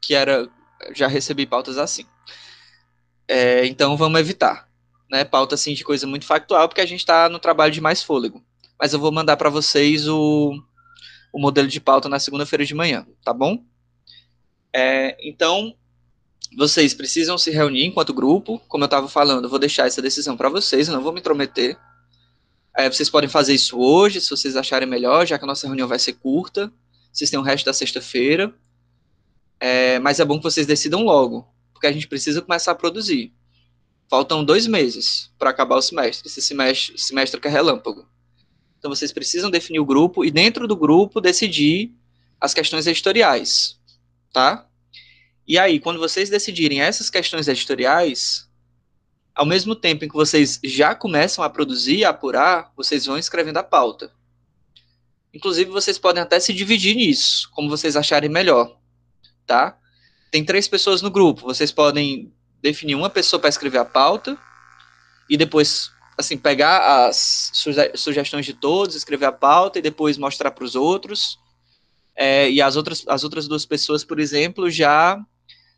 Que 0.00 0.14
era 0.14 0.48
já 0.94 1.06
recebi 1.06 1.46
pautas 1.46 1.78
assim. 1.78 2.04
É, 3.26 3.66
então 3.66 3.96
vamos 3.96 4.18
evitar, 4.20 4.68
né? 5.10 5.24
Pauta 5.24 5.54
assim 5.54 5.74
de 5.74 5.84
coisa 5.84 6.06
muito 6.06 6.24
factual, 6.24 6.68
porque 6.68 6.80
a 6.80 6.86
gente 6.86 7.00
está 7.00 7.28
no 7.28 7.38
trabalho 7.38 7.72
de 7.72 7.80
mais 7.80 8.02
fôlego. 8.02 8.42
Mas 8.80 8.92
eu 8.92 8.98
vou 8.98 9.12
mandar 9.12 9.36
para 9.36 9.50
vocês 9.50 10.08
o, 10.08 10.54
o 11.32 11.38
modelo 11.38 11.68
de 11.68 11.80
pauta 11.80 12.08
na 12.08 12.18
segunda-feira 12.18 12.64
de 12.64 12.74
manhã, 12.74 13.06
tá 13.24 13.32
bom? 13.32 13.62
É, 14.72 15.16
então 15.26 15.74
vocês 16.56 16.94
precisam 16.94 17.36
se 17.36 17.50
reunir 17.50 17.84
enquanto 17.84 18.14
grupo, 18.14 18.60
como 18.68 18.84
eu 18.84 18.86
estava 18.86 19.08
falando, 19.08 19.44
eu 19.44 19.50
vou 19.50 19.58
deixar 19.58 19.86
essa 19.86 20.00
decisão 20.00 20.36
para 20.36 20.48
vocês, 20.48 20.88
eu 20.88 20.94
não 20.94 21.02
vou 21.02 21.12
me 21.12 21.20
intrometer. 21.20 21.76
É, 22.76 22.88
vocês 22.90 23.10
podem 23.10 23.28
fazer 23.28 23.54
isso 23.54 23.78
hoje, 23.78 24.20
se 24.20 24.30
vocês 24.30 24.56
acharem 24.56 24.88
melhor, 24.88 25.26
já 25.26 25.36
que 25.36 25.44
a 25.44 25.46
nossa 25.46 25.66
reunião 25.66 25.88
vai 25.88 25.98
ser 25.98 26.14
curta. 26.14 26.72
Vocês 27.12 27.28
têm 27.28 27.38
o 27.38 27.42
resto 27.42 27.64
da 27.64 27.72
sexta-feira. 27.72 28.54
É, 29.60 29.98
mas 29.98 30.20
é 30.20 30.24
bom 30.24 30.38
que 30.38 30.44
vocês 30.44 30.66
decidam 30.66 31.02
logo, 31.02 31.46
porque 31.72 31.86
a 31.86 31.92
gente 31.92 32.06
precisa 32.06 32.40
começar 32.40 32.72
a 32.72 32.76
produzir. 32.76 33.32
Faltam 34.08 34.44
dois 34.44 34.66
meses 34.66 35.30
para 35.38 35.50
acabar 35.50 35.76
o 35.76 35.82
semestre, 35.82 36.28
esse 36.28 36.40
semestre, 36.40 36.98
semestre 36.98 37.40
que 37.40 37.48
é 37.48 37.50
relâmpago. 37.50 38.08
Então 38.78 38.88
vocês 38.90 39.12
precisam 39.12 39.50
definir 39.50 39.80
o 39.80 39.84
grupo 39.84 40.24
e 40.24 40.30
dentro 40.30 40.68
do 40.68 40.76
grupo 40.76 41.20
decidir 41.20 41.92
as 42.40 42.54
questões 42.54 42.86
editoriais, 42.86 43.78
tá? 44.32 44.66
E 45.46 45.58
aí, 45.58 45.80
quando 45.80 45.98
vocês 45.98 46.30
decidirem 46.30 46.80
essas 46.80 47.10
questões 47.10 47.48
editoriais, 47.48 48.48
ao 49.34 49.44
mesmo 49.44 49.74
tempo 49.74 50.04
em 50.04 50.08
que 50.08 50.14
vocês 50.14 50.60
já 50.62 50.94
começam 50.94 51.42
a 51.42 51.50
produzir, 51.50 52.04
a 52.04 52.10
apurar, 52.10 52.72
vocês 52.76 53.06
vão 53.06 53.18
escrevendo 53.18 53.56
a 53.56 53.62
pauta. 53.62 54.12
Inclusive, 55.34 55.70
vocês 55.70 55.98
podem 55.98 56.22
até 56.22 56.38
se 56.38 56.52
dividir 56.52 56.94
nisso, 56.94 57.50
como 57.52 57.68
vocês 57.68 57.96
acharem 57.96 58.30
melhor 58.30 58.77
tá? 59.48 59.76
Tem 60.30 60.44
três 60.44 60.68
pessoas 60.68 61.02
no 61.02 61.10
grupo. 61.10 61.42
Vocês 61.42 61.72
podem 61.72 62.32
definir 62.62 62.94
uma 62.94 63.08
pessoa 63.08 63.40
para 63.40 63.48
escrever 63.48 63.78
a 63.78 63.84
pauta 63.84 64.38
e 65.28 65.36
depois, 65.36 65.90
assim, 66.16 66.36
pegar 66.36 67.06
as 67.06 67.50
suge 67.54 67.90
sugestões 67.96 68.44
de 68.44 68.52
todos, 68.52 68.94
escrever 68.94 69.24
a 69.24 69.32
pauta 69.32 69.78
e 69.78 69.82
depois 69.82 70.18
mostrar 70.18 70.50
para 70.50 70.64
os 70.64 70.76
outros. 70.76 71.38
É, 72.14 72.50
e 72.50 72.60
as 72.60 72.76
outras, 72.76 73.04
as 73.08 73.24
outras 73.24 73.48
duas 73.48 73.64
pessoas, 73.64 74.04
por 74.04 74.20
exemplo, 74.20 74.70
já 74.70 75.18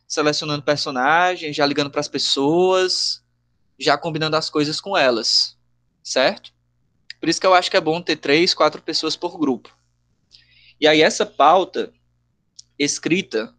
selecionando 0.07 0.63
personagens, 0.63 1.55
já 1.55 1.65
ligando 1.65 1.89
para 1.89 2.01
as 2.01 2.07
pessoas, 2.07 3.23
já 3.79 3.97
combinando 3.97 4.35
as 4.35 4.49
coisas 4.49 4.81
com 4.81 4.97
elas, 4.97 5.57
certo? 6.03 6.51
Por 7.19 7.29
isso 7.29 7.39
que 7.39 7.47
eu 7.47 7.53
acho 7.53 7.71
que 7.71 7.77
é 7.77 7.81
bom 7.81 8.01
ter 8.01 8.17
três, 8.17 8.53
quatro 8.53 8.81
pessoas 8.81 9.15
por 9.15 9.37
grupo. 9.37 9.73
E 10.79 10.87
aí 10.87 11.01
essa 11.01 11.25
pauta 11.25 11.93
escrita 12.77 13.53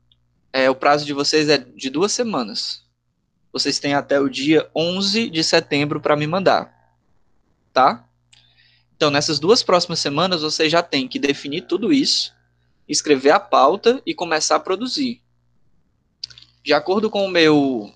é, 0.52 0.68
o 0.68 0.74
prazo 0.74 1.04
de 1.06 1.12
vocês 1.12 1.48
é 1.48 1.58
de 1.58 1.88
duas 1.88 2.12
semanas. 2.12 2.84
Vocês 3.52 3.78
têm 3.78 3.94
até 3.94 4.20
o 4.20 4.28
dia 4.28 4.70
11 4.74 5.30
de 5.30 5.42
setembro 5.42 6.00
para 6.00 6.16
me 6.16 6.26
mandar. 6.26 6.72
Tá? 7.72 8.06
Então, 8.94 9.10
nessas 9.10 9.38
duas 9.38 9.62
próximas 9.62 9.98
semanas, 9.98 10.42
vocês 10.42 10.70
já 10.70 10.82
têm 10.82 11.08
que 11.08 11.18
definir 11.18 11.62
tudo 11.62 11.92
isso, 11.92 12.32
escrever 12.88 13.30
a 13.30 13.40
pauta 13.40 14.00
e 14.06 14.14
começar 14.14 14.56
a 14.56 14.60
produzir. 14.60 15.22
De 16.62 16.72
acordo 16.72 17.10
com 17.10 17.24
o 17.24 17.30
meu, 17.30 17.92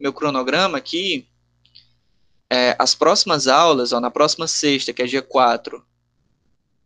meu 0.00 0.12
cronograma 0.12 0.78
aqui, 0.78 1.28
é, 2.50 2.74
as 2.78 2.94
próximas 2.94 3.46
aulas, 3.46 3.92
ó, 3.92 4.00
na 4.00 4.10
próxima 4.10 4.48
sexta, 4.48 4.92
que 4.92 5.02
é 5.02 5.06
dia 5.06 5.22
4, 5.22 5.84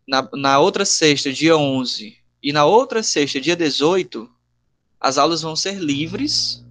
na, 0.07 0.29
na 0.33 0.59
outra 0.59 0.85
sexta, 0.85 1.31
dia 1.31 1.57
11, 1.57 2.17
e 2.41 2.51
na 2.51 2.65
outra 2.65 3.01
sexta, 3.01 3.39
dia 3.39 3.55
18, 3.55 4.29
as 5.03 5.17
aulas 5.17 5.41
vão 5.41 5.53
ser 5.53 5.75
livres 5.75 6.63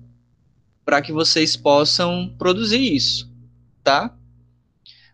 para 0.86 1.02
que 1.02 1.12
vocês 1.12 1.54
possam 1.54 2.34
produzir 2.38 2.80
isso, 2.80 3.30
tá? 3.84 4.16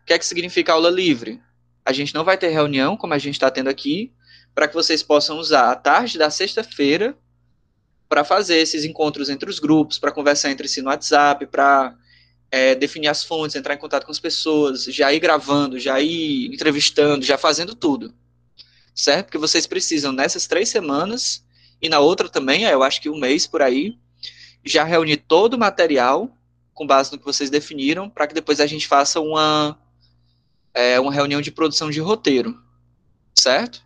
O 0.02 0.06
que 0.06 0.12
é 0.12 0.18
que 0.18 0.24
significa 0.24 0.72
aula 0.72 0.88
livre? 0.88 1.42
A 1.84 1.92
gente 1.92 2.14
não 2.14 2.24
vai 2.24 2.38
ter 2.38 2.48
reunião, 2.50 2.96
como 2.96 3.14
a 3.14 3.18
gente 3.18 3.34
está 3.34 3.50
tendo 3.50 3.68
aqui, 3.68 4.12
para 4.54 4.68
que 4.68 4.74
vocês 4.74 5.02
possam 5.02 5.36
usar 5.36 5.72
a 5.72 5.74
tarde 5.74 6.16
da 6.16 6.30
sexta-feira 6.30 7.18
para 8.08 8.22
fazer 8.22 8.58
esses 8.58 8.84
encontros 8.84 9.28
entre 9.28 9.50
os 9.50 9.58
grupos, 9.58 9.98
para 9.98 10.12
conversar 10.12 10.50
entre 10.50 10.68
si 10.68 10.80
no 10.80 10.88
WhatsApp, 10.88 11.44
para 11.46 11.96
é, 12.52 12.76
definir 12.76 13.08
as 13.08 13.24
fontes, 13.24 13.56
entrar 13.56 13.74
em 13.74 13.78
contato 13.78 14.06
com 14.06 14.12
as 14.12 14.20
pessoas, 14.20 14.84
já 14.84 15.12
ir 15.12 15.18
gravando, 15.18 15.78
já 15.78 16.00
ir 16.00 16.54
entrevistando, 16.54 17.24
já 17.24 17.36
fazendo 17.36 17.74
tudo, 17.74 18.14
certo? 18.94 19.26
Porque 19.26 19.38
vocês 19.38 19.66
precisam, 19.66 20.12
nessas 20.12 20.46
três 20.46 20.68
semanas, 20.68 21.44
e 21.80 21.88
na 21.88 22.00
outra 22.00 22.28
também, 22.28 22.64
eu 22.64 22.82
acho 22.82 23.00
que 23.00 23.08
um 23.08 23.18
mês 23.18 23.46
por 23.46 23.62
aí, 23.62 23.96
já 24.64 24.84
reunir 24.84 25.18
todo 25.18 25.54
o 25.54 25.58
material 25.58 26.30
com 26.74 26.86
base 26.86 27.10
no 27.10 27.18
que 27.18 27.24
vocês 27.24 27.50
definiram, 27.50 28.08
para 28.08 28.26
que 28.26 28.34
depois 28.34 28.60
a 28.60 28.66
gente 28.66 28.86
faça 28.86 29.20
uma, 29.20 29.76
é, 30.72 31.00
uma 31.00 31.12
reunião 31.12 31.40
de 31.40 31.50
produção 31.50 31.90
de 31.90 32.00
roteiro, 32.00 32.56
certo? 33.36 33.82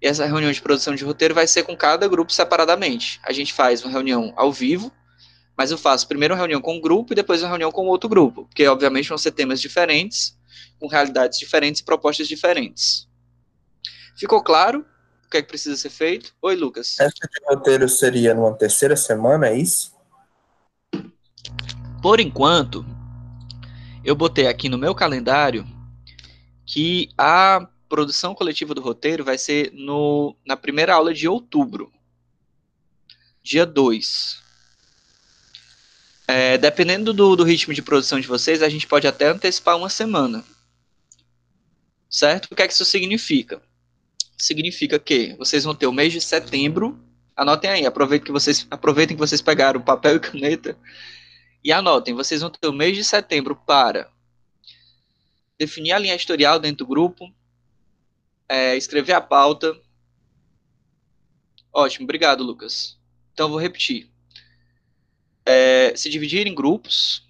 E 0.00 0.06
essa 0.06 0.24
reunião 0.24 0.52
de 0.52 0.62
produção 0.62 0.94
de 0.94 1.04
roteiro 1.04 1.34
vai 1.34 1.46
ser 1.46 1.64
com 1.64 1.76
cada 1.76 2.06
grupo 2.06 2.32
separadamente. 2.32 3.18
A 3.24 3.32
gente 3.32 3.52
faz 3.52 3.82
uma 3.82 3.90
reunião 3.90 4.32
ao 4.36 4.52
vivo, 4.52 4.92
Mas 5.56 5.70
eu 5.70 5.78
faço 5.78 6.06
primeiro 6.06 6.34
uma 6.34 6.38
reunião 6.38 6.60
com 6.60 6.76
um 6.76 6.80
grupo 6.80 7.12
e 7.12 7.16
depois 7.16 7.40
uma 7.42 7.48
reunião 7.48 7.72
com 7.72 7.86
outro 7.86 8.08
grupo, 8.08 8.44
porque 8.44 8.66
obviamente 8.68 9.08
vão 9.08 9.16
ser 9.16 9.32
temas 9.32 9.60
diferentes, 9.60 10.38
com 10.78 10.86
realidades 10.86 11.38
diferentes 11.38 11.80
e 11.80 11.84
propostas 11.84 12.28
diferentes. 12.28 13.08
Ficou 14.18 14.42
claro 14.42 14.84
o 15.26 15.30
que 15.30 15.38
é 15.38 15.42
que 15.42 15.48
precisa 15.48 15.76
ser 15.76 15.90
feito? 15.90 16.32
Oi, 16.40 16.54
Lucas. 16.54 16.98
Essa 17.00 17.12
de 17.12 17.44
roteiro 17.48 17.88
seria 17.88 18.32
numa 18.32 18.54
terceira 18.54 18.96
semana, 18.96 19.48
é 19.48 19.58
isso? 19.58 19.94
Por 22.00 22.20
enquanto, 22.20 22.86
eu 24.04 24.14
botei 24.14 24.46
aqui 24.46 24.68
no 24.68 24.78
meu 24.78 24.94
calendário 24.94 25.66
que 26.64 27.10
a 27.18 27.68
produção 27.88 28.34
coletiva 28.34 28.72
do 28.72 28.80
roteiro 28.80 29.24
vai 29.24 29.36
ser 29.36 29.72
no, 29.72 30.36
na 30.46 30.56
primeira 30.56 30.94
aula 30.94 31.12
de 31.12 31.26
outubro, 31.26 31.92
dia 33.42 33.66
2. 33.66 34.42
É, 36.28 36.58
dependendo 36.58 37.12
do, 37.12 37.34
do 37.34 37.44
ritmo 37.44 37.74
de 37.74 37.82
produção 37.82 38.20
de 38.20 38.28
vocês, 38.28 38.62
a 38.62 38.68
gente 38.68 38.86
pode 38.86 39.06
até 39.08 39.28
antecipar 39.28 39.76
uma 39.76 39.88
semana. 39.88 40.44
Certo? 42.08 42.46
O 42.46 42.56
que 42.56 42.62
é 42.62 42.66
que 42.68 42.72
isso 42.72 42.84
significa? 42.84 43.60
Significa 44.36 44.98
que 44.98 45.34
vocês 45.36 45.64
vão 45.64 45.74
ter 45.74 45.86
o 45.86 45.92
mês 45.92 46.12
de 46.12 46.20
setembro. 46.20 46.98
Anotem 47.36 47.70
aí, 47.70 47.86
aproveitem 47.86 48.26
que 48.26 48.32
vocês, 48.32 48.66
aproveitem 48.70 49.16
que 49.16 49.20
vocês 49.20 49.40
pegaram 49.40 49.80
papel 49.80 50.16
e 50.16 50.20
caneta 50.20 50.78
e 51.66 51.72
anotem, 51.72 52.14
vocês 52.14 52.42
vão 52.42 52.48
ter 52.48 52.68
o 52.68 52.72
mês 52.72 52.96
de 52.96 53.02
setembro 53.02 53.56
para 53.56 54.08
definir 55.58 55.90
a 55.90 55.98
linha 55.98 56.14
historial 56.14 56.60
dentro 56.60 56.84
do 56.84 56.86
grupo, 56.86 57.28
é, 58.48 58.76
escrever 58.76 59.14
a 59.14 59.20
pauta. 59.20 59.76
Ótimo, 61.72 62.04
obrigado, 62.04 62.44
Lucas. 62.44 62.96
Então, 63.32 63.48
vou 63.48 63.58
repetir. 63.58 64.08
É, 65.44 65.92
se 65.96 66.08
dividir 66.08 66.46
em 66.46 66.54
grupos, 66.54 67.26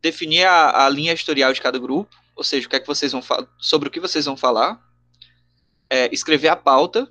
definir 0.00 0.44
a, 0.44 0.86
a, 0.86 0.88
linha 0.88 1.12
historial 1.12 1.52
de 1.52 1.60
cada 1.60 1.78
grupo, 1.78 2.12
ou 2.34 2.42
seja, 2.42 2.66
o 2.66 2.70
que 2.70 2.74
é 2.74 2.80
que 2.80 2.88
vocês 2.88 3.12
vão 3.12 3.22
sobre 3.56 3.88
o 3.88 3.92
que 3.92 4.00
vocês 4.00 4.24
vão 4.24 4.36
falar, 4.36 4.82
é, 5.92 6.08
escrever 6.10 6.48
a 6.48 6.56
pauta, 6.56 7.06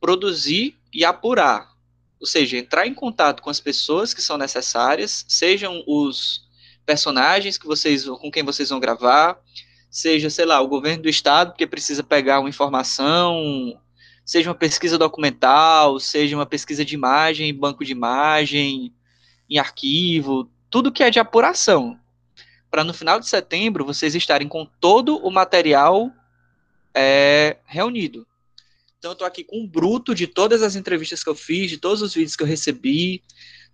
produzir 0.00 0.76
e 0.92 1.04
apurar, 1.04 1.70
ou 2.18 2.26
seja, 2.26 2.58
entrar 2.58 2.88
em 2.88 2.92
contato 2.92 3.40
com 3.40 3.48
as 3.48 3.60
pessoas 3.60 4.12
que 4.12 4.20
são 4.20 4.36
necessárias, 4.36 5.24
sejam 5.28 5.84
os 5.86 6.48
personagens 6.84 7.56
que 7.56 7.68
vocês 7.68 8.04
com 8.04 8.32
quem 8.32 8.42
vocês 8.42 8.70
vão 8.70 8.80
gravar, 8.80 9.38
seja, 9.88 10.28
sei 10.28 10.44
lá, 10.44 10.60
o 10.60 10.66
governo 10.66 11.04
do 11.04 11.08
estado, 11.08 11.52
porque 11.52 11.68
precisa 11.68 12.02
pegar 12.02 12.40
uma 12.40 12.48
informação, 12.48 13.80
seja 14.26 14.50
uma 14.50 14.56
pesquisa 14.56 14.98
documental, 14.98 16.00
seja 16.00 16.34
uma 16.34 16.46
pesquisa 16.46 16.84
de 16.84 16.96
imagem, 16.96 17.54
banco 17.54 17.84
de 17.84 17.92
imagem, 17.92 18.92
em 19.48 19.56
arquivo, 19.56 20.50
tudo 20.68 20.90
que 20.90 21.04
é 21.04 21.10
de 21.10 21.20
apuração. 21.20 21.96
Para 22.68 22.82
no 22.82 22.92
final 22.92 23.20
de 23.20 23.28
setembro 23.28 23.84
vocês 23.84 24.16
estarem 24.16 24.48
com 24.48 24.66
todo 24.80 25.16
o 25.18 25.30
material 25.30 26.10
é, 26.94 27.58
reunido. 27.66 28.26
Então, 28.98 29.10
eu 29.10 29.14
estou 29.14 29.26
aqui 29.26 29.42
com 29.42 29.60
um 29.60 29.66
bruto 29.66 30.14
de 30.14 30.26
todas 30.26 30.62
as 30.62 30.76
entrevistas 30.76 31.24
que 31.24 31.30
eu 31.30 31.34
fiz, 31.34 31.70
de 31.70 31.78
todos 31.78 32.02
os 32.02 32.12
vídeos 32.12 32.36
que 32.36 32.42
eu 32.42 32.46
recebi. 32.46 33.22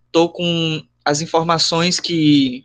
Estou 0.06 0.30
com 0.30 0.86
as 1.04 1.20
informações 1.20 1.98
que 1.98 2.64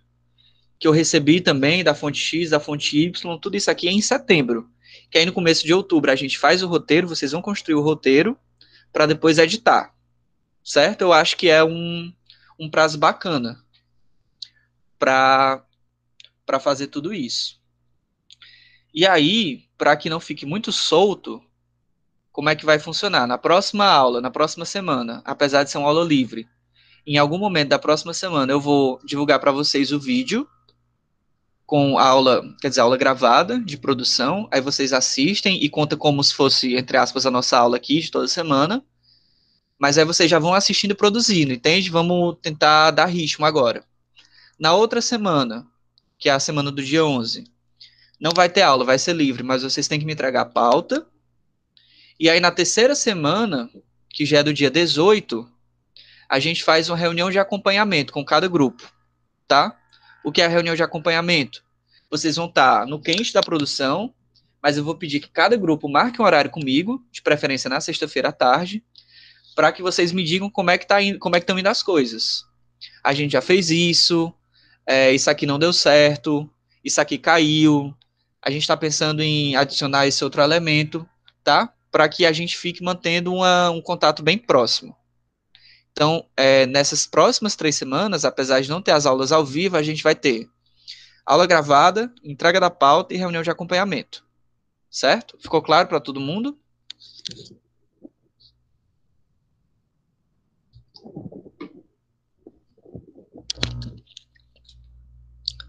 que 0.82 0.88
eu 0.88 0.92
recebi 0.92 1.40
também 1.40 1.84
da 1.84 1.94
fonte 1.94 2.20
X, 2.20 2.50
da 2.50 2.60
fonte 2.60 2.98
Y, 2.98 3.38
tudo 3.40 3.56
isso 3.56 3.70
aqui 3.70 3.88
é 3.88 3.92
em 3.92 4.02
setembro. 4.02 4.68
Que 5.12 5.20
aí 5.20 5.26
no 5.28 5.32
começo 5.32 5.64
de 5.64 5.72
outubro 5.72 6.10
a 6.10 6.16
gente 6.16 6.40
faz 6.40 6.64
o 6.64 6.68
roteiro, 6.68 7.08
vocês 7.08 7.34
vão 7.34 7.42
construir 7.42 7.76
o 7.76 7.84
roteiro 7.84 8.36
para 8.92 9.06
depois 9.06 9.38
editar. 9.38 9.94
Certo? 10.64 11.02
Eu 11.02 11.14
acho 11.14 11.38
que 11.38 11.48
é 11.48 11.64
um, 11.64 12.12
um 12.60 12.68
prazo 12.68 12.98
bacana 12.98 13.64
para 14.98 15.64
para 16.48 16.60
fazer 16.60 16.88
tudo 16.88 17.14
isso. 17.14 17.61
E 18.94 19.06
aí, 19.08 19.64
para 19.78 19.96
que 19.96 20.10
não 20.10 20.20
fique 20.20 20.46
muito 20.46 20.72
solto, 20.72 21.42
como 22.32 22.50
é 22.50 22.56
que 22.56 22.66
vai 22.66 22.80
funcionar? 22.80 23.26
Na 23.28 23.38
próxima 23.38 23.86
aula, 23.86 24.22
na 24.22 24.30
próxima 24.30 24.66
semana, 24.66 25.22
apesar 25.26 25.64
de 25.64 25.72
ser 25.72 25.78
uma 25.78 25.88
aula 25.88 26.04
livre, 26.04 26.48
em 27.06 27.18
algum 27.18 27.38
momento 27.38 27.70
da 27.70 27.80
próxima 27.80 28.14
semana 28.14 28.52
eu 28.52 28.60
vou 28.60 29.00
divulgar 29.04 29.40
para 29.40 29.52
vocês 29.52 29.92
o 29.92 30.00
vídeo 30.00 30.48
com 31.66 31.98
a 31.98 32.06
aula, 32.06 32.44
quer 32.62 32.68
dizer, 32.68 32.82
aula 32.82 32.98
gravada 32.98 33.58
de 33.58 33.78
produção, 33.78 34.48
aí 34.52 34.60
vocês 34.60 34.92
assistem 34.92 35.64
e 35.64 35.70
conta 35.70 35.96
como 35.96 36.22
se 36.22 36.34
fosse, 36.34 36.76
entre 36.76 36.98
aspas, 36.98 37.26
a 37.26 37.32
nossa 37.32 37.58
aula 37.58 37.78
aqui 37.78 38.02
de 38.02 38.12
toda 38.12 38.28
semana, 38.28 38.84
mas 39.80 39.98
aí 39.98 40.04
vocês 40.04 40.30
já 40.30 40.38
vão 40.38 40.54
assistindo 40.54 40.92
e 40.92 40.96
produzindo, 40.96 41.54
entende? 41.54 41.90
Vamos 41.90 42.38
tentar 42.42 42.92
dar 42.92 43.06
ritmo 43.06 43.46
agora. 43.46 43.86
Na 44.60 44.74
outra 44.74 45.02
semana, 45.02 45.66
que 46.20 46.30
é 46.30 46.34
a 46.34 46.40
semana 46.40 46.72
do 46.72 46.84
dia 46.84 47.06
11, 47.06 47.46
não 48.22 48.32
vai 48.36 48.48
ter 48.48 48.62
aula, 48.62 48.86
vai 48.86 49.00
ser 49.00 49.14
livre, 49.14 49.42
mas 49.42 49.64
vocês 49.64 49.88
têm 49.88 50.00
que 50.00 50.06
me 50.06 50.14
entregar 50.14 50.42
a 50.42 50.46
pauta, 50.46 51.08
e 52.20 52.30
aí 52.30 52.40
na 52.40 52.52
terceira 52.52 52.94
semana, 52.94 53.68
que 54.08 54.28
já 54.28 54.40
é 54.40 54.44
do 54.44 54.54
dia 54.54 54.70
18, 54.70 55.50
a 56.30 56.40
gente 56.40 56.64
faz 56.64 56.88
uma 56.88 56.96
reunião 56.96 57.32
de 57.32 57.40
acompanhamento 57.40 58.14
com 58.14 58.24
cada 58.24 58.48
grupo, 58.48 58.88
tá? 59.48 59.76
O 60.24 60.32
que 60.32 60.40
é 60.40 60.46
a 60.46 60.48
reunião 60.48 60.76
de 60.76 60.84
acompanhamento? 60.84 61.64
Vocês 62.12 62.36
vão 62.36 62.46
estar 62.46 62.86
no 62.86 63.02
quente 63.02 63.34
da 63.34 63.42
produção, 63.42 64.14
mas 64.62 64.78
eu 64.78 64.84
vou 64.84 64.94
pedir 64.94 65.20
que 65.20 65.30
cada 65.30 65.56
grupo 65.58 65.90
marque 65.90 66.22
um 66.22 66.26
horário 66.26 66.52
comigo, 66.52 67.04
de 67.12 67.24
preferência 67.24 67.72
na 67.72 67.82
sexta-feira 67.82 68.30
à 68.30 68.32
tarde, 68.32 68.84
para 69.56 69.72
que 69.72 69.82
vocês 69.82 70.12
me 70.12 70.24
digam 70.24 70.48
como 70.48 70.70
é 70.70 70.78
que 70.78 70.86
tá 70.86 71.02
indo, 71.02 71.18
como 71.18 71.36
é 71.36 71.40
que 71.40 71.44
estão 71.44 71.58
indo 71.58 71.68
as 71.68 71.82
coisas. 71.82 72.46
A 73.04 73.14
gente 73.14 73.32
já 73.32 73.42
fez 73.42 73.72
isso, 73.72 74.32
é, 74.86 75.12
isso 75.12 75.28
aqui 75.28 75.48
não 75.48 75.58
deu 75.58 75.74
certo, 75.74 76.48
isso 76.84 77.02
aqui 77.02 77.18
caiu, 77.18 77.96
a 78.42 78.50
gente 78.50 78.64
está 78.64 78.76
pensando 78.76 79.22
em 79.22 79.56
adicionar 79.56 80.08
esse 80.08 80.24
outro 80.24 80.42
elemento, 80.42 81.08
tá? 81.44 81.74
Para 81.92 82.10
que 82.10 82.26
a 82.26 82.32
gente 82.32 82.58
fique 82.58 82.84
mantendo 82.84 83.34
uma, 83.34 83.70
um 83.70 83.82
contato 83.82 84.24
bem 84.24 84.38
próximo. 84.38 84.96
Então, 85.92 86.26
é, 86.36 86.66
nessas 86.66 87.06
próximas 87.06 87.56
três 87.56 87.76
semanas, 87.76 88.26
apesar 88.26 88.62
de 88.62 88.70
não 88.70 88.82
ter 88.82 88.92
as 88.92 89.06
aulas 89.06 89.32
ao 89.32 89.46
vivo, 89.46 89.78
a 89.78 89.84
gente 89.84 90.02
vai 90.02 90.16
ter 90.16 90.50
aula 91.26 91.46
gravada, 91.46 92.12
entrega 92.24 92.60
da 92.60 92.70
pauta 92.70 93.14
e 93.14 93.18
reunião 93.18 93.44
de 93.44 93.50
acompanhamento. 93.50 94.26
Certo? 94.90 95.38
Ficou 95.40 95.62
claro 95.62 95.88
para 95.88 96.00
todo 96.00 96.20
mundo? 96.20 96.58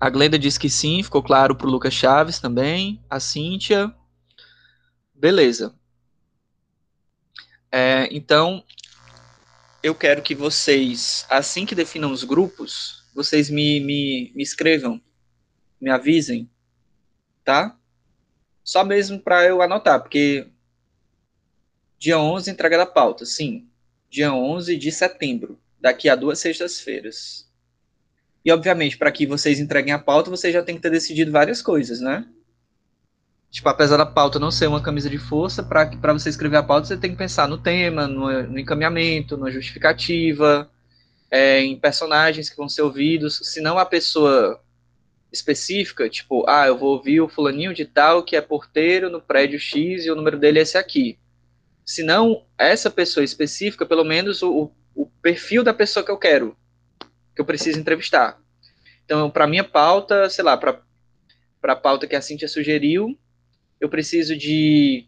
A 0.03 0.11
Glenda 0.11 0.36
disse 0.36 0.59
que 0.59 0.68
sim, 0.68 1.00
ficou 1.00 1.22
claro 1.22 1.55
para 1.55 1.68
o 1.68 1.70
Lucas 1.70 1.94
Chaves 1.94 2.40
também. 2.40 3.00
A 3.09 3.20
Cíntia. 3.20 3.94
Beleza. 5.14 5.76
É, 7.70 8.09
então, 8.11 8.64
eu 9.80 9.94
quero 9.94 10.20
que 10.20 10.34
vocês, 10.34 11.24
assim 11.30 11.64
que 11.64 11.76
definam 11.76 12.11
os 12.11 12.24
grupos, 12.24 13.05
vocês 13.14 13.48
me, 13.48 13.78
me, 13.78 14.32
me 14.34 14.42
escrevam, 14.42 15.00
me 15.80 15.88
avisem, 15.88 16.50
tá? 17.44 17.78
Só 18.64 18.82
mesmo 18.82 19.20
para 19.20 19.44
eu 19.44 19.62
anotar, 19.62 20.03
porque 20.03 20.48
dia 21.96 22.18
11 22.18 22.50
entrega 22.50 22.76
da 22.76 22.86
pauta, 22.86 23.24
sim. 23.24 23.68
Dia 24.11 24.34
11 24.34 24.76
de 24.76 24.90
setembro, 24.90 25.61
daqui 25.80 26.09
a 26.09 26.16
duas 26.16 26.40
sextas-feiras. 26.40 27.51
E, 28.45 28.51
obviamente, 28.51 28.99
para 28.99 29.12
que 29.12 29.26
vocês 29.26 29.61
entreguem 29.61 29.93
a 29.93 29.99
pauta, 29.99 30.30
vocês 30.30 30.53
já 30.53 30.62
têm 30.62 30.76
que 30.76 30.82
ter 30.82 30.90
decidido 30.90 31.30
várias 31.30 31.62
coisas, 31.62 32.01
né? 32.01 32.26
Tipo, 33.51 33.68
apesar 33.68 33.99
da 33.99 34.07
pauta 34.07 34.38
não 34.38 34.51
ser 34.51 34.66
uma 34.66 34.82
camisa 34.82 35.11
de 35.11 35.18
força, 35.18 35.62
para 35.62 36.12
você 36.12 36.30
escrever 36.30 36.57
a 36.57 36.62
pauta, 36.62 36.86
você 36.86 36.97
tem 36.97 37.11
que 37.11 37.18
pensar 37.18 37.47
no 37.47 37.59
tema, 37.59 38.09
no, 38.09 38.43
no 38.45 38.59
encaminhamento, 38.59 39.36
na 39.36 39.51
justificativa, 39.51 40.70
é, 41.30 41.61
em 41.61 41.78
personagens 41.78 42.49
que 42.49 42.57
vão 42.57 42.68
ser 42.68 42.80
ouvidos. 42.80 43.40
Senão 43.45 43.78
a 43.78 43.84
pessoa 43.84 44.59
específica, 45.30 46.09
tipo, 46.09 46.49
ah, 46.49 46.66
eu 46.66 46.78
vou 46.78 46.93
ouvir 46.93 47.20
o 47.20 47.28
fulaninho 47.28 47.74
de 47.74 47.84
tal 47.84 48.22
que 48.22 48.36
é 48.36 48.40
porteiro 48.40 49.11
no 49.11 49.20
prédio 49.20 49.59
X 49.59 50.07
e 50.07 50.11
o 50.11 50.16
número 50.16 50.38
dele 50.38 50.59
é 50.59 50.62
esse 50.62 50.78
aqui. 50.78 51.18
Senão, 51.84 52.45
essa 52.57 52.90
pessoa 52.90 53.22
específica, 53.22 53.84
pelo 53.84 54.05
menos 54.05 54.43
o, 54.43 54.70
o 54.95 55.07
perfil 55.20 55.62
da 55.62 55.74
pessoa 55.74 56.05
que 56.05 56.11
eu 56.11 56.18
quero, 56.18 56.57
que 57.35 57.41
eu 57.41 57.45
preciso 57.45 57.78
entrevistar. 57.78 58.39
Então, 59.05 59.30
para 59.30 59.47
minha 59.47 59.64
pauta, 59.64 60.28
sei 60.28 60.45
lá, 60.45 60.57
para 60.57 60.80
a 61.62 61.76
pauta 61.76 62.07
que 62.07 62.16
a 62.16 62.20
Cintia 62.20 62.49
sugeriu, 62.49 63.18
eu 63.80 63.89
preciso 63.89 64.37
de 64.37 65.07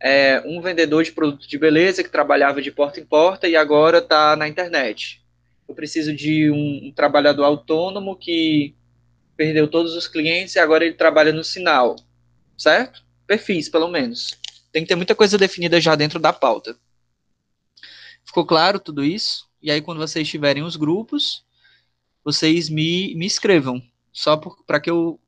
é, 0.00 0.42
um 0.44 0.60
vendedor 0.60 1.04
de 1.04 1.12
produto 1.12 1.48
de 1.48 1.58
beleza 1.58 2.02
que 2.02 2.10
trabalhava 2.10 2.60
de 2.60 2.70
porta 2.70 3.00
em 3.00 3.04
porta 3.04 3.48
e 3.48 3.56
agora 3.56 3.98
está 3.98 4.36
na 4.36 4.48
internet. 4.48 5.22
Eu 5.68 5.74
preciso 5.74 6.14
de 6.14 6.50
um, 6.50 6.88
um, 6.88 6.92
trabalhador 6.92 7.44
autônomo 7.44 8.16
que 8.16 8.74
perdeu 9.36 9.68
todos 9.68 9.94
os 9.94 10.08
clientes 10.08 10.54
e 10.54 10.58
agora 10.58 10.84
ele 10.84 10.94
trabalha 10.94 11.32
no 11.32 11.44
sinal, 11.44 11.96
certo? 12.56 13.04
Perfis, 13.26 13.68
pelo 13.68 13.88
menos. 13.88 14.38
Tem 14.72 14.82
que 14.82 14.88
ter 14.88 14.94
muita 14.94 15.14
coisa 15.14 15.36
definida 15.36 15.80
já 15.80 15.94
dentro 15.94 16.18
da 16.18 16.32
pauta. 16.32 16.76
Ficou 18.24 18.44
claro 18.44 18.78
tudo 18.78 19.04
isso? 19.04 19.46
e 19.66 19.70
aí 19.70 19.80
quando 19.80 19.98
vocês 19.98 20.28
tiverem 20.28 20.62
os 20.62 20.76
grupos, 20.76 21.44
vocês 22.26 22.68
me, 22.68 23.14
me 23.14 23.24
escrevam, 23.24 23.80
só 24.12 24.36
para 24.66 24.80
que 24.80 24.90
eu, 24.90 25.20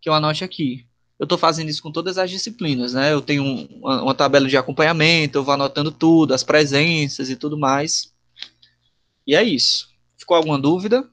que 0.00 0.08
eu 0.08 0.14
anote 0.14 0.42
aqui. 0.42 0.86
Eu 1.18 1.24
estou 1.24 1.36
fazendo 1.36 1.68
isso 1.68 1.82
com 1.82 1.92
todas 1.92 2.16
as 2.16 2.30
disciplinas, 2.30 2.94
né? 2.94 3.12
Eu 3.12 3.20
tenho 3.20 3.44
uma, 3.44 4.02
uma 4.02 4.14
tabela 4.14 4.48
de 4.48 4.56
acompanhamento, 4.56 5.36
eu 5.36 5.44
vou 5.44 5.52
anotando 5.52 5.92
tudo, 5.92 6.32
as 6.32 6.42
presenças 6.42 7.28
e 7.28 7.36
tudo 7.36 7.58
mais. 7.58 8.14
E 9.26 9.34
é 9.34 9.42
isso. 9.42 9.90
Ficou 10.16 10.34
alguma 10.34 10.58
dúvida? 10.58 11.06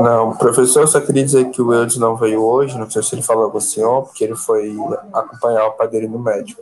Não, 0.00 0.36
professor, 0.36 0.88
só 0.88 1.00
queria 1.00 1.24
dizer 1.24 1.50
que 1.50 1.62
o 1.62 1.72
Eudes 1.72 1.96
não 1.96 2.16
veio 2.16 2.42
hoje, 2.42 2.76
não 2.76 2.90
sei 2.90 3.04
se 3.04 3.14
ele 3.14 3.22
falou 3.22 3.52
com 3.52 3.58
o 3.58 3.60
senhor, 3.60 4.02
porque 4.02 4.24
ele 4.24 4.34
foi 4.34 4.76
acompanhar 5.12 5.68
o 5.68 5.86
dele 5.86 6.08
no 6.08 6.18
médico. 6.18 6.60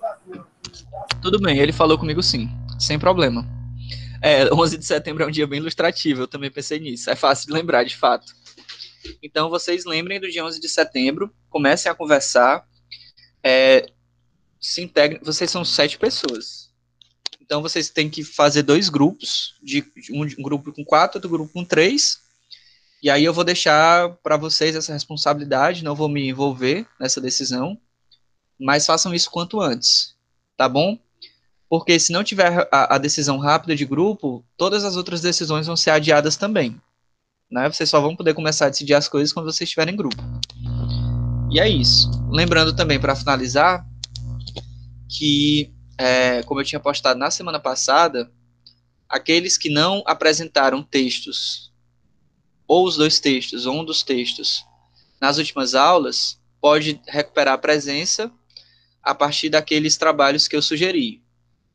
Tudo 1.23 1.41
bem, 1.41 1.59
ele 1.59 1.73
falou 1.73 1.99
comigo 1.99 2.23
sim, 2.23 2.51
sem 2.79 2.99
problema. 2.99 3.56
É, 4.23 4.53
11 4.53 4.79
de 4.79 4.85
setembro 4.85 5.23
é 5.23 5.27
um 5.27 5.31
dia 5.31 5.47
bem 5.47 5.59
ilustrativo, 5.59 6.23
eu 6.23 6.29
também 6.29 6.51
pensei 6.51 6.79
nisso, 6.79 7.11
é 7.11 7.17
fácil 7.17 7.47
de 7.47 7.53
lembrar, 7.53 7.85
de 7.85 7.97
fato. 7.97 8.33
Então, 9.23 9.49
vocês 9.49 9.85
lembrem 9.85 10.21
do 10.21 10.31
dia 10.31 10.45
11 10.45 10.61
de 10.61 10.69
setembro, 10.69 11.33
comecem 11.49 11.91
a 11.91 11.95
conversar, 11.95 12.67
é, 13.43 13.87
se 14.61 14.83
integrem, 14.83 15.21
vocês 15.23 15.51
são 15.51 15.65
sete 15.65 15.99
pessoas, 15.99 16.71
então 17.41 17.63
vocês 17.63 17.91
têm 17.91 18.11
que 18.11 18.25
fazer 18.25 18.63
dois 18.63 18.89
grupos, 18.89 19.55
de 19.63 19.85
um, 20.11 20.23
um 20.23 20.43
grupo 20.43 20.73
com 20.73 20.85
quatro, 20.85 21.19
outro 21.19 21.31
grupo 21.31 21.53
com 21.53 21.65
três, 21.65 22.21
e 23.03 23.11
aí 23.11 23.25
eu 23.25 23.33
vou 23.33 23.45
deixar 23.45 24.11
para 24.17 24.37
vocês 24.37 24.75
essa 24.75 24.93
responsabilidade, 24.93 25.85
não 25.85 25.95
vou 25.95 26.09
me 26.09 26.29
envolver 26.29 26.87
nessa 26.99 27.21
decisão, 27.21 27.81
mas 28.59 28.87
façam 28.87 29.15
isso 29.15 29.31
quanto 29.31 29.61
antes, 29.61 30.17
tá 30.57 30.69
bom? 30.69 30.99
Porque 31.69 31.99
se 31.99 32.13
não 32.13 32.23
tiver 32.23 32.69
a, 32.71 32.95
a 32.95 32.99
decisão 32.99 33.39
rápida 33.39 33.75
de 33.75 33.85
grupo, 33.85 34.45
todas 34.57 34.85
as 34.85 34.97
outras 34.97 35.21
decisões 35.21 35.67
vão 35.67 35.77
ser 35.77 35.91
adiadas 35.91 36.37
também. 36.37 36.81
Né? 37.51 37.69
Vocês 37.69 37.89
só 37.89 38.01
vão 38.01 38.17
poder 38.17 38.35
começar 38.35 38.67
a 38.67 38.71
decidir 38.71 38.95
as 38.95 39.09
coisas 39.09 39.33
quando 39.33 39.47
vocês 39.47 39.69
estiverem 39.69 39.95
em 39.95 39.97
grupo. 39.97 40.17
E 41.51 41.61
é 41.61 41.69
isso. 41.69 42.11
Lembrando 42.31 42.75
também, 42.75 43.01
para 43.01 43.17
finalizar, 43.17 43.87
que, 45.09 45.73
é, 45.99 46.43
como 46.43 46.61
eu 46.61 46.65
tinha 46.65 46.81
postado 46.81 47.19
na 47.19 47.31
semana 47.31 47.59
passada, 47.59 48.31
aqueles 49.09 49.57
que 49.57 49.71
não 49.71 50.03
apresentaram 50.07 50.83
textos 50.83 51.73
ou 52.67 52.87
os 52.87 52.97
dois 52.97 53.21
textos, 53.21 53.65
ou 53.65 53.81
um 53.81 53.85
dos 53.85 54.03
textos, 54.03 54.65
nas 55.21 55.39
últimas 55.39 55.75
aulas, 55.75 56.39
pode 56.61 57.01
recuperar 57.07 57.55
a 57.55 57.59
presença 57.59 58.31
a 59.03 59.15
partir 59.15 59.49
daqueles 59.49 59.97
trabalhos 59.97 60.49
que 60.49 60.57
eu 60.57 60.63
sugeri. 60.63 61.23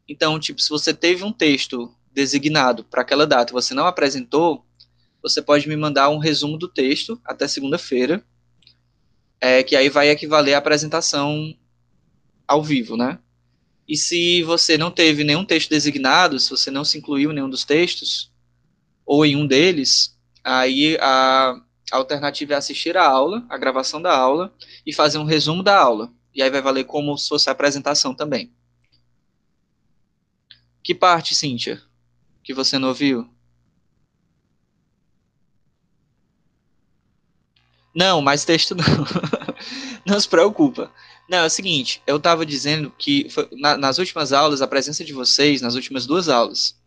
Então, 0.08 0.40
tipo, 0.40 0.62
se 0.62 0.70
você 0.70 0.94
teve 0.94 1.24
um 1.24 1.32
texto 1.32 1.94
designado 2.12 2.84
para 2.84 3.02
aquela 3.02 3.26
data 3.26 3.52
e 3.52 3.54
você 3.54 3.74
não 3.74 3.86
apresentou, 3.86 4.66
você 5.22 5.42
pode 5.42 5.68
me 5.68 5.76
mandar 5.76 6.10
um 6.10 6.18
resumo 6.18 6.58
do 6.58 6.68
texto 6.68 7.20
até 7.24 7.48
segunda-feira, 7.48 8.24
é, 9.40 9.64
que 9.64 9.76
aí 9.76 9.90
vai 9.90 10.10
equivaler 10.10 10.56
à 10.56 10.58
apresentação 10.58 11.56
ao 12.48 12.62
vivo, 12.64 12.98
né? 12.98 13.20
E 13.88 13.96
se 13.98 14.44
você 14.44 14.78
não 14.78 14.92
teve 14.92 15.24
nenhum 15.24 15.46
texto 15.46 15.70
designado, 15.70 16.40
se 16.40 16.50
você 16.50 16.70
não 16.70 16.84
se 16.84 16.98
incluiu 16.98 17.32
em 17.32 17.36
nenhum 17.36 17.50
dos 17.50 17.66
textos, 17.66 18.32
ou 19.06 19.26
em 19.26 19.36
um 19.36 19.46
deles, 19.46 20.18
Aí 20.44 20.98
a 21.00 21.56
alternativa 21.92 22.54
é 22.54 22.58
assistir 22.58 22.98
a 22.98 23.06
aula, 23.06 23.46
a 23.50 23.58
gravação 23.58 24.02
da 24.02 24.16
aula, 24.16 24.54
e 24.86 24.94
fazer 24.94 25.18
um 25.18 25.24
resumo 25.24 25.62
da 25.62 25.78
aula. 25.78 26.12
E 26.34 26.42
aí 26.42 26.50
vai 26.50 26.62
valer 26.62 26.86
como 26.86 27.16
se 27.18 27.30
fosse 27.30 27.50
a 27.50 27.52
apresentação 27.52 28.16
também. 28.16 28.52
Que 30.92 30.96
parte, 30.96 31.34
Cíntia, 31.34 31.82
que 32.44 32.54
você 32.54 32.78
não 32.78 32.90
ouviu? 32.90 33.34
Não, 37.96 38.22
mais 38.22 38.44
texto 38.44 38.76
não. 38.76 38.84
não 40.06 40.20
se 40.20 40.28
preocupa. 40.28 40.92
Não, 41.30 41.38
é 41.38 41.46
o 41.46 41.50
seguinte, 41.50 42.04
eu 42.06 42.18
estava 42.18 42.46
dizendo 42.46 42.94
que 42.98 43.30
foi, 43.30 43.48
na, 43.54 43.78
nas 43.78 44.00
últimas 44.00 44.34
aulas, 44.34 44.62
a 44.62 44.68
presença 44.68 45.06
de 45.06 45.14
vocês, 45.14 45.62
nas 45.62 45.76
últimas 45.76 46.06
duas 46.06 46.28
aulas, 46.28 46.78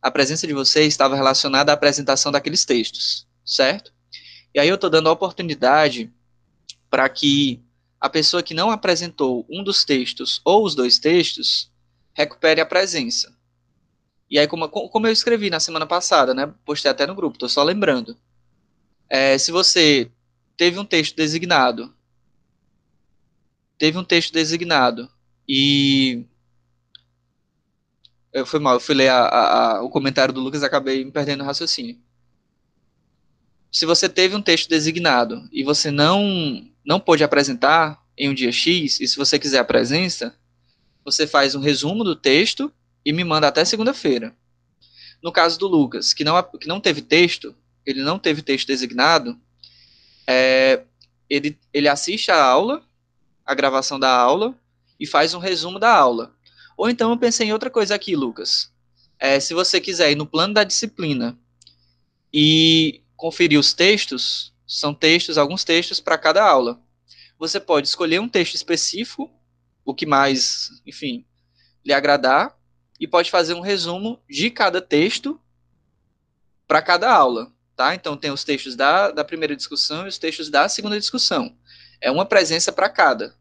a 0.00 0.08
presença 0.08 0.46
de 0.46 0.54
vocês 0.54 0.86
estava 0.86 1.16
relacionada 1.16 1.72
à 1.72 1.74
apresentação 1.74 2.30
daqueles 2.30 2.64
textos, 2.64 3.26
certo? 3.44 3.92
E 4.54 4.60
aí 4.60 4.68
eu 4.68 4.76
estou 4.76 4.88
dando 4.88 5.08
a 5.08 5.12
oportunidade 5.12 6.12
para 6.88 7.08
que 7.08 7.60
a 8.00 8.08
pessoa 8.08 8.40
que 8.40 8.54
não 8.54 8.70
apresentou 8.70 9.44
um 9.50 9.64
dos 9.64 9.84
textos 9.84 10.40
ou 10.44 10.64
os 10.64 10.76
dois 10.76 11.00
textos 11.00 11.72
recupere 12.14 12.60
a 12.60 12.66
presença. 12.66 13.36
E 14.30 14.38
aí, 14.38 14.46
como, 14.46 14.68
como 14.68 15.06
eu 15.06 15.12
escrevi 15.12 15.48
na 15.48 15.60
semana 15.60 15.86
passada, 15.86 16.34
né? 16.34 16.52
Postei 16.64 16.90
até 16.90 17.06
no 17.06 17.14
grupo, 17.14 17.36
estou 17.36 17.48
só 17.48 17.62
lembrando. 17.62 18.16
É, 19.08 19.38
se 19.38 19.50
você 19.50 20.10
teve 20.56 20.78
um 20.78 20.84
texto 20.84 21.16
designado, 21.16 21.94
teve 23.78 23.96
um 23.96 24.04
texto 24.04 24.32
designado 24.32 25.10
e 25.48 26.24
eu 28.32 28.44
fui 28.44 28.60
mal, 28.60 28.74
eu 28.74 28.80
fui 28.80 28.94
ler 28.94 29.08
a, 29.08 29.20
a, 29.20 29.76
a, 29.76 29.82
o 29.82 29.88
comentário 29.88 30.34
do 30.34 30.40
Lucas 30.40 30.60
e 30.62 30.64
acabei 30.66 31.04
me 31.04 31.10
perdendo 31.10 31.42
o 31.42 31.46
raciocínio. 31.46 31.98
Se 33.72 33.86
você 33.86 34.08
teve 34.08 34.34
um 34.34 34.42
texto 34.42 34.68
designado 34.68 35.48
e 35.52 35.62
você 35.62 35.90
não 35.90 36.68
não 36.84 36.98
pôde 36.98 37.22
apresentar 37.22 38.02
em 38.16 38.28
um 38.30 38.34
dia 38.34 38.50
X, 38.50 38.98
e 39.00 39.06
se 39.06 39.16
você 39.16 39.38
quiser 39.38 39.58
a 39.58 39.64
presença, 39.64 40.34
você 41.04 41.26
faz 41.26 41.54
um 41.54 41.60
resumo 41.60 42.02
do 42.02 42.16
texto 42.16 42.72
e 43.04 43.12
me 43.12 43.24
manda 43.24 43.48
até 43.48 43.64
segunda-feira. 43.64 44.34
No 45.22 45.32
caso 45.32 45.58
do 45.58 45.66
Lucas, 45.66 46.12
que 46.12 46.24
não, 46.24 46.42
que 46.42 46.68
não 46.68 46.80
teve 46.80 47.02
texto, 47.02 47.54
ele 47.84 48.02
não 48.02 48.18
teve 48.18 48.42
texto 48.42 48.66
designado, 48.66 49.38
é, 50.26 50.84
ele, 51.28 51.58
ele 51.72 51.88
assiste 51.88 52.30
a 52.30 52.42
aula, 52.42 52.82
a 53.44 53.54
gravação 53.54 53.98
da 53.98 54.14
aula, 54.14 54.54
e 55.00 55.06
faz 55.06 55.34
um 55.34 55.38
resumo 55.38 55.78
da 55.78 55.92
aula. 55.94 56.34
Ou 56.76 56.88
então 56.88 57.10
eu 57.10 57.16
pensei 57.16 57.48
em 57.48 57.52
outra 57.52 57.70
coisa 57.70 57.94
aqui, 57.94 58.14
Lucas. 58.14 58.70
É, 59.18 59.40
se 59.40 59.54
você 59.54 59.80
quiser 59.80 60.12
ir 60.12 60.14
no 60.14 60.26
plano 60.26 60.54
da 60.54 60.64
disciplina 60.64 61.36
e 62.32 63.00
conferir 63.16 63.58
os 63.58 63.72
textos, 63.72 64.52
são 64.66 64.94
textos, 64.94 65.38
alguns 65.38 65.64
textos 65.64 65.98
para 65.98 66.18
cada 66.18 66.44
aula. 66.44 66.80
Você 67.38 67.58
pode 67.58 67.88
escolher 67.88 68.20
um 68.20 68.28
texto 68.28 68.54
específico, 68.54 69.30
o 69.84 69.94
que 69.94 70.04
mais, 70.04 70.70
enfim, 70.86 71.24
lhe 71.84 71.92
agradar, 71.92 72.57
e 72.98 73.06
pode 73.06 73.30
fazer 73.30 73.54
um 73.54 73.60
resumo 73.60 74.20
de 74.28 74.50
cada 74.50 74.80
texto 74.80 75.40
para 76.66 76.82
cada 76.82 77.12
aula, 77.12 77.52
tá? 77.76 77.94
Então 77.94 78.16
tem 78.16 78.30
os 78.30 78.44
textos 78.44 78.76
da, 78.76 79.10
da 79.10 79.24
primeira 79.24 79.56
discussão 79.56 80.04
e 80.04 80.08
os 80.08 80.18
textos 80.18 80.48
da 80.50 80.68
segunda 80.68 80.98
discussão. 80.98 81.56
É 82.00 82.10
uma 82.10 82.26
presença 82.26 82.72
para 82.72 82.88
cada 82.88 83.34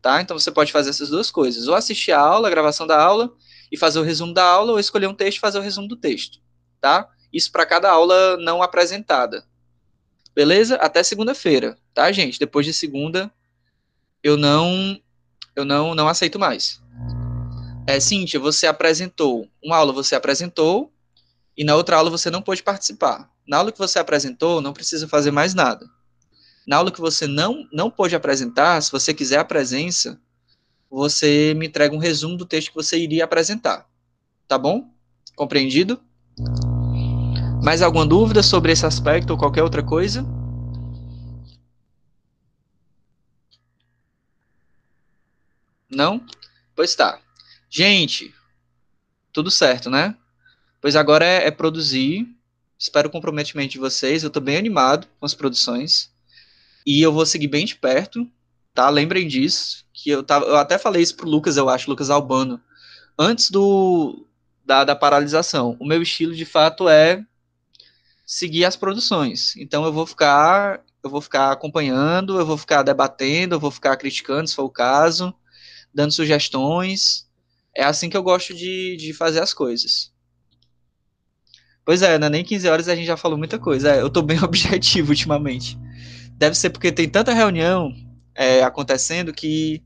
tá? 0.00 0.20
Então 0.20 0.38
você 0.38 0.50
pode 0.50 0.72
fazer 0.72 0.90
essas 0.90 1.10
duas 1.10 1.30
coisas, 1.30 1.68
ou 1.68 1.74
assistir 1.74 2.12
a 2.12 2.20
aula, 2.20 2.48
a 2.48 2.50
gravação 2.50 2.86
da 2.86 3.00
aula, 3.00 3.32
e 3.70 3.76
fazer 3.76 3.98
o 3.98 4.02
resumo 4.02 4.32
da 4.32 4.44
aula, 4.44 4.72
ou 4.72 4.78
escolher 4.78 5.06
um 5.06 5.14
texto 5.14 5.38
e 5.38 5.40
fazer 5.40 5.58
o 5.58 5.62
resumo 5.62 5.88
do 5.88 5.96
texto, 5.96 6.38
tá? 6.80 7.08
Isso 7.32 7.52
para 7.52 7.66
cada 7.66 7.90
aula 7.90 8.36
não 8.38 8.62
apresentada. 8.62 9.44
Beleza? 10.34 10.76
Até 10.76 11.02
segunda-feira, 11.02 11.76
tá, 11.92 12.10
gente? 12.12 12.38
Depois 12.38 12.64
de 12.64 12.72
segunda, 12.72 13.30
eu 14.22 14.36
não 14.36 14.98
eu 15.54 15.64
não 15.64 15.94
não 15.94 16.08
aceito 16.08 16.38
mais. 16.38 16.80
É, 17.88 17.98
Cíntia, 18.00 18.38
você 18.38 18.66
apresentou, 18.66 19.48
uma 19.64 19.78
aula 19.78 19.94
você 19.94 20.14
apresentou, 20.14 20.92
e 21.56 21.64
na 21.64 21.74
outra 21.74 21.96
aula 21.96 22.10
você 22.10 22.30
não 22.30 22.42
pôde 22.42 22.62
participar. 22.62 23.30
Na 23.46 23.56
aula 23.56 23.72
que 23.72 23.78
você 23.78 23.98
apresentou, 23.98 24.60
não 24.60 24.74
precisa 24.74 25.08
fazer 25.08 25.30
mais 25.30 25.54
nada. 25.54 25.88
Na 26.66 26.76
aula 26.76 26.92
que 26.92 27.00
você 27.00 27.26
não, 27.26 27.66
não 27.72 27.90
pôde 27.90 28.14
apresentar, 28.14 28.82
se 28.82 28.92
você 28.92 29.14
quiser 29.14 29.38
a 29.38 29.44
presença, 29.44 30.20
você 30.90 31.54
me 31.56 31.66
entrega 31.66 31.96
um 31.96 31.98
resumo 31.98 32.36
do 32.36 32.44
texto 32.44 32.68
que 32.68 32.74
você 32.74 32.98
iria 32.98 33.24
apresentar. 33.24 33.88
Tá 34.46 34.58
bom? 34.58 34.92
Compreendido? 35.34 35.98
Mais 37.62 37.80
alguma 37.80 38.04
dúvida 38.04 38.42
sobre 38.42 38.70
esse 38.70 38.84
aspecto 38.84 39.30
ou 39.30 39.38
qualquer 39.38 39.62
outra 39.62 39.82
coisa? 39.82 40.26
Não? 45.90 46.20
Pois 46.76 46.94
tá. 46.94 47.22
Gente, 47.70 48.34
tudo 49.32 49.50
certo, 49.50 49.90
né? 49.90 50.16
Pois 50.80 50.96
agora 50.96 51.24
é, 51.24 51.46
é 51.46 51.50
produzir. 51.50 52.26
Espero 52.78 53.08
o 53.08 53.12
comprometimento 53.12 53.72
de 53.72 53.78
vocês. 53.78 54.22
Eu 54.22 54.28
estou 54.28 54.42
bem 54.42 54.56
animado 54.56 55.06
com 55.18 55.26
as 55.26 55.34
produções. 55.34 56.10
E 56.86 57.02
eu 57.02 57.12
vou 57.12 57.26
seguir 57.26 57.48
bem 57.48 57.66
de 57.66 57.76
perto, 57.76 58.26
tá? 58.72 58.88
Lembrem 58.88 59.28
disso, 59.28 59.84
que 59.92 60.08
eu 60.08 60.22
tava, 60.22 60.46
eu 60.46 60.56
até 60.56 60.78
falei 60.78 61.02
isso 61.02 61.16
pro 61.16 61.28
Lucas, 61.28 61.56
eu 61.56 61.68
acho, 61.68 61.90
Lucas 61.90 62.08
Albano, 62.08 62.60
antes 63.18 63.50
do 63.50 64.24
da, 64.64 64.84
da 64.84 64.96
paralisação. 64.96 65.76
O 65.80 65.86
meu 65.86 66.02
estilo 66.02 66.34
de 66.34 66.44
fato 66.44 66.88
é 66.88 67.24
seguir 68.24 68.64
as 68.64 68.76
produções. 68.76 69.56
Então 69.56 69.84
eu 69.84 69.92
vou 69.92 70.06
ficar, 70.06 70.82
eu 71.02 71.10
vou 71.10 71.20
ficar 71.20 71.52
acompanhando, 71.52 72.38
eu 72.38 72.46
vou 72.46 72.56
ficar 72.56 72.82
debatendo, 72.82 73.54
eu 73.54 73.60
vou 73.60 73.70
ficar 73.70 73.96
criticando, 73.96 74.48
se 74.48 74.54
for 74.54 74.64
o 74.64 74.70
caso, 74.70 75.34
dando 75.92 76.12
sugestões. 76.12 77.27
É 77.78 77.84
assim 77.84 78.10
que 78.10 78.16
eu 78.16 78.24
gosto 78.24 78.52
de, 78.52 78.96
de 78.96 79.14
fazer 79.14 79.40
as 79.40 79.54
coisas, 79.54 80.12
Pois 81.84 82.02
é, 82.02 82.18
não 82.18 82.26
é 82.26 82.30
nem 82.30 82.44
15 82.44 82.68
horas 82.68 82.86
a 82.86 82.94
gente 82.94 83.06
já 83.06 83.16
falou 83.16 83.38
muita 83.38 83.58
coisa. 83.58 83.94
É, 83.94 84.02
eu 84.02 84.10
tô 84.10 84.20
bem 84.20 84.38
objetivo 84.44 85.08
ultimamente. 85.08 85.78
Deve 86.32 86.54
ser 86.54 86.68
porque 86.68 86.92
tem 86.92 87.08
tanta 87.08 87.32
reunião 87.32 87.94
é, 88.34 88.62
acontecendo 88.62 89.32
que 89.32 89.82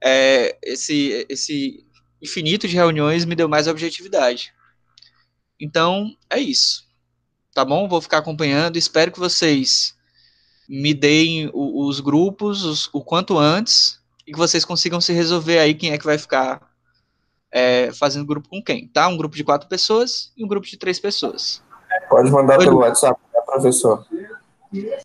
é, 0.00 0.56
esse, 0.62 1.26
esse 1.28 1.84
infinito 2.22 2.68
de 2.68 2.76
reuniões 2.76 3.24
me 3.24 3.34
deu 3.34 3.48
mais 3.48 3.66
objetividade. 3.66 4.52
Então, 5.58 6.14
é 6.30 6.38
isso. 6.38 6.86
Tá 7.52 7.64
bom? 7.64 7.88
Vou 7.88 8.00
ficar 8.00 8.18
acompanhando. 8.18 8.76
Espero 8.76 9.10
que 9.10 9.18
vocês 9.18 9.96
me 10.68 10.94
deem 10.94 11.50
os 11.52 11.98
grupos 11.98 12.62
os, 12.62 12.88
o 12.92 13.02
quanto 13.02 13.36
antes 13.36 13.98
e 14.24 14.30
que 14.30 14.38
vocês 14.38 14.64
consigam 14.64 15.00
se 15.00 15.12
resolver 15.12 15.58
aí 15.58 15.74
quem 15.74 15.90
é 15.90 15.98
que 15.98 16.04
vai 16.06 16.18
ficar 16.18 16.75
é, 17.56 17.90
fazendo 17.90 18.26
grupo 18.26 18.50
com 18.50 18.62
quem, 18.62 18.86
tá? 18.86 19.08
Um 19.08 19.16
grupo 19.16 19.34
de 19.34 19.42
quatro 19.42 19.66
pessoas 19.66 20.30
e 20.36 20.44
um 20.44 20.46
grupo 20.46 20.66
de 20.66 20.76
três 20.76 21.00
pessoas. 21.00 21.62
Pode 22.06 22.30
mandar 22.30 22.58
pelo 22.58 22.80
WhatsApp, 22.80 23.18
né, 23.32 23.40
professor? 23.40 24.06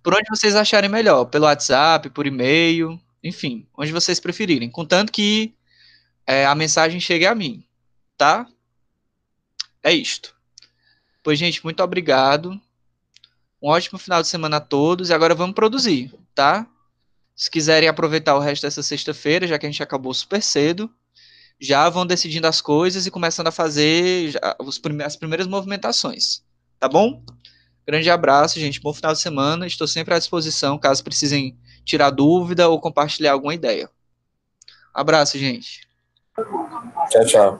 Por 0.03 0.13
onde 0.13 0.29
vocês 0.29 0.53
acharem 0.53 0.89
melhor, 0.89 1.23
pelo 1.25 1.45
WhatsApp, 1.45 2.09
por 2.09 2.27
e-mail, 2.27 2.99
enfim, 3.23 3.65
onde 3.77 3.93
vocês 3.93 4.19
preferirem, 4.19 4.69
contanto 4.69 5.13
que 5.13 5.55
é, 6.27 6.45
a 6.45 6.53
mensagem 6.53 6.99
chegue 6.99 7.25
a 7.25 7.33
mim, 7.33 7.63
tá? 8.17 8.45
É 9.81 9.93
isto. 9.93 10.35
Pois, 11.23 11.39
gente, 11.39 11.63
muito 11.63 11.81
obrigado. 11.81 12.59
Um 13.61 13.69
ótimo 13.69 13.97
final 13.97 14.21
de 14.21 14.27
semana 14.27 14.57
a 14.57 14.61
todos 14.61 15.09
e 15.09 15.13
agora 15.13 15.33
vamos 15.33 15.55
produzir, 15.55 16.13
tá? 16.35 16.67
Se 17.33 17.49
quiserem 17.49 17.87
aproveitar 17.87 18.35
o 18.35 18.39
resto 18.39 18.63
dessa 18.63 18.83
sexta-feira, 18.83 19.47
já 19.47 19.57
que 19.57 19.65
a 19.65 19.69
gente 19.71 19.81
acabou 19.81 20.13
super 20.13 20.43
cedo, 20.43 20.93
já 21.61 21.87
vão 21.89 22.05
decidindo 22.05 22.47
as 22.47 22.59
coisas 22.59 23.05
e 23.05 23.11
começando 23.11 23.47
a 23.47 23.51
fazer 23.51 24.33
as 25.05 25.15
primeiras 25.15 25.45
movimentações. 25.45 26.43
Tá 26.79 26.89
bom? 26.89 27.23
Grande 27.85 28.09
abraço, 28.09 28.59
gente. 28.59 28.81
Bom 28.81 28.93
final 28.93 29.13
de 29.13 29.19
semana. 29.19 29.67
Estou 29.67 29.87
sempre 29.87 30.13
à 30.13 30.19
disposição 30.19 30.79
caso 30.79 31.03
precisem 31.03 31.55
tirar 31.85 32.09
dúvida 32.09 32.67
ou 32.67 32.79
compartilhar 32.79 33.33
alguma 33.33 33.53
ideia. 33.53 33.89
Abraço, 34.91 35.37
gente. 35.37 35.87
Tchau, 37.11 37.25
tchau. 37.25 37.59